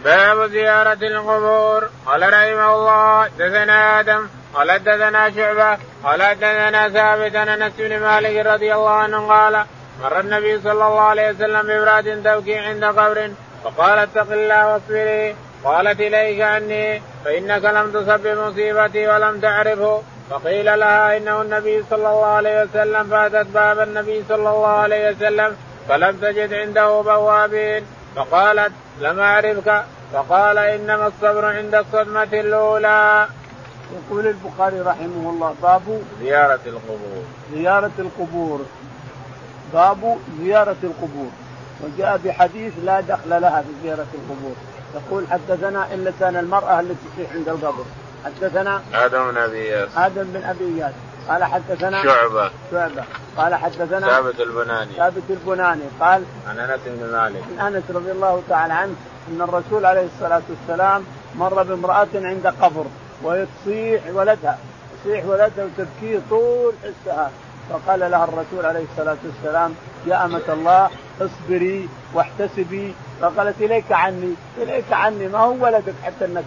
باب 0.03 0.47
زيارة 0.47 0.97
القبور. 1.01 1.89
قال 2.05 2.21
رحمه 2.21 2.75
الله 2.75 3.27
دثنا 3.27 3.99
آدم. 3.99 4.27
قال 4.53 4.83
دثنا 4.83 5.31
شعبة. 5.31 5.77
قال 6.03 6.19
دثنا 6.19 6.89
ثابت 6.89 7.35
أنس 7.35 7.73
بن 7.77 7.99
مالك 7.99 8.45
رضي 8.45 8.73
الله 8.73 8.89
عنه 8.89 9.27
قال 9.27 9.65
مر 10.01 10.19
النبي 10.19 10.59
صلى 10.61 10.71
الله 10.71 11.01
عليه 11.01 11.29
وسلم 11.29 11.61
بامرأة 11.61 12.01
تبكي 12.01 12.55
عند 12.55 12.85
قبر 12.85 13.31
فقال 13.63 13.99
اتق 13.99 14.31
الله 14.31 14.73
واصبري. 14.73 15.35
قالت 15.63 15.99
إليك 15.99 16.41
عني 16.41 17.01
فإنك 17.25 17.65
لم 17.65 17.91
تصب 17.91 18.19
بمصيبتي 18.23 19.07
ولم 19.07 19.39
تعرفه. 19.39 20.01
فقيل 20.29 20.79
لها 20.79 21.17
إنه 21.17 21.41
النبي 21.41 21.83
صلى 21.89 22.09
الله 22.09 22.25
عليه 22.25 22.63
وسلم 22.63 23.03
فاتت 23.09 23.47
باب 23.47 23.79
النبي 23.79 24.23
صلى 24.29 24.49
الله 24.49 24.67
عليه 24.67 25.09
وسلم 25.09 25.57
فلم 25.89 26.17
تجد 26.17 26.53
عنده 26.53 27.01
بوابين. 27.01 27.85
فقالت 28.17 28.71
لم 28.99 29.19
أعرفك. 29.19 29.83
فقال 30.13 30.57
إنما 30.57 31.07
الصبر 31.07 31.45
عند 31.45 31.75
الصدمة 31.75 32.23
الأولى. 32.23 33.27
يقول 33.93 34.27
البخاري 34.27 34.79
رحمه 34.79 35.29
الله 35.29 35.55
باب 35.63 36.01
زيارة 36.21 36.59
القبور. 36.65 37.23
زيارة 37.53 37.91
القبور. 37.99 38.65
باب 39.73 40.17
زيارة 40.41 40.75
القبور. 40.83 41.31
وجاء 41.83 42.17
بحديث 42.25 42.73
لا 42.83 43.01
دخل 43.01 43.41
لها 43.41 43.61
في 43.61 43.69
زيارة 43.83 44.07
القبور. 44.13 44.55
يقول 44.95 45.27
حدثنا 45.31 45.93
إلا 45.93 46.11
كان 46.19 46.35
المرأة 46.35 46.79
التي 46.79 46.95
تصيح 47.15 47.31
عند 47.33 47.49
القبر. 47.49 47.85
حدثنا 48.25 48.81
آدم 48.93 49.31
بن 49.31 49.37
أبي 49.37 49.67
ياس. 49.67 49.89
آدم 49.97 50.23
بن 50.23 50.43
أبي 50.43 50.79
ياس. 50.79 50.93
قال 51.29 51.43
حدثنا 51.43 52.03
شعبة. 52.03 52.51
شعبة. 52.71 53.03
قال 53.37 53.55
حدثنا 53.55 54.07
ثابت 54.07 54.39
البناني. 54.39 54.93
ثابت 54.93 55.23
البناني. 55.29 55.83
قال 55.99 56.23
عن 56.47 56.59
أنس 56.59 56.79
بن 56.85 57.11
مالك. 57.11 57.43
عن 57.59 57.75
أنس 57.75 57.83
رضي 57.89 58.11
الله 58.11 58.43
تعالى 58.49 58.73
عنه 58.73 58.95
أن 59.31 59.41
الرسول 59.41 59.85
عليه 59.85 60.07
الصلاة 60.15 60.41
والسلام 60.49 61.03
مر 61.35 61.63
بامرأة 61.63 62.07
عند 62.15 62.47
قبر 62.61 62.85
وهي 63.23 63.45
تصيح 63.45 64.01
ولدها. 64.13 64.57
تصيح 65.03 65.25
ولدها 65.25 65.65
وتبكيه 65.65 66.19
طول 66.29 66.73
حسها 66.83 67.31
فقال 67.69 67.99
لها 67.99 68.23
الرسول 68.23 68.65
عليه 68.65 68.85
الصلاة 68.91 69.17
والسلام 69.25 69.75
يا 70.05 70.25
أمة 70.25 70.41
الله 70.49 70.89
اصبري 71.21 71.89
واحتسبي. 72.13 72.95
فقالت 73.21 73.61
إليك 73.61 73.91
عني 73.91 74.33
إليك 74.57 74.93
عني. 74.93 75.27
ما 75.27 75.39
هو 75.39 75.65
ولدك 75.65 75.93
حتى 76.03 76.25
أنك 76.25 76.43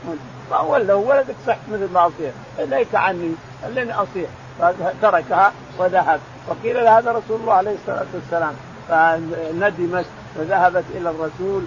ما 0.50 0.56
هو 0.56 0.72
ولدك 1.10 1.34
صحت 1.46 1.60
مثل 1.72 1.92
ما 1.92 2.06
أصيح. 2.06 2.32
إليك 2.58 2.94
عني 2.94 3.34
خليني 3.62 3.94
أصيح. 3.94 4.30
فتركها 4.60 5.52
وذهب. 5.78 6.20
وقيل 6.48 6.76
هذا 6.76 7.12
رسول 7.12 7.40
الله 7.40 7.54
عليه 7.54 7.74
الصلاة 7.74 8.06
والسلام 8.14 8.54
فندمت 8.88 10.06
وذهبت 10.36 10.84
إلى 10.94 11.10
الرسول 11.10 11.62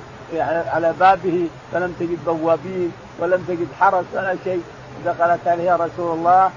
على 0.74 0.94
بابه 1.00 1.48
فلم 1.72 1.96
تجد 2.00 2.20
بوابين 2.26 2.92
ولم 3.20 3.44
تجد 3.48 3.68
حرس 3.80 4.06
ولا 4.14 4.36
شيء. 4.44 4.64
دخلت 5.06 5.48
عليه 5.48 5.64
يا 5.64 5.76
رسول 5.76 6.18
الله؟ 6.18 6.52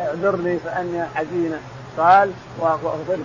اعذرني 0.00 0.58
فإني 0.58 1.04
حزينه 1.14 1.60
قال 1.98 2.32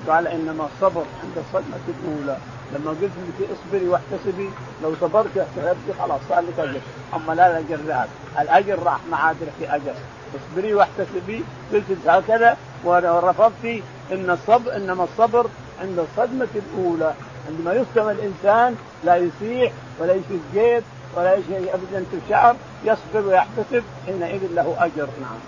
قال 0.08 0.28
إنما 0.28 0.68
الصبر 0.74 1.04
عند 1.24 1.38
الصدمة 1.38 1.86
الأولى. 1.88 2.38
لما 2.74 2.90
قلت 2.92 3.02
لك 3.02 3.50
اصبري 3.52 3.88
واحتسبي 3.88 4.50
لو 4.84 4.94
صبرت 5.02 5.38
واحتسبتي 5.38 6.00
خلاص 6.00 6.20
صار 6.30 6.40
لك 6.40 6.60
أجر. 6.60 6.80
أما 7.16 7.34
لا 7.34 7.48
الاجر 7.48 7.82
ذهب. 7.88 8.08
الأجر 8.40 8.84
راح 8.84 9.00
ما 9.12 9.18
عاد 9.18 9.36
لك 9.42 9.70
أجر. 9.70 9.94
اصبري 10.36 10.74
واحتسبي 10.74 11.44
قلت 11.74 11.84
هكذا 12.08 12.58
ورفضتي 12.84 13.84
إن 14.12 14.30
الصبر 14.30 14.76
إنما 14.76 15.04
الصبر 15.04 15.48
عند 15.82 16.00
الصدمة 16.00 16.48
الأولى. 16.56 17.14
عندما 17.50 17.74
يصدم 17.74 18.10
الإنسان 18.10 18.76
لا 19.04 19.16
يسيح 19.16 19.72
ولا 20.00 20.14
يشق 20.14 20.40
جيب 20.54 20.84
ولا 21.16 21.34
يشق 21.34 21.74
أبدا 21.74 22.06
في 22.12 22.18
الشعر 22.26 22.56
يصبر 22.84 23.28
ويحتسب 23.28 23.84
حينئذ 24.06 24.42
له 24.54 24.76
أجر. 24.80 25.08
نعم. 25.22 25.40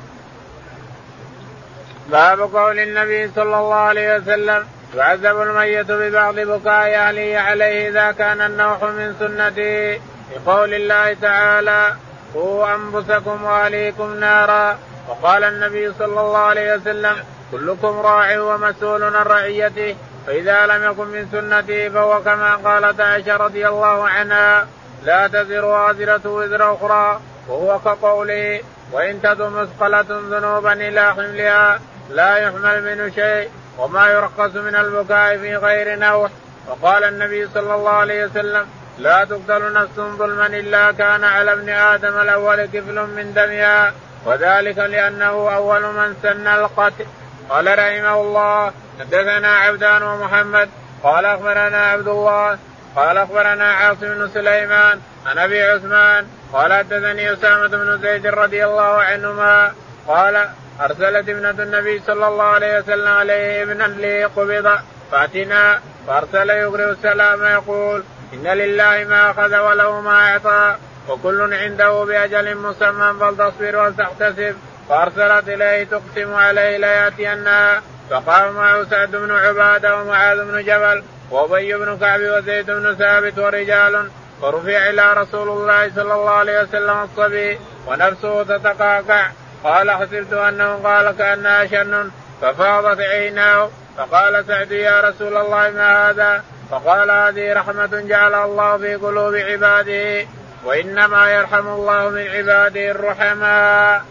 باب 2.12 2.40
قول 2.40 2.80
النبي 2.80 3.32
صلى 3.36 3.60
الله 3.60 3.76
عليه 3.76 4.18
وسلم 4.18 4.66
يعذب 4.96 5.42
الميت 5.42 5.92
ببعض 5.92 6.40
بكاء 6.40 6.96
أهله 6.96 7.40
عليه 7.40 7.90
إذا 7.90 8.12
كان 8.12 8.42
النوح 8.42 8.84
من 8.84 9.16
سنته 9.20 10.00
بقول 10.46 10.74
الله 10.74 11.14
تعالى 11.14 11.96
قوا 12.34 12.76
أنفسكم 12.76 13.44
وأهليكم 13.44 14.20
نارا. 14.20 14.78
وقال 15.08 15.44
النبي 15.44 15.94
صلى 16.00 16.22
الله 16.22 16.38
عليه 16.38 16.76
وسلم 16.76 17.16
كلكم 17.52 18.00
راع 18.00 18.40
ومسؤول 18.42 19.04
عن 19.04 19.14
رعيته 19.14 19.96
فإذا 20.28 20.66
لم 20.66 20.84
يكن 20.84 21.08
من 21.08 21.28
سنته 21.32 21.90
فهو 21.90 22.22
كما 22.24 22.56
قالت 22.56 23.02
عائشة 23.02 23.38
رضي 23.38 23.68
الله 23.68 24.10
عنها 24.10 24.68
لا 25.04 25.28
تزر 25.28 25.66
وازرة 25.66 26.22
وزر 26.26 26.74
أخرى 26.74 27.20
وهو 27.48 27.80
كقوله 27.80 28.62
وإن 28.92 29.22
تدم 29.22 29.62
مثقلة 29.62 30.06
ذنوبا 30.10 30.74
إلى 30.74 31.14
حملها 31.14 31.80
لا 32.10 32.38
يحمل 32.38 32.84
منه 32.84 33.10
شيء 33.16 33.50
وما 33.78 34.08
يرخص 34.08 34.56
من 34.56 34.76
البكاء 34.76 35.38
في 35.38 35.56
غير 35.56 36.00
نوح. 36.00 36.32
وقال 36.68 37.04
النبي 37.04 37.48
صلى 37.54 37.76
الله 37.76 37.92
عليه 37.92 38.26
وسلم 38.26 38.66
لا 39.00 39.26
تقتل 39.26 39.74
نفس 39.74 39.96
ظلما 39.96 40.48
إلا 40.48 40.92
كان 40.92 41.24
على 41.24 41.54
ابن 41.54 41.70
آدم 41.70 42.22
الأول 42.22 42.66
كفل 42.66 43.00
من 43.00 43.34
دمها 43.34 43.94
وذلك 44.26 44.78
لأنه 44.78 45.56
أول 45.56 45.82
من 45.82 46.16
سن 46.24 46.48
القتل. 46.48 47.06
قال 47.50 47.80
رحمه 47.80 48.22
الله 48.22 48.72
حدثنا 49.00 49.56
عبدان 49.56 50.04
ومحمد 50.04 50.70
قال 51.04 51.26
أخبرنا 51.26 51.86
عبد 51.92 52.08
الله 52.08 52.58
قال 52.96 53.18
أخبرنا 53.18 53.74
عاصم 53.74 54.14
بن 54.14 54.30
سليمان 54.34 55.00
عن 55.26 55.38
أبي 55.38 55.64
عثمان 55.64 56.28
قال 56.54 56.74
حدثني 56.74 57.34
أسامة 57.34 57.68
بن 57.68 57.98
زيد 58.02 58.28
رضي 58.28 58.66
الله 58.66 59.02
عنهما 59.02 59.74
قال 60.08 60.50
أرسلت 60.82 61.30
ابنة 61.30 61.64
النبي 61.64 62.02
صلى 62.08 62.28
الله 62.28 62.44
عليه 62.44 62.80
وسلم 62.80 63.08
عليه 63.08 63.64
ابنا 63.64 63.84
لي 63.84 64.26
قبض 64.26 64.80
فأتنا 65.12 65.80
فأرسل 66.08 66.50
يقرئ 66.50 66.92
السلام 66.92 67.44
يقول 67.44 68.04
إن 68.34 68.48
لله 68.48 69.06
ما 69.10 69.32
أخذ 69.32 69.58
وله 69.58 70.02
ما 70.02 70.32
أعطى 70.32 70.76
وكل 71.10 71.54
عنده 71.54 72.04
بأجل 72.04 72.58
مسمى 72.58 73.20
فلتصبر 73.20 73.76
ولتحتسب 73.76 74.56
فأرسلت 74.90 75.50
إليه 75.50 75.84
تقسم 75.84 76.34
عليه 76.34 76.78
لياتينها 76.78 77.82
فقام 78.10 78.54
معه 78.54 78.84
سعد 78.84 79.12
بن 79.12 79.32
عبادة 79.32 79.96
ومعاذ 79.96 80.46
بن 80.46 80.64
جبل 80.64 81.04
وأبي 81.32 81.74
بن 81.74 81.98
كعب 81.98 82.22
وزيد 82.22 82.72
بن 82.72 82.96
ثابت 82.96 83.40
ورجال. 83.40 84.10
فرفع 84.42 84.90
إلى 84.90 85.14
رسول 85.14 85.50
الله 85.50 85.92
صلى 85.96 86.14
الله 86.14 86.32
عليه 86.32 86.62
وسلم 86.62 87.04
الصبي 87.04 87.60
ونفسه 87.88 88.44
تتقاقع. 88.44 89.28
قال 89.64 89.92
حسبت 89.92 90.34
أنه 90.34 90.74
قال 90.84 91.18
كأنها 91.18 91.66
شن. 91.66 92.10
ففاضت 92.42 93.00
عيناه. 93.00 93.70
فقال 93.98 94.46
سعد 94.48 94.72
يا 94.72 95.02
رسول 95.02 95.38
الله 95.38 95.70
ما 95.70 96.10
هذا؟ 96.10 96.44
فقال 96.72 97.12
هذه 97.12 97.54
رحمة 97.54 98.02
جعلها 98.02 98.46
الله 98.46 98.78
في 98.78 98.96
قلوب 98.96 99.36
عباده 99.36 100.28
وإنما 100.66 101.32
يرحم 101.32 101.68
الله 101.68 102.10
من 102.10 102.28
عباده 102.28 102.92
الرحماء. 102.92 104.06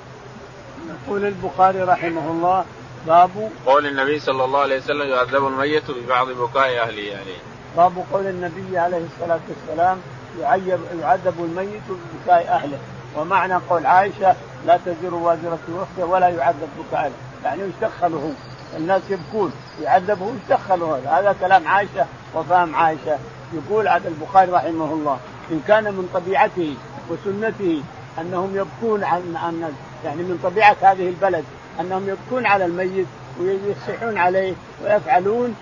يقول 0.89 1.25
البخاري 1.27 1.83
رحمه 1.83 2.31
الله 2.31 2.65
باب 3.07 3.51
قول 3.67 3.87
النبي 3.87 4.21
صلى 4.21 4.45
الله 4.45 4.61
عليه 4.61 4.77
وسلم 4.77 5.09
يعذب 5.09 5.47
الميت 5.47 5.91
ببعض 5.91 6.29
بكاء 6.29 6.83
أهله 6.83 7.03
يعني. 7.03 7.35
باب 7.77 8.05
قول 8.13 8.27
النبي 8.27 8.79
عليه 8.79 9.03
الصلاة 9.15 9.41
والسلام 9.49 10.01
يعذب 10.41 10.81
يعذب 11.01 11.45
الميت 11.45 11.83
ببكاء 11.89 12.47
أهله 12.49 12.79
ومعنى 13.17 13.55
قول 13.55 13.87
عائشة 13.87 14.37
لا 14.67 14.79
تزر 14.87 15.15
وازرة 15.15 15.59
اختها 15.69 16.05
ولا 16.05 16.29
يعذب 16.29 16.69
بكاء 16.79 17.13
يعني 17.45 17.63
يستخلوا 17.63 18.21
هو 18.21 18.31
الناس 18.77 19.03
يبكون 19.11 19.53
يعذب 19.83 20.23
هو 20.23 20.31
يستخلوا 20.43 20.97
هذا. 20.97 21.11
هذا 21.11 21.37
كلام 21.41 21.69
عائشة 21.69 22.07
وفهم 22.35 22.75
عائشة. 22.75 23.19
يقول 23.53 23.89
عبد 23.89 24.07
البخاري 24.07 24.53
رحمه 24.53 24.93
الله 24.93 25.19
إن 25.51 25.61
كان 25.69 25.85
من 25.85 26.09
طبيعته 26.15 26.75
وسنته 27.11 27.83
أنهم 28.21 28.57
يبكون 28.57 29.05
عن 29.05 29.37
عن 29.37 29.73
يعني 30.05 30.23
من 30.23 30.39
طبيعة 30.43 30.77
هذه 30.81 31.09
البلد 31.09 31.45
أنهم 31.81 32.09
يبكون 32.09 32.47
على 32.47 32.65
الميت 32.65 33.07
ويصيحون 33.41 34.19
عليه 34.19 34.55
ويفعلون 34.85 35.57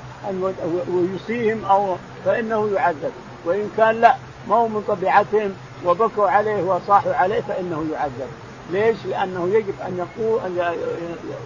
ويصيهم 0.89 1.65
أو 1.65 1.97
فإنه 2.25 2.71
يعذب. 2.75 3.13
وإن 3.45 3.71
كان 3.77 4.01
لا 4.01 4.17
ما 4.49 4.57
هو 4.57 4.69
من 4.69 4.85
طبيعتهم 4.89 5.55
وبكوا 5.85 6.29
عليه 6.31 6.63
وصاحوا 6.63 7.15
عليه 7.15 7.41
فإنه 7.41 7.87
يعذب. 7.93 8.29
ليش؟ 8.71 8.97
لأنه 9.07 9.49
يجب 9.49 9.75
أن 9.87 9.99
يقول 9.99 10.41
أن 10.41 10.77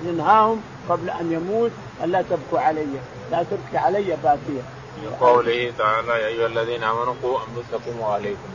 ينهاهم 0.04 0.60
قبل 0.88 1.10
أن 1.10 1.32
يموت 1.32 1.70
الا 2.04 2.22
تبكوا 2.22 2.60
علي، 2.60 2.86
لا 3.30 3.42
تبكي 3.42 3.78
علي 3.78 4.16
باكيه. 4.24 4.62
قوله 5.20 5.72
تعالى 5.78 6.08
يا 6.08 6.26
أيها 6.26 6.46
الذين 6.46 6.84
آمنوا 6.84 7.14
قوا 7.22 7.38
أنفسكم 7.38 8.00
وأهليكم 8.00 8.48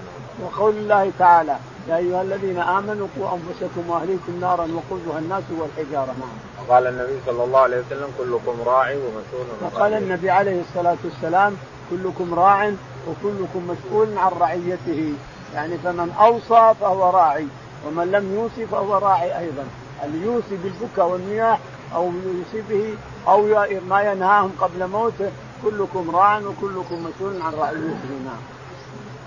وقول 0.44 0.76
الله 0.78 1.12
تعالى 1.20 1.58
يا 1.88 1.98
أيها 1.98 2.22
الذين 2.22 2.60
آمنوا 2.60 3.08
قوا 3.18 3.30
أنفسكم 3.34 3.90
وأهليكم 3.90 4.40
نارا 4.42 4.68
وقودها 4.74 5.20
الناس 5.20 5.44
والحجارة 5.60 6.06
نعم. 6.20 6.68
وقال 6.68 6.88
النبي 6.88 7.20
صلى 7.26 7.44
الله 7.44 7.60
عليه 7.60 7.78
وسلم 7.78 8.10
كلكم 8.18 8.62
راعي 8.66 8.98
ومسؤول 8.98 9.46
وقال 9.62 9.94
النبي 9.94 10.30
عليه 10.30 10.62
الصلاة 10.62 10.98
والسلام 11.04 11.58
كلكم 11.90 12.34
راع 12.34 12.72
وكلكم 13.08 13.68
مسؤول 13.68 14.18
عن 14.18 14.32
رعيته 14.40 15.14
يعني 15.54 15.78
فمن 15.78 16.12
أوصى 16.20 16.74
فهو 16.82 17.10
راعي 17.10 17.48
ومن 17.88 18.12
لم 18.12 18.34
يوصي 18.36 18.66
فهو 18.66 18.98
راعي 18.98 19.40
أيضا. 19.40 19.66
اللي 20.06 20.26
يوصي 20.26 20.58
بالبكاء 20.64 21.08
والمياه 21.08 21.58
أو 21.96 22.12
يوصي 22.26 22.64
به 22.70 22.96
أو 23.28 23.48
ما 23.90 24.02
ينهاهم 24.02 24.52
قبل 24.62 24.88
موته 24.88 25.32
كلكم 25.64 26.16
راع 26.16 26.38
وكلكم 26.38 27.06
مسؤول 27.06 27.42
عن 27.42 27.54
رعيته 27.54 28.10
نعم. 28.26 28.42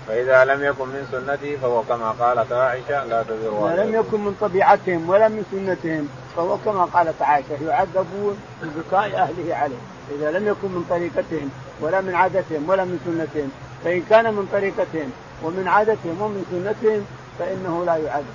فإذا 0.07 0.45
لم 0.45 0.63
يكن 0.63 0.87
من 0.87 1.07
سنته 1.11 1.57
فهو 1.61 1.81
كما 1.83 2.11
قالت 2.11 2.51
عائشة 2.51 3.05
لا 3.05 3.23
تزر 3.23 3.73
إذا 3.73 3.83
لم 3.83 3.95
يكن 3.95 4.19
من 4.19 4.35
طبيعتهم 4.41 5.09
ولا 5.09 5.27
من 5.27 5.43
سنتهم 5.51 6.09
فهو 6.35 6.57
كما 6.65 6.83
قالت 6.85 7.21
عائشة 7.21 7.63
يعذبون 7.67 8.37
ببكاء 8.63 9.05
أهله 9.05 9.55
عليه. 9.55 9.81
إذا 10.15 10.31
لم 10.31 10.47
يكن 10.47 10.67
من 10.67 10.85
طريقتهم 10.89 11.49
ولا 11.81 12.01
من 12.01 12.15
عادتهم 12.15 12.69
ولا 12.69 12.83
من 12.83 12.99
سنتهم 13.05 13.51
فإن 13.83 14.03
كان 14.09 14.33
من 14.33 14.47
طريقتهم 14.53 15.11
ومن 15.43 15.67
عادتهم 15.67 16.21
ومن 16.21 16.45
سنتهم 16.51 17.05
فإنه 17.39 17.85
لا 17.85 17.95
يعذب. 17.95 18.25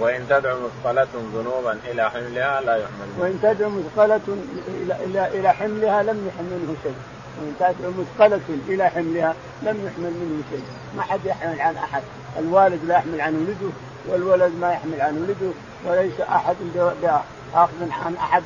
وإن 0.00 0.26
تدعو 0.28 0.56
مثقلة 0.60 1.08
ذنوبا 1.34 1.78
إلى 1.90 2.10
حملها 2.10 2.60
لا 2.60 2.76
يحمل 2.76 3.06
وإن 3.18 3.38
تدعو 3.42 3.70
مثقلة 3.70 4.20
إلى 5.04 5.28
إلى 5.38 5.52
حملها 5.52 6.02
لم 6.02 6.28
يحمله 6.28 6.74
شيء. 6.82 6.94
وإن 7.40 7.54
تدعو 7.60 7.92
مثقلة 8.00 8.40
إلى 8.68 8.88
حملها 8.88 9.34
لم 9.62 9.86
يحمل 9.86 10.12
منه 10.12 10.42
شيء. 10.50 10.64
ما 10.96 11.02
حد 11.02 11.20
يحمل 11.24 11.60
عن 11.60 11.76
أحد. 11.76 12.02
الوالد 12.38 12.84
لا 12.84 12.94
يحمل 12.94 13.20
عن 13.20 13.34
ولده 13.34 13.72
والولد 14.08 14.52
ما 14.60 14.72
يحمل 14.72 15.00
عن 15.00 15.14
ولده 15.22 15.52
وليس 15.86 16.20
أحد 16.20 16.56
آخذ 17.54 17.90
عن 18.04 18.14
أحد 18.16 18.42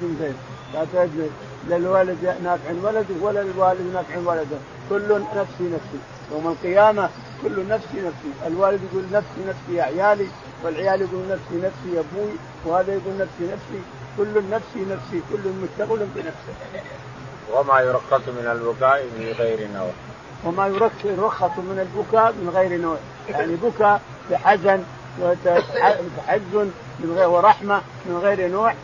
تجد 0.93 1.31
لا 1.69 1.77
الوالد 1.77 2.35
نافع 2.45 2.71
ولده 2.83 3.15
ولا 3.21 3.41
الوالد 3.41 3.95
نافع 3.95 4.19
ولده. 4.19 4.57
كل 4.91 5.23
نفسي 5.37 5.65
نفسي. 5.65 5.99
يوم 6.33 6.47
القيامة 6.49 7.11
كل 7.43 7.69
نفسي 7.69 7.97
نفسي. 7.97 8.47
الوالد 8.47 8.81
يقول 8.93 9.05
نفسي 9.13 9.41
نفسي 9.49 9.75
يا 9.75 9.83
عيالي 9.83 10.27
والعيال 10.65 11.01
يقول 11.01 11.23
نفسي 11.29 11.57
نفسي 11.67 11.95
يا 11.95 12.01
أبوي 12.01 12.33
وهذا 12.65 12.93
يقول 12.93 13.15
نفسي 13.19 13.53
نفسي. 13.53 13.83
كل 14.19 14.51
نفسي 14.51 14.81
نفسي 14.91 15.23
كل 15.33 15.51
مشتغل 15.63 16.07
بنفسه. 16.15 16.55
وما 17.53 17.81
يرخص 17.81 18.29
من 18.29 18.47
البكاء 18.53 19.05
من 19.05 19.35
غير 19.39 19.69
نوع. 19.75 19.91
وما 20.45 20.67
يرخص 20.67 21.59
من 21.59 21.79
البكاء 21.87 22.33
من 22.33 22.51
غير 22.55 22.81
نوع. 22.81 22.97
يعني 23.29 23.57
بكاء 23.57 24.01
بحزن 24.31 24.83
وتحزن 25.21 26.71
من 27.01 27.15
غير 27.17 27.29
ورحمة 27.29 27.83
من 28.07 28.19
غير 28.23 28.49
نوع 28.49 28.75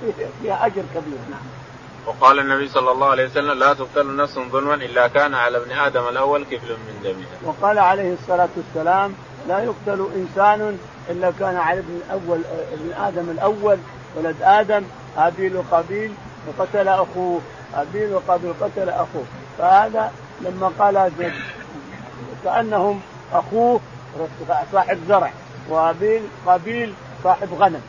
فيها 0.43 0.67
أجر 0.67 0.83
كبير. 0.95 1.19
نعم. 1.31 1.62
وقال 2.07 2.39
النبي 2.39 2.69
صلى 2.69 2.91
الله 2.93 3.07
عليه 3.07 3.27
وسلم 3.27 3.59
لا 3.59 3.75
تقتل 3.75 4.17
نفس 4.17 4.39
ظلما 4.39 4.75
إلا 4.75 5.09
كان 5.09 5.35
على 5.35 5.59
ابن 5.59 5.71
آدم 5.71 6.09
الأول 6.09 6.45
كفل 6.45 6.71
من 6.73 7.01
دمها. 7.05 7.39
وقال 7.45 7.79
عليه 7.79 8.13
الصلاة 8.13 8.49
والسلام 8.57 9.15
لا 9.49 9.59
يقتل 9.59 10.07
إنسان 10.17 10.79
إلا 11.11 11.33
كان 11.39 11.57
على 11.57 11.79
ابن 11.79 12.01
الأول 12.07 12.41
ابن 12.73 12.93
آدم 12.93 13.31
الأول 13.31 13.79
ولد 14.17 14.37
آدم 14.43 14.85
هابيل 15.17 15.57
وقابيل 15.57 16.13
وقتل 16.49 16.89
أخوه 16.89 17.41
هابيل 17.75 18.15
وقابيل 18.15 18.53
قتل 18.61 18.89
أخوه 18.89 19.25
فهذا 19.59 20.13
لما 20.41 20.73
قال 20.79 21.13
كأنهم 22.45 23.01
أخوه 23.33 23.81
صاحب 24.73 24.99
زرع 25.09 25.31
وهابيل 25.69 26.23
قابيل 26.47 26.95
صاحب 27.25 27.49
غنم 27.55 27.83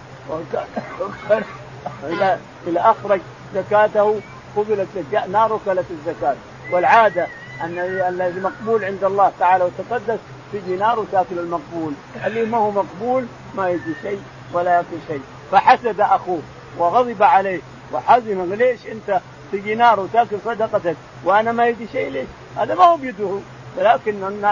إذا 2.03 2.39
إذا 2.67 2.81
أخرج 2.81 3.19
زكاته 3.55 4.21
قبلت 4.55 4.87
نار 5.29 5.59
كلت 5.65 5.85
الزكاة. 5.91 6.35
والعادة 6.71 7.27
أن 7.61 7.77
الذي 8.07 8.39
مقبول 8.39 8.85
عند 8.85 9.03
الله 9.03 9.31
تعالى 9.39 9.63
وتقدس 9.63 10.19
تجي 10.53 10.75
نار 10.75 10.99
وتأكل 10.99 11.39
المقبول. 11.39 11.93
اللي 12.25 12.45
ما 12.45 12.57
هو 12.57 12.71
مقبول 12.71 13.25
ما 13.55 13.69
يجي 13.69 13.93
شيء 14.01 14.21
ولا 14.53 14.75
يأكل 14.75 14.97
شيء. 15.07 15.21
فحسد 15.51 16.01
أخوه 16.01 16.41
وغضب 16.77 17.23
عليه 17.23 17.61
وحزن 17.93 18.53
ليش 18.53 18.79
أنت 18.87 19.21
تجي 19.51 19.75
نار 19.75 19.99
وتأكل 19.99 20.37
صدقتك 20.45 20.95
وأنا 21.25 21.51
ما 21.51 21.67
يجي 21.67 21.87
شيء 21.91 22.09
ليش؟ 22.09 22.27
هذا 22.57 22.75
ما 22.75 22.83
هو 22.83 22.97
بيده. 22.97 23.39
ولكن 23.77 24.45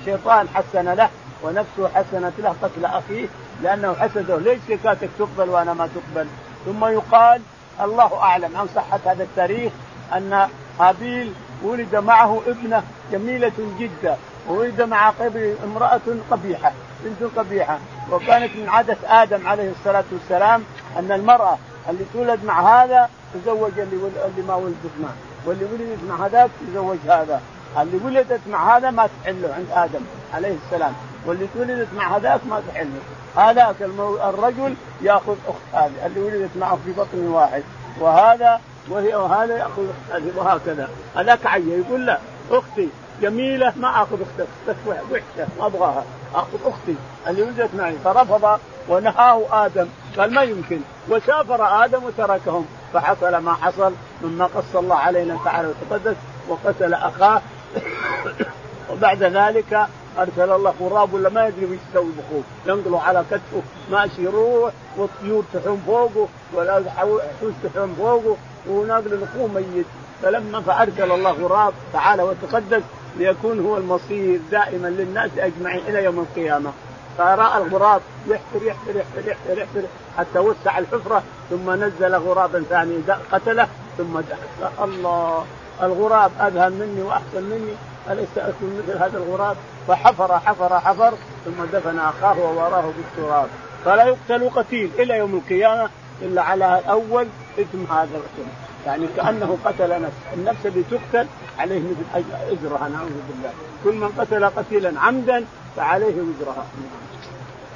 الشيطان 0.00 0.48
حسن 0.54 0.88
له 0.88 1.08
ونفسه 1.42 1.88
حسنت 1.94 2.32
له 2.38 2.54
قتل 2.62 2.84
أخيه 2.84 3.26
لأنه 3.62 3.94
حسده. 3.94 4.36
ليش 4.36 4.58
زكاتك 4.68 5.08
تقبل 5.18 5.48
وأنا 5.50 5.74
ما 5.74 5.88
تقبل؟ 5.94 6.26
ثم 6.66 6.84
يقال 6.84 7.42
الله 7.80 8.18
أعلم. 8.22 8.56
عن 8.56 8.66
صحة 8.74 9.00
هذا 9.04 9.22
التاريخ 9.22 9.72
أن 10.12 10.48
هابيل 10.80 11.32
ولد 11.62 11.96
معه 11.96 12.42
ابنة 12.46 12.82
جميلة 13.12 13.52
جدا 13.78 14.16
وولد 14.48 14.82
مع 14.82 15.12
امرأة 15.64 16.00
قبيحة 16.30 16.72
بنت 17.04 17.38
قبيحة. 17.38 17.78
وكانت 18.10 18.56
من 18.56 18.68
عادة 18.68 18.96
آدم 19.06 19.46
عليه 19.46 19.70
الصلاة 19.70 20.04
والسلام 20.12 20.64
أن 20.98 21.12
المرأة 21.12 21.58
اللي 21.88 22.04
تولد 22.12 22.44
مع 22.44 22.82
هذا 22.82 23.08
تزوج 23.34 23.78
اللي, 23.78 23.96
اللي 23.96 24.42
ما 24.48 24.54
ولدت 24.54 24.94
معه. 25.02 25.14
واللي 25.46 25.64
ولدت 25.64 25.98
مع 26.08 26.26
هذاك 26.26 26.50
تزوج 26.68 26.98
هذا. 27.06 27.40
اللي 27.78 27.98
ولدت 28.04 28.40
مع 28.50 28.76
هذا 28.76 28.90
ما 28.90 29.08
تحله 29.22 29.54
عند 29.54 29.66
آدم 29.70 30.04
عليه 30.34 30.56
السلام. 30.66 30.92
واللي 31.26 31.46
ولدت 31.56 31.88
مع 31.96 32.16
هذاك 32.16 32.40
ما 32.46 32.62
تحله 32.68 33.00
هذاك 33.36 33.74
المو... 33.80 34.16
الرجل 34.16 34.74
يأخذ 35.02 35.36
أخت 35.48 35.84
هذه 35.84 36.06
اللي 36.06 36.20
ولدت 36.20 36.50
معه 36.56 36.78
في 36.84 36.92
بطن 36.92 37.26
واحد. 37.26 37.62
وهذا 38.00 38.60
وهي 38.88 39.14
وهذا 39.14 39.56
يأخذ 39.56 39.82
أخت 39.88 40.16
هذه 40.16 40.32
وهكذا. 40.36 40.88
هذاك 41.16 41.46
عيه 41.46 41.76
يقول 41.76 42.06
لا 42.06 42.18
أختي 42.50 42.88
جميلة 43.22 43.72
ما 43.76 44.02
أخذ 44.02 44.22
أختك. 44.22 44.48
أختك 44.68 44.76
وحشة 44.86 45.48
ما 45.58 45.66
أبغاها. 45.66 46.04
أخذ 46.34 46.58
أختي 46.64 46.94
اللي 47.26 47.42
ولدت 47.42 47.70
معي. 47.74 47.96
فرفض 48.04 48.60
ونهاه 48.88 49.66
آدم. 49.66 49.86
قال 50.18 50.34
ما 50.34 50.42
يمكن. 50.42 50.80
وسافر 51.08 51.84
آدم 51.84 52.04
وتركهم. 52.04 52.66
فحصل 52.92 53.36
ما 53.36 53.54
حصل 53.54 53.92
مما 54.22 54.44
قص 54.46 54.76
الله 54.76 54.96
علينا 54.96 55.38
تعالى 55.44 55.68
وتقدس 55.68 56.16
وقتل 56.48 56.94
أخاه. 56.94 57.42
وبعد 58.90 59.22
ذلك 59.22 59.86
أرسل 60.18 60.52
الله 60.52 60.74
غراب 60.80 61.14
ولا 61.14 61.28
ما 61.28 61.46
يدري 61.46 61.64
وش 61.64 61.78
يسوي 61.90 62.12
بخوه. 62.12 62.42
ينقلوا 62.66 63.00
على 63.00 63.24
كتفه. 63.30 63.62
ماشي 63.90 64.22
يروح 64.22 64.72
والطيور 64.96 65.44
تحوم 65.54 65.82
فوقه 65.86 66.28
والحوش 66.52 67.52
تحوم 67.64 67.94
فوقه 67.98 68.36
وناقل 68.68 69.22
اخوه 69.22 69.48
ميت. 69.48 69.86
فلما 70.22 70.60
فأرسل 70.60 71.12
الله 71.12 71.30
غراب 71.30 71.72
تعالى 71.92 72.22
وتقدس 72.22 72.82
ليكون 73.16 73.66
هو 73.66 73.76
المصير 73.76 74.40
دائما 74.50 74.88
للناس 74.88 75.30
أجمعين 75.38 75.82
إلى 75.88 76.04
يوم 76.04 76.18
القيامة. 76.18 76.72
فراى 77.18 77.62
الغراب 77.62 78.00
يحفر 78.26 78.62
يحفر 78.62 78.96
يحفر 78.96 79.28
يحفر 79.28 79.58
يحفر 79.58 79.82
حتى 80.18 80.38
وسع 80.38 80.78
الحفرة 80.78 81.22
ثم 81.50 81.70
نزل 81.70 82.14
غرابا 82.14 82.64
ثاني 82.70 82.96
قتله 83.32 83.68
ثم 83.98 84.20
دخل. 84.20 84.84
الله 84.84 85.44
الغراب 85.82 86.30
اذهل 86.40 86.72
مني 86.72 87.02
وأحسن 87.02 87.42
مني. 87.42 87.74
اليس 88.10 88.28
اكون 88.36 88.82
مثل 88.82 88.98
هذا 88.98 89.18
الغراب. 89.18 89.56
فحفر 89.88 90.38
حفر 90.38 90.80
حفر 90.80 91.14
ثم 91.44 91.64
دفن 91.72 91.98
أخاه 91.98 92.38
ووراه 92.38 92.84
بالتراب. 92.96 93.48
فلا 93.84 94.04
يقتل 94.04 94.50
قتيل 94.50 94.90
إلى 94.98 95.18
يوم 95.18 95.34
القيامة 95.34 95.90
إلا 96.22 96.42
على 96.42 96.78
الأول 96.78 97.26
إثم 97.58 97.92
هذا 97.92 98.16
القتل. 98.16 98.50
يعني 98.86 99.06
كأنه 99.16 99.58
قتل 99.64 100.02
نفس 100.02 100.16
النفس 100.34 100.66
اللي 100.66 100.82
تقتل 100.90 101.26
عليه 101.58 101.80
مثل 101.80 102.24
أجرها 102.50 102.88
نعوذ 102.88 103.12
بالله. 103.28 103.52
كل 103.84 103.94
من 103.94 104.08
قتل 104.18 104.44
قتيلا 104.44 105.00
عمدا 105.00 105.44
فعليه 105.76 106.14
وزرها. 106.22 106.66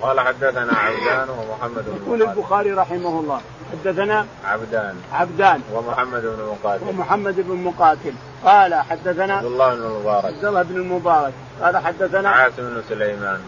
قال 0.03 0.21
حدثنا 0.21 0.73
عبدان 0.73 1.29
ومحمد 1.29 1.85
بن 1.87 2.03
يقول 2.07 2.23
البخاري 2.23 2.73
رحمه 2.73 3.21
الله. 3.21 3.41
حدثنا 3.73 4.27
عبدان. 4.45 4.95
عبدان. 5.13 5.61
ومحمد 5.73 6.23
بن 6.23 6.49
مقاتل. 6.51 6.89
ومحمد 6.89 7.41
بن 7.41 7.55
مقاتل. 7.55 8.13
قال 8.45 8.75
حدثنا 8.75 9.35
عبد 9.35 9.45
الله 9.45 9.75
بن 9.75 9.83
المبارك 9.83 10.25
عبد 10.25 10.45
الله 10.45 10.63
بن 10.63 10.77
المبارك 10.77 11.33
قال 11.63 11.77
حدثنا 11.77 12.29
عاصم 12.29 12.55
بن 12.57 12.83
سليمان. 12.89 13.41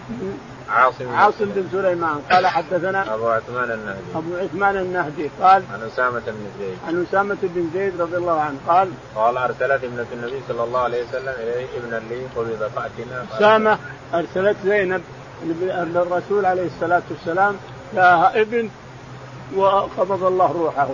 عاصم 0.70 1.04
بن 1.04 1.14
عاصم 1.14 1.44
بن 1.44 1.68
سليمان. 1.72 2.20
قال 2.30 2.46
حدثنا 2.46 3.14
أبو 3.14 3.28
عثمان 3.28 3.70
النهدي. 3.70 4.00
أبو 4.14 4.36
عثمان 4.36 4.76
النهدي. 4.76 5.30
قال 5.42 5.62
عن 5.72 5.82
أسامة 5.92 6.22
بن 6.26 6.46
زيد. 6.58 6.78
عن 6.88 7.06
أسامة 7.08 7.38
بن 7.42 7.70
زيد 7.74 8.00
رضي 8.00 8.16
الله 8.16 8.40
عنه. 8.40 8.58
قال 8.68 8.88
قال 9.16 9.36
أرسلت 9.38 9.84
ابنة 9.84 10.06
النبي 10.12 10.40
صلى 10.48 10.64
الله 10.64 10.80
عليه 10.80 11.04
وسلم 11.04 11.34
إليه 11.38 11.66
ابنا 11.78 12.02
لي 12.10 12.26
قبض 12.36 12.70
فأتنا. 12.76 13.26
أسامة 13.36 13.78
أرسلت 14.14 14.56
زينب 14.64 15.02
للرسول 15.44 16.46
عليه 16.46 16.66
الصلاة 16.66 17.02
والسلام 17.10 17.56
لها 17.94 18.40
ابن 18.40 18.68
وقبض 19.56 20.24
الله 20.24 20.52
روحه. 20.52 20.88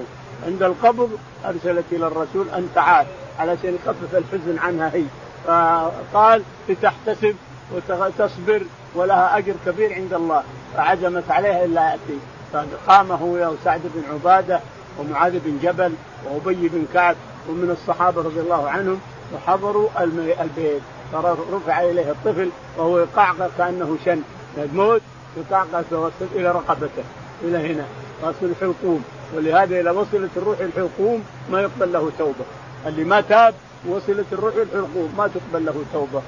عند 0.46 0.62
القبض 0.62 1.10
أرسلت 1.44 1.84
إلى 1.92 2.06
الرسول 2.06 2.48
أن 2.48 2.68
تعال 2.74 3.06
علشان 3.38 3.74
يخفف 3.74 4.14
الحزن 4.14 4.58
عنها 4.58 4.90
هي. 4.94 5.04
فقال 5.46 6.42
لتحتسب 6.68 7.36
وتصبر 7.74 8.62
ولها 8.94 9.38
أجر 9.38 9.54
كبير 9.66 9.94
عند 9.94 10.14
الله. 10.14 10.42
فعزمت 10.76 11.30
عليها 11.30 11.64
إلا 11.64 11.90
يأتي. 11.90 12.18
فقام 12.52 13.12
هو 13.12 13.52
وسعد 13.52 13.80
بن 13.94 14.02
عبادة 14.12 14.60
ومعاذ 14.98 15.38
بن 15.44 15.58
جبل 15.62 15.92
وأبي 16.24 16.68
بن 16.68 16.86
كعب 16.94 17.16
ومن 17.48 17.70
الصحابة 17.70 18.22
رضي 18.22 18.40
الله 18.40 18.70
عنهم 18.70 19.00
وحضروا 19.34 19.88
البيت. 20.40 20.82
فرفع 21.12 21.82
إليه 21.82 22.10
الطفل 22.10 22.50
وهو 22.78 22.98
يقعقع 22.98 23.48
كأنه 23.58 23.96
شن. 24.04 24.20
الموت 24.58 25.02
يقعقع 25.36 25.82
إلى 26.34 26.52
رقبته 26.52 27.04
إلى 27.42 27.72
هنا. 27.72 27.84
راس 28.24 28.34
الحلقوم. 28.42 29.04
ولهذا 29.36 29.80
إذا 29.80 29.90
وصلت 29.90 30.30
الروح 30.36 30.58
الحلقوم 30.60 31.24
ما 31.50 31.60
يقبل 31.60 31.92
له 31.92 32.10
توبة. 32.18 32.44
اللي 32.86 33.04
ما 33.04 33.20
تاب 33.20 33.54
وصلت 33.88 34.26
الروح 34.32 34.54
الحلقوم 34.54 35.14
ما 35.18 35.28
تقبل 35.28 35.66
له 35.66 35.84
توبة. 35.92 36.22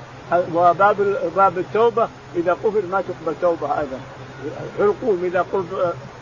وباب 0.54 1.18
باب 1.36 1.58
التوبة 1.58 2.08
إذا 2.36 2.52
قفل 2.52 2.86
ما 2.90 3.00
تقبل 3.00 3.34
توبة 3.42 3.78
أيضا 3.80 4.00
الحلقوم 4.76 5.20
إذا 5.24 5.46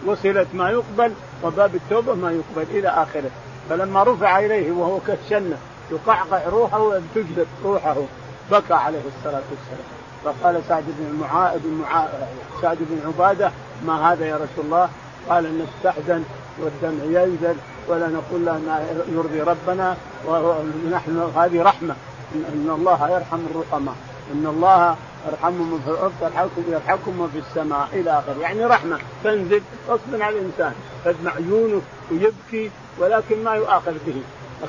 وصلت 0.06 0.48
ما 0.54 0.70
يقبل 0.70 1.12
وباب 1.44 1.74
التوبة 1.74 2.14
ما 2.14 2.30
يقبل 2.30 2.78
إلى 2.78 2.88
آخره. 2.88 3.30
فلما 3.70 4.02
رفع 4.02 4.38
إليه 4.38 4.72
وهو 4.72 4.98
كالشنة 5.06 5.56
يقعقع 5.90 6.48
روحه 6.48 7.00
تجلد 7.14 7.46
روحه. 7.64 7.96
بكى 8.50 8.74
عليه 8.74 9.02
الصلاة 9.18 9.42
والسلام. 9.50 9.96
فقال 10.24 10.62
سعد 10.68 10.84
بن 10.86 11.18
معاذ 11.20 11.58
بن 11.58 11.82
معا... 11.82 12.08
سعد 12.62 12.78
بن 12.80 13.00
عبادة 13.06 13.52
ما 13.86 14.12
هذا 14.12 14.26
يا 14.26 14.34
رسول 14.34 14.64
الله؟ 14.64 14.88
قال 15.28 15.58
نستحزن 15.58 16.22
والدمع 16.58 17.20
ينزل 17.22 17.56
ولا 17.88 18.08
نقول 18.08 18.46
له 18.46 18.52
ما 18.52 18.86
يرضي 19.12 19.40
ربنا 19.40 19.96
ونحن 20.26 21.30
هذه 21.36 21.62
رحمة. 21.62 21.94
إن 22.34 22.70
الله 22.70 23.10
يرحم 23.10 23.38
الرحماء 23.50 23.94
إن 24.32 24.46
الله 24.46 24.96
يرحمهم 25.28 25.80
في 25.84 25.90
الأرض 25.90 26.12
يرحمكم 26.22 26.62
يرحمكم 26.68 27.28
في 27.32 27.38
السماء 27.38 27.88
إلى 27.92 28.10
آخره. 28.18 28.40
يعني 28.40 28.64
رحمة. 28.64 28.98
تنزل 29.24 29.62
غصبا 29.88 30.24
على 30.24 30.38
الإنسان. 30.38 30.72
تدمع 31.04 31.32
عيونه 31.32 31.82
ويبكي 32.10 32.70
ولكن 32.98 33.44
ما 33.44 33.54
يؤاخذ 33.54 33.94
به. 34.06 34.22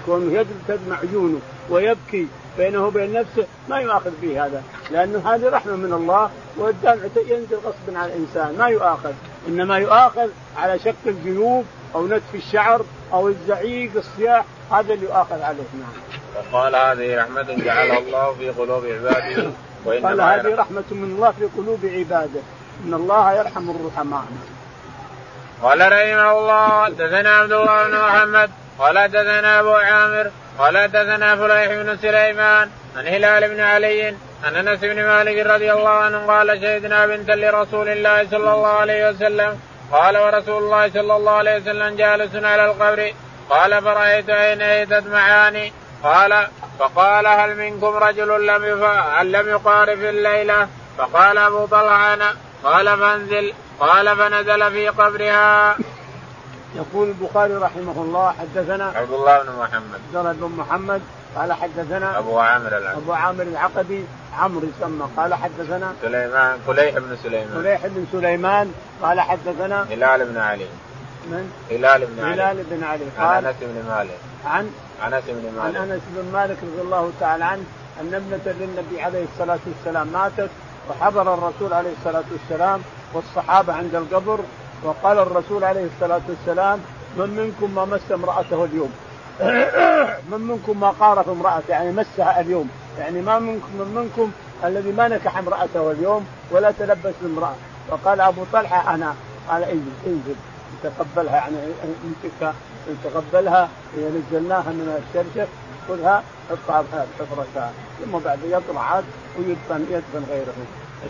كونه 0.05 0.45
تدمع 0.67 0.97
عيونه 0.97 1.39
ويبكي. 1.69 2.27
بينه 2.57 2.85
وبين 2.85 3.13
نفسه 3.13 3.47
ما 3.69 3.77
يؤاخذ 3.79 4.11
به 4.21 4.45
هذا. 4.45 4.63
لأنه 4.91 5.35
هذه 5.35 5.49
رحمة 5.49 5.75
من 5.75 5.93
الله 5.93 6.29
والدمع 6.57 6.93
ينزل 7.15 7.55
غصبا 7.55 7.99
على 7.99 8.13
الإنسان. 8.13 8.55
ما 8.57 8.67
يؤاخذ. 8.67 9.13
إنما 9.47 9.77
يؤاخذ 9.77 10.29
على 10.57 10.79
شق 10.79 10.95
الجيوب 11.07 11.65
أو 11.95 12.07
نتف 12.07 12.35
الشعر 12.35 12.81
أو 13.13 13.27
الزعيق 13.27 13.91
الصياح. 13.95 14.45
هذا 14.71 14.93
اللي 14.93 15.05
يؤاخذ 15.05 15.41
عليه. 15.41 15.63
نعم. 15.73 15.93
وقال 16.35 16.75
هذه 16.75 17.17
رحمة 17.17 17.63
جعلها 17.65 17.97
الله 17.99 18.33
في 18.33 18.49
قلوب 18.49 18.85
عباده 18.85 19.51
وإنما 19.85 20.09
قال 20.09 20.21
هذه 20.21 20.55
رحمة 20.55 20.83
من 20.91 21.03
الله 21.15 21.31
في 21.31 21.45
قلوب 21.57 21.79
عباده. 21.83 22.41
إن 22.85 22.93
الله 22.93 23.33
يرحم 23.33 23.69
الرحماء 23.69 24.23
قال 25.63 25.79
رحمه 25.79 26.31
الله 26.39 26.85
حدثنا 26.85 27.29
عبد 27.29 27.51
الله 27.51 27.87
بن 27.87 27.97
محمد 27.97 28.49
قال 28.79 28.99
حدثنا 28.99 29.59
أبو 29.59 29.73
عامر 29.73 30.31
قال 30.59 30.77
حدثنا 30.77 31.35
فليح 31.35 31.67
بن 31.67 31.97
سليمان 31.97 32.69
عن 32.97 33.07
هلال 33.07 33.49
بن 33.49 33.59
علي 33.59 34.15
عن 34.43 34.55
أنس 34.55 34.79
بن 34.79 35.05
مالك 35.05 35.45
رضي 35.45 35.73
الله 35.73 35.89
عنه 35.89 36.27
قال 36.27 36.61
شهدنا 36.61 37.05
بنتا 37.05 37.31
لرسول 37.31 37.89
الله 37.89 38.27
صلى 38.31 38.53
الله 38.53 38.67
عليه 38.67 39.09
وسلم. 39.09 39.59
قال 39.91 40.17
ورسول 40.17 40.63
الله 40.63 40.89
صلى 40.89 41.15
الله 41.15 41.31
عليه 41.31 41.57
وسلم 41.57 41.95
جالس 41.95 42.35
على 42.35 42.65
القبر. 42.65 43.11
قال 43.49 43.81
فرأيت 43.81 44.29
عينيه 44.29 44.83
تدمعان؟ 44.83 45.71
قال 46.03 46.47
فقال 46.79 47.27
هل 47.27 47.55
منكم 47.55 47.93
رجل 47.97 48.47
لم 48.47 48.65
لم 49.21 49.49
يقارف 49.49 49.99
الليلة؟ 49.99 50.67
فقال 50.97 51.37
أبو 51.37 51.65
طلحة 51.65 52.17
قال 52.63 52.97
فانزل. 52.99 53.53
قال 53.79 54.17
فنزل 54.17 54.71
في 54.71 54.87
قبرها. 54.87 55.77
يقول 56.77 57.07
البخاري 57.07 57.53
رحمه 57.53 58.01
الله 58.01 58.31
حدثنا 58.31 58.85
عبد 58.85 59.11
الله 59.11 59.43
بن 59.43 59.51
محمد. 59.59 59.99
عبد 60.07 60.15
الله 60.15 60.31
بن 60.31 60.55
محمد 60.57 61.01
قال 61.35 61.53
حدثنا 61.53 62.19
أبو 62.19 62.39
عامر 62.39 62.77
العقدي. 62.77 62.97
أبو 62.97 63.13
عامر 63.13 63.43
العقدي 63.43 64.03
عمرو 64.39 64.67
يسمى 64.67 65.05
قال 65.17 65.33
حدثنا 65.33 65.93
سليمان 66.01 66.59
فليح 66.67 66.97
بن 66.97 67.17
سليمان. 67.23 67.61
فليح 67.61 67.87
بن 67.87 68.05
سليمان 68.11 68.73
قال 69.01 69.21
حدثنا 69.21 69.83
هلال 69.83 70.25
بن 70.25 70.37
علي. 70.37 70.67
من؟ 71.31 71.51
هلال 71.71 72.05
بن 72.05 72.23
علي. 72.23 72.33
هلال 72.33 72.63
بن 72.69 72.83
علي. 72.83 73.05
قال 73.17 73.27
عن 73.27 73.45
أنس 73.45 73.55
بن 73.61 73.89
مالك. 73.89 74.19
عن؟ 74.45 74.71
أنس 75.07 75.23
بن 75.27 75.51
مالك. 75.57 75.77
عن 75.77 75.91
أنس 75.91 76.01
بن 76.15 76.31
مالك 76.33 76.57
رضي 76.63 76.81
الله 76.81 77.11
تعالى 77.19 77.45
عنه 77.45 77.63
أن 78.01 78.13
ابنة 78.13 78.53
للنبي 78.59 79.01
عليه 79.01 79.25
الصلاة 79.33 79.59
والسلام 79.67 80.07
ماتت 80.07 80.49
وحضر 80.89 81.33
الرسول 81.33 81.73
عليه 81.73 81.91
الصلاة 81.99 82.23
والسلام 82.31 82.81
والصحابة 83.13 83.73
عند 83.73 83.95
القبر 83.95 84.39
وقال 84.83 85.19
الرسول 85.19 85.63
عليه 85.63 85.87
الصلاة 85.95 86.21
والسلام 86.29 86.79
من 87.17 87.29
منكم 87.29 87.75
ما 87.75 87.85
مس 87.85 88.11
امرأته 88.11 88.65
اليوم؟ 88.65 88.91
من 90.31 90.41
منكم 90.41 90.79
ما 90.79 90.89
قارف 90.89 91.29
امرأته؟ 91.29 91.69
يعني 91.69 91.91
مسها 91.91 92.39
اليوم. 92.39 92.69
يعني 92.99 93.21
ما 93.21 93.39
منكم 93.39 93.69
من 93.79 93.95
منكم 93.95 94.31
الذي 94.63 94.91
ما 94.91 95.07
نكح 95.07 95.37
امرأته 95.37 95.91
اليوم 95.91 96.27
ولا 96.51 96.71
تلبس 96.71 97.13
بامراه 97.21 97.53
فقال 97.89 98.21
أبو 98.21 98.41
طلحة 98.53 98.95
أنا. 98.95 99.15
قال 99.49 99.63
إنزل 99.63 99.91
إنزل. 100.07 100.35
تقبلها 100.83 101.35
يعني 101.35 101.57
امسكها 102.05 102.53
تقبلها 103.03 103.69
إذا 103.97 104.09
نزلناها 104.09 104.69
من 104.69 105.03
الشرشف 105.03 105.47
خذها 105.87 106.23
حطها 106.49 106.83
بحفرتها. 107.19 107.71
ثم 107.99 108.17
بعد 108.25 108.39
يطلع 108.43 108.81
عاد 108.81 109.03
ويدفن 109.37 109.85
يدفن 109.91 110.23
غيره. 110.29 110.53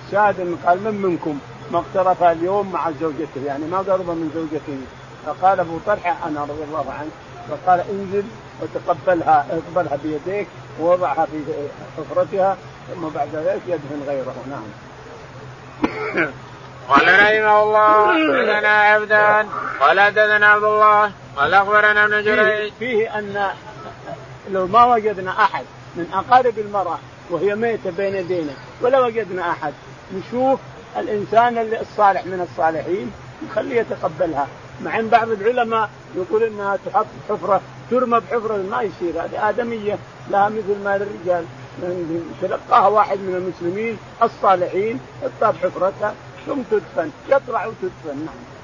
الشاهد 0.05 0.57
قال 0.65 0.83
من 0.83 1.01
منكم؟ 1.01 1.39
ما 1.71 1.79
اقترف 1.79 2.23
اليوم 2.23 2.71
مع 2.71 2.91
زوجته 3.01 3.45
يعني 3.45 3.65
ما 3.65 3.77
قرب 3.77 4.09
من 4.09 4.31
زوجته. 4.35 4.79
فقال 5.25 5.59
أبو 5.59 5.77
طلحة 5.85 6.27
أنا 6.27 6.41
رضي 6.43 6.63
الله 6.63 6.85
عنه 6.99 7.09
فقال 7.49 7.79
انزل 7.79 8.23
وتقبلها 8.61 9.45
اقبلها 9.51 9.97
بيديك 10.03 10.47
ووضعها 10.79 11.25
في 11.25 11.43
حفرتها 11.97 12.57
ثم 12.93 13.07
بعد 13.15 13.29
ذلك 13.33 13.61
يدفن 13.67 14.01
غيره. 14.07 14.35
نعم. 14.49 14.67
قال 16.89 17.07
رحمه 17.07 17.63
الله 17.63 18.07
حدثنا 18.07 18.81
عبدان 18.81 19.47
قال 19.79 19.99
حدثنا 19.99 20.47
عبد 20.47 20.63
الله 20.63 21.11
قال 21.37 21.53
أخبرنا 21.53 22.05
ابن 22.05 22.23
جريج. 22.23 22.73
فيه 22.79 23.19
أن 23.19 23.51
لو 24.51 24.67
ما 24.67 24.85
وجدنا 24.85 25.31
أحد 25.31 25.65
من 25.95 26.11
أقارب 26.13 26.59
المرأة 26.59 26.99
وهي 27.29 27.55
ميتة 27.55 27.91
بين 27.91 28.15
يدينا 28.15 28.53
ولا 28.81 28.99
وجدنا 28.99 29.51
أحد 29.51 29.73
نشوف 30.13 30.59
الإنسان 30.97 31.57
الصالح 31.57 32.25
من 32.25 32.47
الصالحين 32.51 33.11
نخليه 33.49 33.79
يتقبلها. 33.81 34.47
مع 34.81 34.99
إن 34.99 35.07
بعض 35.07 35.29
العلماء 35.29 35.89
يقول 36.15 36.43
إنها 36.43 36.77
تحط 36.85 37.05
حفرة 37.29 37.61
ترمى 37.91 38.19
بحفرة 38.19 38.57
ما 38.57 38.81
يصير 38.81 39.23
هذه 39.23 39.49
آدمية. 39.49 39.97
لها 40.29 40.49
مثل 40.49 40.83
ما 40.83 40.95
الرجال 40.95 41.45
تلقاها 42.41 42.87
واحد 42.87 43.17
من 43.17 43.35
المسلمين 43.35 43.97
الصالحين 44.23 44.99
حطها 45.23 45.51
بحفرتها 45.51 46.13
ثم 46.45 46.61
تدفن 46.71 47.11
يطلع 47.29 47.65
وتدفن. 47.65 48.25
نعم. 48.25 48.57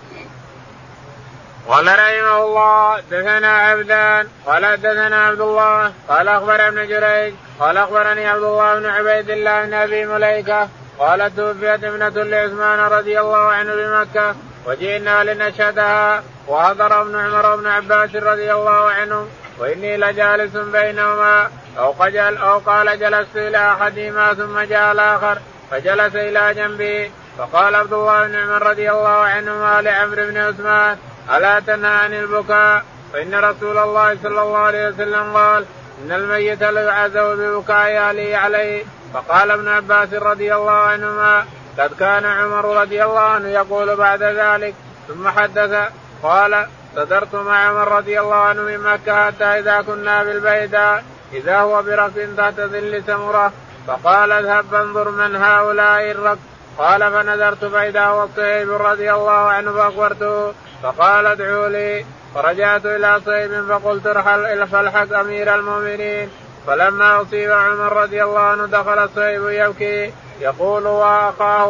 قال 1.68 1.86
رحمه 1.88 2.44
الله 2.44 3.00
دثنا 3.00 3.58
عبدان 3.58 4.28
قال 4.46 4.78
دثنا 4.78 5.26
عبد 5.26 5.42
الله 5.42 5.94
قال 6.10 6.28
اخبر 6.28 6.68
ابن 6.68 6.88
جريج 6.88 7.34
قال 7.60 7.78
أخبرني 7.78 8.28
عبد 8.28 8.44
الله 8.44 8.80
بن 8.80 8.86
عبيد 8.86 9.30
الله 9.30 9.66
بن 9.66 9.74
أبي 9.74 10.06
مليكة 10.06 10.70
قال 11.00 11.36
توفيت 11.36 11.84
ابنة 11.84 12.24
لعثمان 12.24 12.80
رضي 12.80 13.20
الله 13.20 13.38
عنه 13.38 13.76
بمكة 13.76 14.36
وجئنا 14.66 15.24
لنشهدها 15.24 16.24
وحضر 16.48 17.02
ابن 17.02 17.16
عمر 17.16 17.46
وابن 17.46 17.68
عباس 17.68 18.16
رضي 18.16 18.54
الله 18.54 18.92
عنهم 18.92 19.28
وإني 19.60 19.98
لجالس 19.98 20.56
بينهما 20.58 21.50
أو 21.78 21.92
قال 21.92 22.38
أو 22.38 22.58
قال 22.58 23.00
جلست 23.00 23.36
إلى 23.36 23.58
أحدهما 23.58 24.34
ثم 24.34 24.60
جاء 24.60 24.92
الآخر 24.92 25.38
فجلس 25.72 26.16
إلى 26.16 26.54
جنبي 26.54 27.12
فقال 27.38 27.76
عبد 27.76 27.94
الله 27.94 28.28
بن 28.28 28.36
عمر 28.36 28.68
رضي 28.68 28.92
الله 28.92 29.10
عنهما 29.10 29.82
لعمرو 29.82 30.24
بن 30.24 30.38
عثمان 30.38 30.98
ألا 31.36 31.60
تنهى 31.60 31.92
عن 31.92 32.14
البكاء؟ 32.14 32.84
فإن 33.14 33.36
رسول 33.36 33.78
الله 33.78 34.18
صلى 34.24 34.42
الله 34.42 34.58
عليه 34.58 34.88
وسلم 34.88 35.38
قال 35.38 35.66
إن 36.02 36.12
الميت 36.12 36.64
ليعذب 36.64 37.40
ببكاء 37.40 37.98
أهله 37.98 38.38
عليه. 38.38 38.84
فقال 39.14 39.52
ابن 39.52 39.68
عباس 39.68 40.14
رضي 40.14 40.56
الله 40.56 40.72
عنهما 40.72 41.46
قد 41.80 41.94
كان 42.00 42.26
عمر 42.26 42.82
رضي 42.82 43.04
الله 43.04 43.20
عنه 43.20 43.48
يقول 43.48 43.96
بعد 43.96 44.24
ذلك 44.24 44.74
ثم 45.08 45.30
حدث 45.30 45.90
قال 46.24 46.68
صدرت 46.96 47.36
مع 47.36 47.58
عمر 47.58 47.92
رضي 47.92 48.20
الله 48.20 48.36
عنه 48.36 48.62
من 48.62 48.80
مكة 48.80 49.26
حتى 49.26 49.44
إذا 49.44 49.82
كنا 49.82 50.24
بالبيداء 50.24 51.04
إذا 51.34 51.58
هو 51.58 51.84
بركب 51.84 52.36
تحت 52.38 52.56
ظل 52.56 53.04
سمرة 53.08 53.52
فقال 53.88 54.32
اذهب 54.32 54.66
فانظر 54.72 55.12
من 55.12 55.36
هؤلاء 55.36 56.12
الركب 56.12 56.40
قال 56.78 57.12
فنظرت 57.12 57.66
فإذا 57.66 58.06
هو 58.06 58.28
صهيب 58.36 58.72
رضي 58.72 59.14
الله 59.14 59.32
عنه 59.32 59.72
فأخبرته 59.72 60.54
فقال 60.84 61.26
ادعوا 61.26 61.68
لي 61.68 62.06
فرجعت 62.36 62.86
إلى 62.86 63.22
صهيب 63.26 63.66
فقلت 63.70 64.08
ارحل 64.08 64.68
فالحق 64.68 65.18
أمير 65.20 65.56
المؤمنين 65.56 66.30
فلما 66.68 67.22
أصيب 67.22 67.52
عمر 67.52 67.94
رضي 67.94 68.24
الله 68.24 68.40
عنه 68.40 68.66
دخل 68.66 69.10
صهيب 69.16 69.48
يبكي 69.48 70.14
يقول 70.42 70.88
وأخاه 70.88 71.68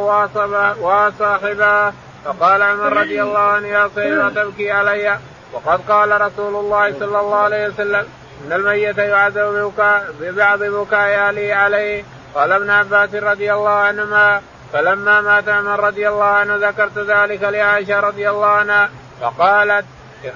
وصاحباه 0.81 1.93
فقال 2.25 2.61
عمر 2.61 2.97
رضي 2.97 3.21
الله 3.21 3.39
عنه 3.39 3.67
يا 3.67 3.89
صهيب 3.95 4.33
تبكي 4.35 4.71
علي. 4.71 5.17
وقد 5.53 5.81
قال 5.89 6.21
رسول 6.21 6.55
الله 6.55 6.99
صلى 6.99 7.19
الله 7.19 7.35
عليه 7.35 7.67
وسلم 7.67 8.05
إن 8.45 8.53
الميت 8.53 8.97
يعذب 8.97 9.73
ببعض 10.19 10.63
بكاء 10.63 11.19
اهله 11.19 11.55
عليه. 11.55 12.03
قال 12.35 12.51
ابن 12.51 12.69
عباس 12.69 13.15
رضي 13.15 13.53
الله 13.53 13.69
عنهما 13.69 14.41
فلما 14.73 15.21
مات 15.21 15.49
عمر 15.49 15.79
رضي 15.79 16.09
الله 16.09 16.25
عنه 16.25 16.55
ذكرت 16.55 16.97
ذلك 16.97 17.43
لعائشة 17.43 17.99
رضي 17.99 18.29
الله 18.29 18.47
عنها 18.47 18.89
فقالت 19.21 19.85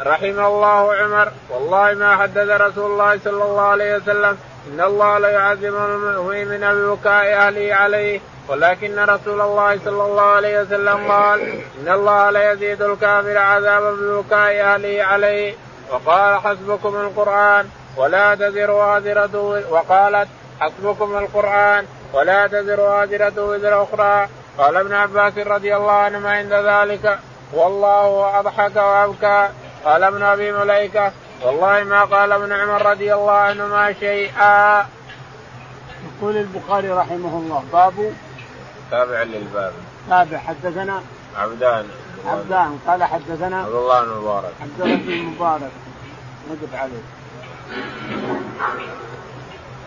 رحم 0.05 0.45
الله 0.45 0.95
عمر. 0.95 1.31
والله 1.49 1.93
ما 1.93 2.17
حدث 2.17 2.61
رسول 2.61 2.91
الله 2.91 3.19
صلى 3.23 3.43
الله 3.43 3.61
عليه 3.61 3.95
وسلم. 3.95 4.37
إن 4.67 4.81
الله 4.81 5.17
لا 5.17 5.29
يعذب 5.29 5.75
المؤمن 5.75 6.59
ببكاء 6.59 7.33
أهله 7.33 7.75
عليه. 7.75 8.19
ولكن 8.47 8.99
رسول 8.99 9.41
الله 9.41 9.79
صلى 9.85 10.03
الله 10.03 10.21
عليه 10.21 10.61
وسلم 10.61 11.11
قال 11.11 11.41
إن 11.81 11.93
الله 11.93 12.29
لا 12.29 12.51
يزيد 12.51 12.81
الكافر 12.81 13.37
عذابا 13.37 13.91
ببكاء 13.91 14.61
أهله 14.61 15.03
عليه. 15.03 15.55
وقال 15.91 16.39
حسبكم 16.39 16.95
القرآن 16.95 17.69
ولا 17.97 18.35
تزر 18.35 18.71
وازرة 18.71 19.63
وقالت 19.69 20.27
حسبكم 20.59 21.17
القرآن 21.17 21.85
ولا 22.13 22.47
تزر 22.47 22.79
وازرة 22.79 23.33
وزر 23.37 23.83
أخرى. 23.83 24.27
قال 24.57 24.77
ابن 24.77 24.93
عباس 24.93 25.37
رضي 25.37 25.75
الله 25.75 25.91
عنهما 25.91 26.31
عند 26.31 26.53
ذلك. 26.53 27.19
والله 27.53 28.39
أضحك 28.39 28.75
وأبكى. 28.75 29.49
قال 29.87 30.03
ابن 30.03 30.23
أبي 30.23 30.51
مليكة 30.51 31.11
والله 31.45 31.83
ما 31.83 32.03
قال 32.03 32.31
ابن 32.31 32.51
عمر 32.51 32.85
رضي 32.85 33.13
الله 33.13 33.31
عنهما 33.31 33.93
شيئا. 33.93 34.85
يقول 36.07 36.37
البخاري 36.37 36.89
رحمه 36.89 37.37
الله 37.37 37.63
باب 37.73 38.13
تابع 38.91 39.23
للباب. 39.23 39.73
تابع 40.09 40.37
حدثنا 40.37 41.01
عبدان. 41.37 41.85
عبدان 42.25 42.79
قال 42.87 43.03
حدثنا 43.03 43.57
عبد 43.61 43.73
الله 43.73 44.03
بن 44.03 44.09
مبارك. 44.21 44.53
عبد 44.61 44.81
الله 44.81 44.95
بن 44.95 45.23
مبارك. 45.23 45.71
نقف 46.51 46.75
عليه. 46.75 47.03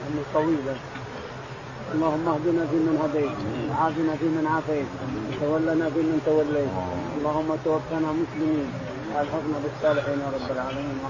إنه 0.07 0.22
طويل. 0.34 0.76
اللهم 1.94 2.28
اهدنا 2.28 2.66
فيمن 2.70 2.96
هديت 3.05 3.36
وعافنا 3.70 4.12
فيمن 4.20 4.46
عافيت 4.55 4.86
وتولنا 5.42 5.90
فيمن 5.90 6.22
توليت. 6.26 6.74
اللهم 7.18 7.59
توفنا 7.64 8.12
مسلمين. 8.12 8.72
بالصالحين 9.14 10.20
يا 10.20 10.30
رب 10.34 10.50
العالمين. 10.50 11.00